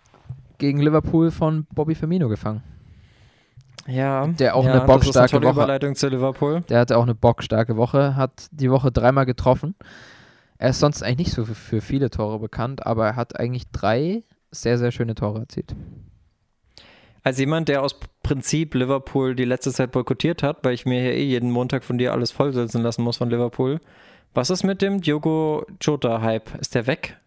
gegen 0.58 0.80
Liverpool 0.80 1.32
von 1.32 1.68
Bobby 1.74 1.96
Firmino 1.96 2.30
gefangen. 2.30 2.64
Ja, 3.88 4.26
Der 4.28 4.56
auch 4.56 4.66
ja, 4.66 4.72
eine 4.72 4.82
bockstarke 4.86 5.42
Woche- 5.42 5.52
Überleitung 5.52 5.96
zu 5.96 6.08
Liverpool. 6.08 6.62
Der 6.70 6.80
hatte 6.80 6.98
auch 6.98 7.04
eine 7.04 7.14
bockstarke 7.14 7.76
Woche, 7.78 8.16
hat 8.16 8.48
die 8.52 8.72
Woche 8.72 8.92
dreimal 8.92 9.26
getroffen. 9.26 9.76
Er 10.58 10.70
ist 10.70 10.80
sonst 10.80 11.04
eigentlich 11.04 11.28
nicht 11.28 11.34
so 11.34 11.46
für, 11.46 11.82
viele 11.82 12.10
Tore 12.10 12.40
bekannt, 12.40 12.86
aber 12.86 13.08
er 13.08 13.16
hat 13.16 13.40
eigentlich 13.40 13.70
drei 13.72 14.24
sehr, 14.52 14.78
sehr 14.78 14.92
schöne 14.92 15.16
Tore 15.16 15.40
erzielt. 15.40 15.76
Als 17.24 17.40
jemand, 17.40 17.68
der 17.70 17.82
aus 17.82 18.00
Prinzip 18.24 18.74
Liverpool 18.76 19.36
die 19.36 19.46
letzte 19.46 19.72
Zeit 19.72 19.92
boykottiert 19.92 20.44
hat, 20.44 20.64
weil 20.64 20.74
ich 20.74 20.86
mir 20.86 21.02
hier 21.02 21.14
eh 21.14 21.24
jeden 21.24 21.52
Montag 21.52 21.84
von 21.84 21.98
dir 21.98 22.14
alles 22.14 22.32
vollsitzen 22.32 22.82
lassen 22.82 23.04
muss 23.04 23.18
von 23.18 23.30
Liverpool. 23.30 23.80
Was 24.34 24.50
ist 24.50 24.64
mit 24.64 24.82
dem 24.82 25.02
Diogo 25.02 25.66
Jota-Hype? 25.82 26.60
Ist 26.60 26.76
der 26.76 26.88
weg? 26.88 27.18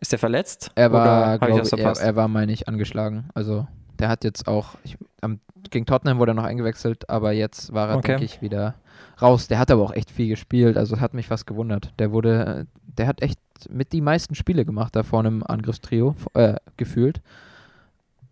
Ist 0.00 0.12
der 0.12 0.18
verletzt? 0.18 0.72
Er 0.74 0.92
war, 0.92 1.40
hab 1.40 1.48
ich 1.48 1.72
er, 1.72 1.96
er 1.96 2.16
war, 2.16 2.28
meine 2.28 2.52
ich, 2.52 2.68
angeschlagen. 2.68 3.28
Also 3.34 3.66
der 3.96 4.08
hat 4.08 4.24
jetzt 4.24 4.46
auch, 4.48 4.76
ich, 4.84 4.96
am, 5.20 5.40
gegen 5.70 5.86
Tottenham 5.86 6.18
wurde 6.18 6.32
er 6.32 6.34
noch 6.34 6.44
eingewechselt, 6.44 7.08
aber 7.10 7.32
jetzt 7.32 7.72
war 7.72 7.88
er, 7.90 7.96
Okay. 7.96 8.12
denke 8.12 8.24
ich, 8.24 8.42
wieder 8.42 8.74
raus. 9.20 9.48
Der 9.48 9.58
hat 9.58 9.70
aber 9.70 9.82
auch 9.82 9.92
echt 9.92 10.10
viel 10.10 10.28
gespielt, 10.28 10.76
also 10.76 11.00
hat 11.00 11.14
mich 11.14 11.30
was 11.30 11.46
gewundert. 11.46 11.92
Der 11.98 12.12
wurde, 12.12 12.66
äh, 12.66 12.78
der 12.98 13.06
hat 13.06 13.22
echt 13.22 13.38
mit 13.68 13.92
die 13.92 14.00
meisten 14.00 14.34
Spiele 14.34 14.64
gemacht 14.64 14.94
da 14.96 15.02
vorne 15.02 15.28
im 15.28 15.42
Angriffstrio, 15.46 16.14
äh, 16.34 16.54
gefühlt. 16.76 17.20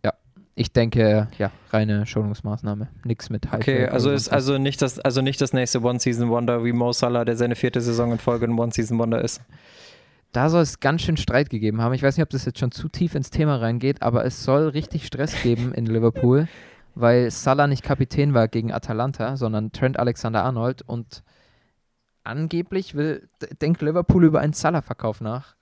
Ja, 0.04 0.12
ich 0.54 0.72
denke, 0.72 1.28
ja, 1.38 1.50
reine 1.70 2.06
Schonungsmaßnahme. 2.06 2.88
Nix 3.04 3.30
mit 3.30 3.50
Hype. 3.50 3.60
Okay, 3.60 3.86
also 3.86 4.10
ist 4.10 4.28
also 4.28 4.58
nicht 4.58 4.80
das, 4.82 4.98
also 4.98 5.22
nicht 5.22 5.40
das 5.40 5.52
nächste 5.52 5.82
One-Season-Wonder 5.82 6.64
wie 6.64 6.72
Mo 6.72 6.92
Salah, 6.92 7.24
der 7.24 7.36
seine 7.36 7.56
vierte 7.56 7.80
Saison 7.80 8.12
in 8.12 8.18
Folge 8.18 8.46
ein 8.46 8.58
One-Season-Wonder 8.58 9.22
ist. 9.22 9.40
Da 10.34 10.50
soll 10.50 10.62
es 10.62 10.80
ganz 10.80 11.02
schön 11.02 11.16
Streit 11.16 11.48
gegeben 11.48 11.80
haben. 11.80 11.94
Ich 11.94 12.02
weiß 12.02 12.16
nicht, 12.16 12.24
ob 12.24 12.30
das 12.30 12.44
jetzt 12.44 12.58
schon 12.58 12.72
zu 12.72 12.88
tief 12.88 13.14
ins 13.14 13.30
Thema 13.30 13.54
reingeht, 13.54 14.02
aber 14.02 14.24
es 14.24 14.42
soll 14.42 14.66
richtig 14.66 15.06
Stress 15.06 15.32
geben 15.44 15.72
in 15.72 15.86
Liverpool, 15.86 16.48
weil 16.96 17.30
Salah 17.30 17.68
nicht 17.68 17.84
Kapitän 17.84 18.34
war 18.34 18.48
gegen 18.48 18.72
Atalanta, 18.72 19.36
sondern 19.36 19.70
Trent 19.70 19.96
Alexander-Arnold 19.96 20.82
und 20.82 21.22
angeblich 22.24 22.96
will, 22.96 23.28
denkt 23.62 23.80
Liverpool 23.80 24.24
über 24.24 24.40
einen 24.40 24.54
Salah-Verkauf 24.54 25.20
nach. 25.20 25.54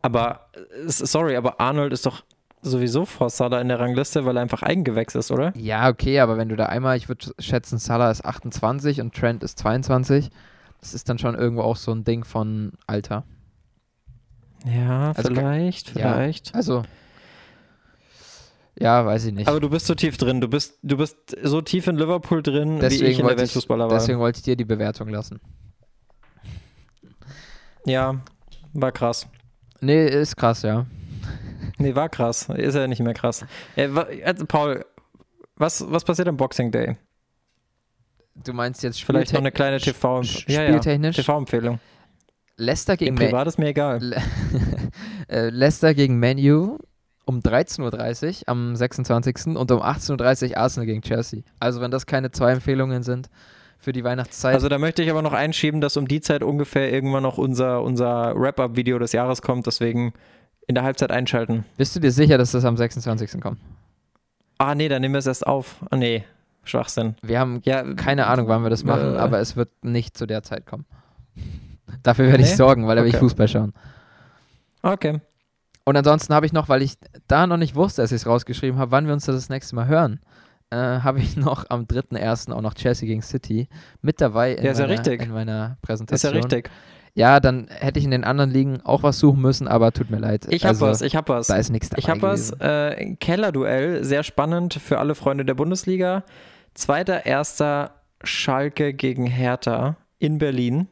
Aber, 0.00 0.46
äh, 0.54 0.88
sorry, 0.88 1.34
aber 1.34 1.60
Arnold 1.60 1.92
ist 1.92 2.06
doch 2.06 2.24
sowieso 2.62 3.04
vor 3.04 3.30
Salah 3.30 3.60
in 3.60 3.66
der 3.66 3.80
Rangliste, 3.80 4.24
weil 4.24 4.36
er 4.36 4.42
einfach 4.42 4.62
Eigengewächs 4.62 5.16
ist, 5.16 5.32
oder? 5.32 5.52
Ja, 5.56 5.88
okay, 5.88 6.20
aber 6.20 6.36
wenn 6.36 6.48
du 6.48 6.54
da 6.54 6.66
einmal, 6.66 6.96
ich 6.96 7.08
würde 7.08 7.32
schätzen, 7.40 7.78
Salah 7.78 8.12
ist 8.12 8.24
28 8.24 9.00
und 9.00 9.12
Trent 9.12 9.42
ist 9.42 9.58
22, 9.58 10.30
das 10.80 10.94
ist 10.94 11.08
dann 11.08 11.18
schon 11.18 11.34
irgendwo 11.34 11.62
auch 11.62 11.76
so 11.76 11.90
ein 11.90 12.04
Ding 12.04 12.22
von 12.22 12.70
Alter. 12.86 13.24
Ja, 14.66 15.12
Also, 15.12 15.22
vielleicht, 15.34 15.94
ja. 15.96 16.14
vielleicht. 16.14 16.54
Also, 16.54 16.82
Ja, 18.78 19.06
weiß 19.06 19.24
ich 19.26 19.32
nicht. 19.32 19.48
Aber 19.48 19.60
du 19.60 19.70
bist 19.70 19.86
so 19.86 19.94
tief 19.94 20.18
drin. 20.18 20.40
Du 20.40 20.48
bist, 20.48 20.78
du 20.82 20.96
bist 20.96 21.16
so 21.42 21.60
tief 21.62 21.86
in 21.86 21.96
Liverpool 21.96 22.42
drin, 22.42 22.72
wie 22.72 22.74
ich 22.74 22.80
deswegen 22.80 23.10
in 23.12 23.16
der 23.18 23.24
wollte 23.26 23.34
ich, 23.36 23.40
Weltfußballerwahl. 23.48 23.96
deswegen 23.98 24.18
wollte 24.18 24.38
ich 24.38 24.42
dir 24.42 24.56
die 24.56 24.64
Bewertung 24.64 25.08
lassen. 25.08 25.40
Ja, 27.84 28.20
war 28.72 28.92
krass. 28.92 29.26
Nee, 29.80 30.06
ist 30.08 30.36
krass, 30.36 30.62
ja. 30.62 30.86
Nee, 31.78 31.94
war 31.94 32.08
krass. 32.08 32.48
Ist 32.48 32.74
ja 32.74 32.86
nicht 32.86 33.00
mehr 33.00 33.14
krass. 33.14 33.44
Äh, 33.76 33.88
also, 34.24 34.46
Paul, 34.46 34.84
was, 35.56 35.84
was 35.90 36.04
passiert 36.04 36.28
am 36.28 36.36
Boxing 36.36 36.70
Day? 36.70 36.96
Du 38.34 38.52
meinst 38.52 38.82
jetzt 38.82 39.02
Vielleicht 39.02 39.32
noch 39.32 39.40
eine 39.40 39.52
kleine 39.52 39.76
Sp- 39.80 39.92
TV 39.96 40.22
ja, 40.22 40.62
ja, 40.62 40.68
Spieltechnisch? 40.68 41.16
TV-Empfehlung. 41.16 41.78
Leicester 42.56 42.94
Im 42.94 42.98
gegen, 42.98 43.14
Man 43.16 43.24
Privat 43.26 43.46
ist 43.48 43.58
mir 43.58 43.68
egal. 43.68 43.98
Le 44.02 44.22
äh, 45.28 45.50
Leicester 45.50 45.94
gegen 45.94 46.18
Man 46.18 46.38
U 46.38 46.78
um 47.26 47.40
13.30 47.40 48.42
Uhr 48.42 48.48
am 48.48 48.76
26. 48.76 49.56
und 49.56 49.70
um 49.70 49.82
18.30 49.82 50.50
Uhr 50.50 50.56
Arsenal 50.58 50.86
gegen 50.86 51.02
Chelsea. 51.02 51.42
Also 51.58 51.80
wenn 51.80 51.90
das 51.90 52.06
keine 52.06 52.30
zwei 52.30 52.52
Empfehlungen 52.52 53.02
sind 53.02 53.28
für 53.78 53.92
die 53.92 54.04
Weihnachtszeit. 54.04 54.54
Also 54.54 54.68
da 54.68 54.78
möchte 54.78 55.02
ich 55.02 55.10
aber 55.10 55.22
noch 55.22 55.32
einschieben, 55.32 55.80
dass 55.80 55.96
um 55.96 56.06
die 56.08 56.20
Zeit 56.20 56.42
ungefähr 56.42 56.92
irgendwann 56.92 57.24
noch 57.24 57.36
unser, 57.36 57.82
unser 57.82 58.32
Wrap-Up-Video 58.36 58.98
des 58.98 59.12
Jahres 59.12 59.42
kommt. 59.42 59.66
Deswegen 59.66 60.14
in 60.68 60.74
der 60.76 60.84
Halbzeit 60.84 61.10
einschalten. 61.10 61.64
bist 61.76 61.94
du 61.96 62.00
dir 62.00 62.12
sicher, 62.12 62.38
dass 62.38 62.52
das 62.52 62.64
am 62.64 62.76
26. 62.76 63.40
kommt? 63.40 63.58
Ah, 64.58 64.74
nee, 64.74 64.88
dann 64.88 65.02
nehmen 65.02 65.14
wir 65.14 65.18
es 65.18 65.26
erst 65.26 65.46
auf. 65.46 65.76
Ah, 65.90 65.96
nee. 65.96 66.24
Schwachsinn. 66.64 67.16
Wir 67.22 67.38
haben 67.38 67.60
Ja, 67.64 67.82
keine 67.94 68.26
Ahnung, 68.28 68.48
wann 68.48 68.62
wir 68.62 68.70
das 68.70 68.82
machen, 68.82 69.14
Äh. 69.14 69.18
aber 69.18 69.38
es 69.40 69.56
wird 69.56 69.68
nicht 69.84 70.16
zu 70.16 70.26
der 70.26 70.42
Zeit 70.42 70.64
kommen. 70.66 70.84
Dafür 72.02 72.26
werde 72.26 72.42
ich 72.42 72.50
Nee? 72.50 72.56
sorgen, 72.56 72.86
weil 72.86 72.96
da 72.96 73.02
will 73.02 73.10
ich. 73.10 73.16
Fußball 73.16 73.48
schauen. 73.48 73.72
Okay. 74.82 75.20
Und 75.84 75.96
ansonsten 75.96 76.34
habe 76.34 76.46
ich 76.46 76.52
noch, 76.52 76.68
weil 76.68 76.82
ich 76.82 76.94
da 77.28 77.46
noch 77.46 77.56
nicht 77.56 77.74
wusste, 77.74 78.02
als 78.02 78.12
ich 78.12 78.16
es 78.22 78.26
rausgeschrieben 78.26 78.78
habe, 78.78 78.90
wann 78.90 79.06
wir 79.06 79.12
uns 79.12 79.24
das, 79.26 79.48
nächste 79.48 79.76
Mal 79.76 79.86
hören, 79.86 80.20
äh, 80.70 80.76
habe 80.76 81.20
ich 81.20 81.36
noch 81.36 81.64
am 81.70 81.84
3.1. 81.84 82.52
auch 82.52 82.60
noch 82.60 82.74
Chelsea 82.74 83.06
gegen 83.06 83.22
City 83.22 83.68
mit 84.02 84.20
dabei 84.20 84.54
in, 84.54 84.64
Ja, 84.64 84.72
ist 84.72 84.78
ja 84.78 84.86
meiner, 84.86 84.98
richtig. 84.98 85.22
in 85.22 85.30
meiner 85.32 85.72
Ist 85.80 85.82
Präsentation. 85.82 86.34
ja 86.34 86.40
richtig. 86.40 86.70
Ja, 87.14 87.40
dann 87.40 87.68
hätte 87.70 87.98
ich 87.98 88.04
in 88.04 88.10
den 88.10 88.24
anderen 88.24 88.50
Ligen 88.50 88.82
auch 88.82 89.02
was 89.02 89.18
suchen 89.18 89.40
müssen, 89.40 89.68
aber 89.68 89.90
tut 89.92 90.10
mir 90.10 90.18
leid. 90.18 90.46
Ich 90.50 90.64
hab 90.64 90.70
Also, 90.70 90.86
was, 90.86 91.00
ich 91.00 91.16
hab 91.16 91.30
was. 91.30 91.46
Da 91.46 91.56
ist 91.56 91.70
nichts 91.70 91.88
dabei 91.88 91.98
Ich 92.00 92.10
hab 92.10 92.20
was. 92.20 92.50
Äh, 92.60 93.14
Kellerduell, 93.20 94.04
sehr 94.04 94.22
spannend 94.22 94.74
für 94.74 94.98
alle 94.98 95.14
Freunde 95.14 95.46
der 95.46 95.54
Bundesliga. 95.54 96.24
Zweiter, 96.74 97.24
erster 97.24 97.92
Schalke 98.22 98.92
gegen 98.92 99.26
Hertha 99.26 99.96
in 100.18 100.36
Berlin. 100.36 100.88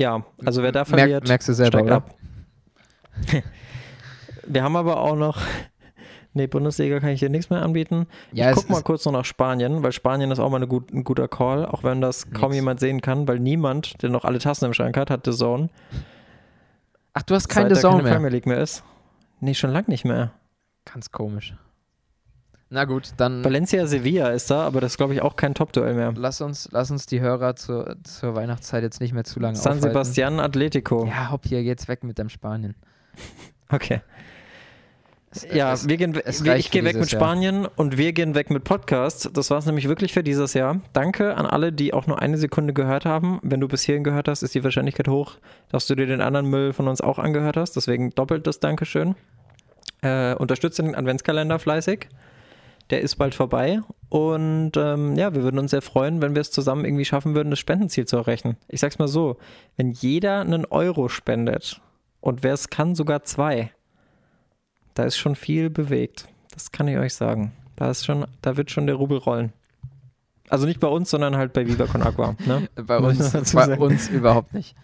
Ja, 0.00 0.24
also 0.46 0.62
wer 0.62 0.72
da 0.72 0.86
verliert, 0.86 1.10
Merk, 1.24 1.28
merkst 1.28 1.48
du 1.48 1.52
selber, 1.52 1.78
steigt 1.80 1.86
oder? 1.86 1.96
ab. 1.96 2.14
Wir 4.46 4.62
haben 4.62 4.76
aber 4.76 4.98
auch 5.00 5.14
noch. 5.16 5.38
Nee, 6.32 6.46
Bundesliga 6.46 7.00
kann 7.00 7.08
ich 7.08 7.18
dir 7.18 7.28
nichts 7.28 7.50
mehr 7.50 7.60
anbieten. 7.60 8.06
Ja, 8.30 8.50
ich 8.50 8.54
guck 8.56 8.70
mal 8.70 8.82
kurz 8.84 9.04
noch 9.04 9.10
nach 9.10 9.24
Spanien, 9.24 9.82
weil 9.82 9.90
Spanien 9.90 10.30
ist 10.30 10.38
auch 10.38 10.48
mal 10.48 10.58
eine 10.58 10.68
gut, 10.68 10.92
ein 10.92 11.02
guter 11.02 11.26
Call, 11.26 11.66
auch 11.66 11.82
wenn 11.82 12.00
das 12.00 12.30
kaum 12.30 12.50
Nix. 12.50 12.54
jemand 12.54 12.78
sehen 12.78 13.00
kann, 13.00 13.26
weil 13.26 13.40
niemand, 13.40 14.00
der 14.00 14.10
noch 14.10 14.24
alle 14.24 14.38
Tassen 14.38 14.66
im 14.66 14.72
Schrank 14.72 14.96
hat, 14.96 15.10
hat 15.10 15.24
The 15.24 15.32
Zone. 15.32 15.70
ach, 17.14 17.22
du 17.24 17.34
hast 17.34 17.48
keine 17.48 17.70
da 17.70 17.74
Zone 17.74 17.94
keine 17.96 18.02
mehr. 18.04 18.12
Premier 18.12 18.28
League 18.30 18.46
mehr 18.46 18.58
ist. 18.60 18.84
Nee, 19.40 19.54
schon 19.54 19.72
lange 19.72 19.86
nicht 19.88 20.04
mehr. 20.04 20.30
Ganz 20.84 21.10
komisch. 21.10 21.56
Na 22.72 22.84
gut, 22.84 23.10
dann 23.16 23.44
Valencia 23.44 23.84
Sevilla 23.86 24.28
ist 24.28 24.48
da, 24.50 24.62
aber 24.64 24.80
das 24.80 24.92
ist, 24.92 24.96
glaube 24.96 25.12
ich, 25.12 25.22
auch 25.22 25.34
kein 25.34 25.54
Top-Duell 25.54 25.94
mehr. 25.94 26.12
lass 26.16 26.40
uns, 26.40 26.68
lass 26.70 26.90
uns 26.92 27.06
die 27.06 27.20
Hörer 27.20 27.56
zur, 27.56 27.96
zur 28.04 28.36
Weihnachtszeit 28.36 28.82
jetzt 28.84 29.00
nicht 29.00 29.12
mehr 29.12 29.24
zu 29.24 29.40
lange 29.40 29.56
San 29.56 29.78
aufhalten. 29.78 29.88
Sebastian 29.88 30.38
Atletico. 30.38 31.04
Ja, 31.06 31.32
hopp, 31.32 31.46
hier 31.46 31.64
geht's 31.64 31.88
weg 31.88 32.04
mit 32.04 32.18
dem 32.18 32.28
Spanien. 32.28 32.74
Okay. 33.72 34.00
Es- 35.32 35.46
Ja, 35.52 35.72
es- 35.72 35.88
wir 35.88 35.96
gehen, 35.96 36.12
wir, 36.14 36.26
ich 36.56 36.70
gehe 36.72 36.82
weg 36.84 36.96
mit 36.96 37.10
Jahr. 37.10 37.20
Spanien 37.20 37.66
und 37.66 37.96
wir 37.98 38.12
gehen 38.12 38.34
weg 38.34 38.50
mit 38.50 38.64
Podcast. 38.64 39.30
Das 39.34 39.48
war 39.50 39.58
es 39.58 39.66
nämlich 39.66 39.86
wirklich 39.86 40.12
für 40.12 40.24
dieses 40.24 40.54
Jahr. 40.54 40.80
Danke 40.92 41.36
an 41.36 41.46
alle, 41.46 41.72
die 41.72 41.94
auch 41.94 42.08
nur 42.08 42.20
eine 42.20 42.36
Sekunde 42.36 42.72
gehört 42.74 43.04
haben. 43.04 43.38
Wenn 43.44 43.60
du 43.60 43.68
bis 43.68 43.82
hierhin 43.82 44.02
gehört 44.02 44.26
hast, 44.26 44.42
ist 44.42 44.56
die 44.56 44.64
Wahrscheinlichkeit 44.64 45.06
hoch, 45.06 45.36
dass 45.68 45.86
du 45.86 45.94
dir 45.94 46.06
den 46.06 46.20
anderen 46.20 46.46
Müll 46.46 46.72
von 46.72 46.88
uns 46.88 47.00
auch 47.00 47.20
angehört 47.20 47.56
hast. 47.56 47.76
Deswegen 47.76 48.10
doppeltes 48.10 48.58
Dankeschön. 48.58 49.14
Äh, 50.02 50.34
unterstütze 50.34 50.82
den 50.82 50.96
Adventskalender 50.96 51.60
fleißig. 51.60 52.08
Der 52.90 53.00
ist 53.00 53.16
bald 53.16 53.34
vorbei. 53.34 53.80
Und 54.08 54.72
ähm, 54.76 55.14
ja, 55.16 55.34
wir 55.34 55.42
würden 55.44 55.58
uns 55.60 55.70
sehr 55.70 55.82
freuen, 55.82 56.20
wenn 56.20 56.34
wir 56.34 56.40
es 56.40 56.50
zusammen 56.50 56.84
irgendwie 56.84 57.04
schaffen 57.04 57.34
würden, 57.34 57.50
das 57.50 57.58
Spendenziel 57.60 58.06
zu 58.06 58.16
erreichen. 58.16 58.56
Ich 58.68 58.80
sag's 58.80 58.98
mal 58.98 59.08
so: 59.08 59.36
Wenn 59.76 59.92
jeder 59.92 60.40
einen 60.40 60.64
Euro 60.66 61.08
spendet 61.08 61.80
und 62.20 62.42
wer 62.42 62.54
es 62.54 62.68
kann, 62.68 62.94
sogar 62.96 63.22
zwei, 63.22 63.70
da 64.94 65.04
ist 65.04 65.16
schon 65.16 65.36
viel 65.36 65.70
bewegt. 65.70 66.26
Das 66.52 66.72
kann 66.72 66.88
ich 66.88 66.98
euch 66.98 67.14
sagen. 67.14 67.52
Da 67.76 67.90
ist 67.90 68.04
schon, 68.04 68.26
da 68.42 68.56
wird 68.56 68.70
schon 68.70 68.86
der 68.86 68.96
Rubel 68.96 69.18
rollen. 69.18 69.52
Also 70.48 70.66
nicht 70.66 70.80
bei 70.80 70.88
uns, 70.88 71.08
sondern 71.10 71.36
halt 71.36 71.52
bei 71.52 71.66
Viva 71.68 71.86
Con 71.86 72.02
Agua. 72.02 72.34
Ne? 72.44 72.68
Bei 72.84 72.98
uns, 72.98 73.30
bei 73.32 73.44
sagen. 73.44 73.80
uns 73.80 74.08
überhaupt 74.08 74.52
nicht. 74.52 74.74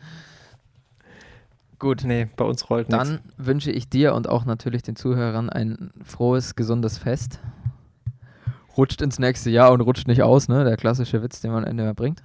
Gut, 1.81 2.05
Nee, 2.05 2.29
bei 2.37 2.45
uns 2.45 2.71
rollt 2.71 2.88
nichts. 2.88 3.05
dann 3.09 3.21
wünsche 3.37 3.71
ich 3.71 3.88
dir 3.88 4.14
und 4.14 4.29
auch 4.29 4.45
natürlich 4.47 4.83
den 4.83 4.97
Zuhörern 4.97 5.51
ein 5.51 5.90
frohes, 6.05 6.55
gesundes 6.55 6.97
Fest. 6.99 7.40
Rutscht 8.76 9.00
ins 9.02 9.18
nächste 9.18 9.50
Jahr 9.50 9.72
und 9.72 9.80
rutscht 9.80 10.06
nicht 10.06 10.22
aus, 10.22 10.48
ne? 10.48 10.64
Der 10.64 10.76
klassische 10.76 11.22
Witz, 11.22 11.40
den 11.40 11.50
man 11.50 11.64
am 11.64 11.70
Ende 11.70 11.84
immer 11.84 11.94
bringt. 11.94 12.22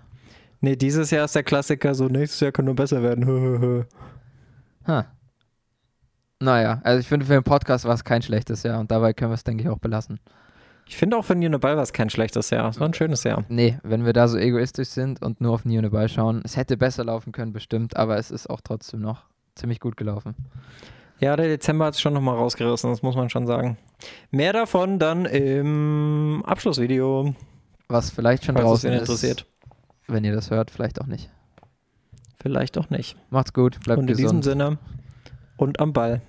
Nee, 0.60 0.76
dieses 0.76 1.10
Jahr 1.12 1.26
ist 1.26 1.36
der 1.36 1.44
Klassiker 1.44 1.96
so, 1.96 2.08
nächstes 2.08 2.40
Jahr 2.40 2.52
kann 2.52 2.66
nur 2.66 2.76
besser 2.76 3.02
werden. 3.02 3.86
Ha. 4.88 5.06
Naja, 6.40 6.82
also 6.84 7.00
ich 7.00 7.08
finde 7.08 7.26
für 7.26 7.34
den 7.34 7.44
Podcast 7.44 7.86
war 7.86 7.94
es 7.94 8.04
kein 8.04 8.22
schlechtes 8.22 8.64
Jahr 8.64 8.80
und 8.80 8.92
dabei 8.92 9.14
können 9.14 9.32
wir 9.32 9.36
es, 9.36 9.44
denke 9.44 9.64
ich, 9.64 9.70
auch 9.70 9.80
belassen. 9.80 10.20
Ich 10.88 10.98
finde 10.98 11.18
auch 11.18 11.24
für 11.24 11.36
Nino 11.36 11.58
Ball 11.58 11.78
war 11.78 11.84
es 11.84 11.94
kein 11.94 12.10
schlechtes 12.10 12.50
Jahr. 12.50 12.68
Es 12.68 12.80
war 12.80 12.88
ein 12.88 12.94
schönes 12.94 13.24
Jahr. 13.24 13.46
Nee, 13.48 13.80
wenn 13.84 14.06
wir 14.06 14.14
da 14.14 14.28
so 14.28 14.38
egoistisch 14.38 14.90
sind 14.90 15.22
und 15.22 15.40
nur 15.40 15.54
auf 15.54 15.66
Neo 15.66 15.82
dabei 15.82 16.08
schauen, 16.08 16.42
es 16.44 16.58
hätte 16.58 16.78
besser 16.78 17.06
laufen 17.06 17.32
können, 17.32 17.54
bestimmt, 17.54 17.96
aber 17.96 18.18
es 18.18 18.30
ist 18.30 18.50
auch 18.50 18.62
trotzdem 18.62 19.00
noch 19.00 19.24
ziemlich 19.56 19.80
gut 19.80 19.96
gelaufen. 19.98 20.36
Ja, 21.22 21.36
der 21.36 21.48
Dezember 21.48 21.86
hat 21.86 21.94
es 21.94 22.02
schon 22.02 22.14
nochmal 22.14 22.36
rausgerissen, 22.36 22.90
das 22.90 23.04
muss 23.04 23.16
man 23.16 23.30
schon 23.30 23.46
sagen. 23.46 23.78
Mehr 24.32 24.54
davon 24.54 24.98
dann 24.98 25.26
im 25.26 26.44
Abschlussvideo, 26.46 27.36
Was 27.88 28.10
vielleicht 28.10 28.44
schon 28.46 28.56
draußen 28.56 28.92
ist, 28.92 29.02
interessiert. 29.02 29.46
wenn 30.08 30.24
ihr 30.24 30.34
das 30.34 30.50
hört, 30.50 30.72
vielleicht 30.72 31.00
auch 31.00 31.06
nicht. 31.06 31.30
Vielleicht 32.42 32.78
auch 32.80 32.90
nicht. 32.90 33.16
Macht's 33.30 33.54
gut, 33.54 33.80
bleibt 33.82 34.00
und 34.00 34.10
in 34.10 34.18
diesem 34.18 34.42
gesund. 34.42 34.44
Sinne 34.44 34.78
und 35.58 35.80
am 35.80 35.94
Ball. 35.94 36.22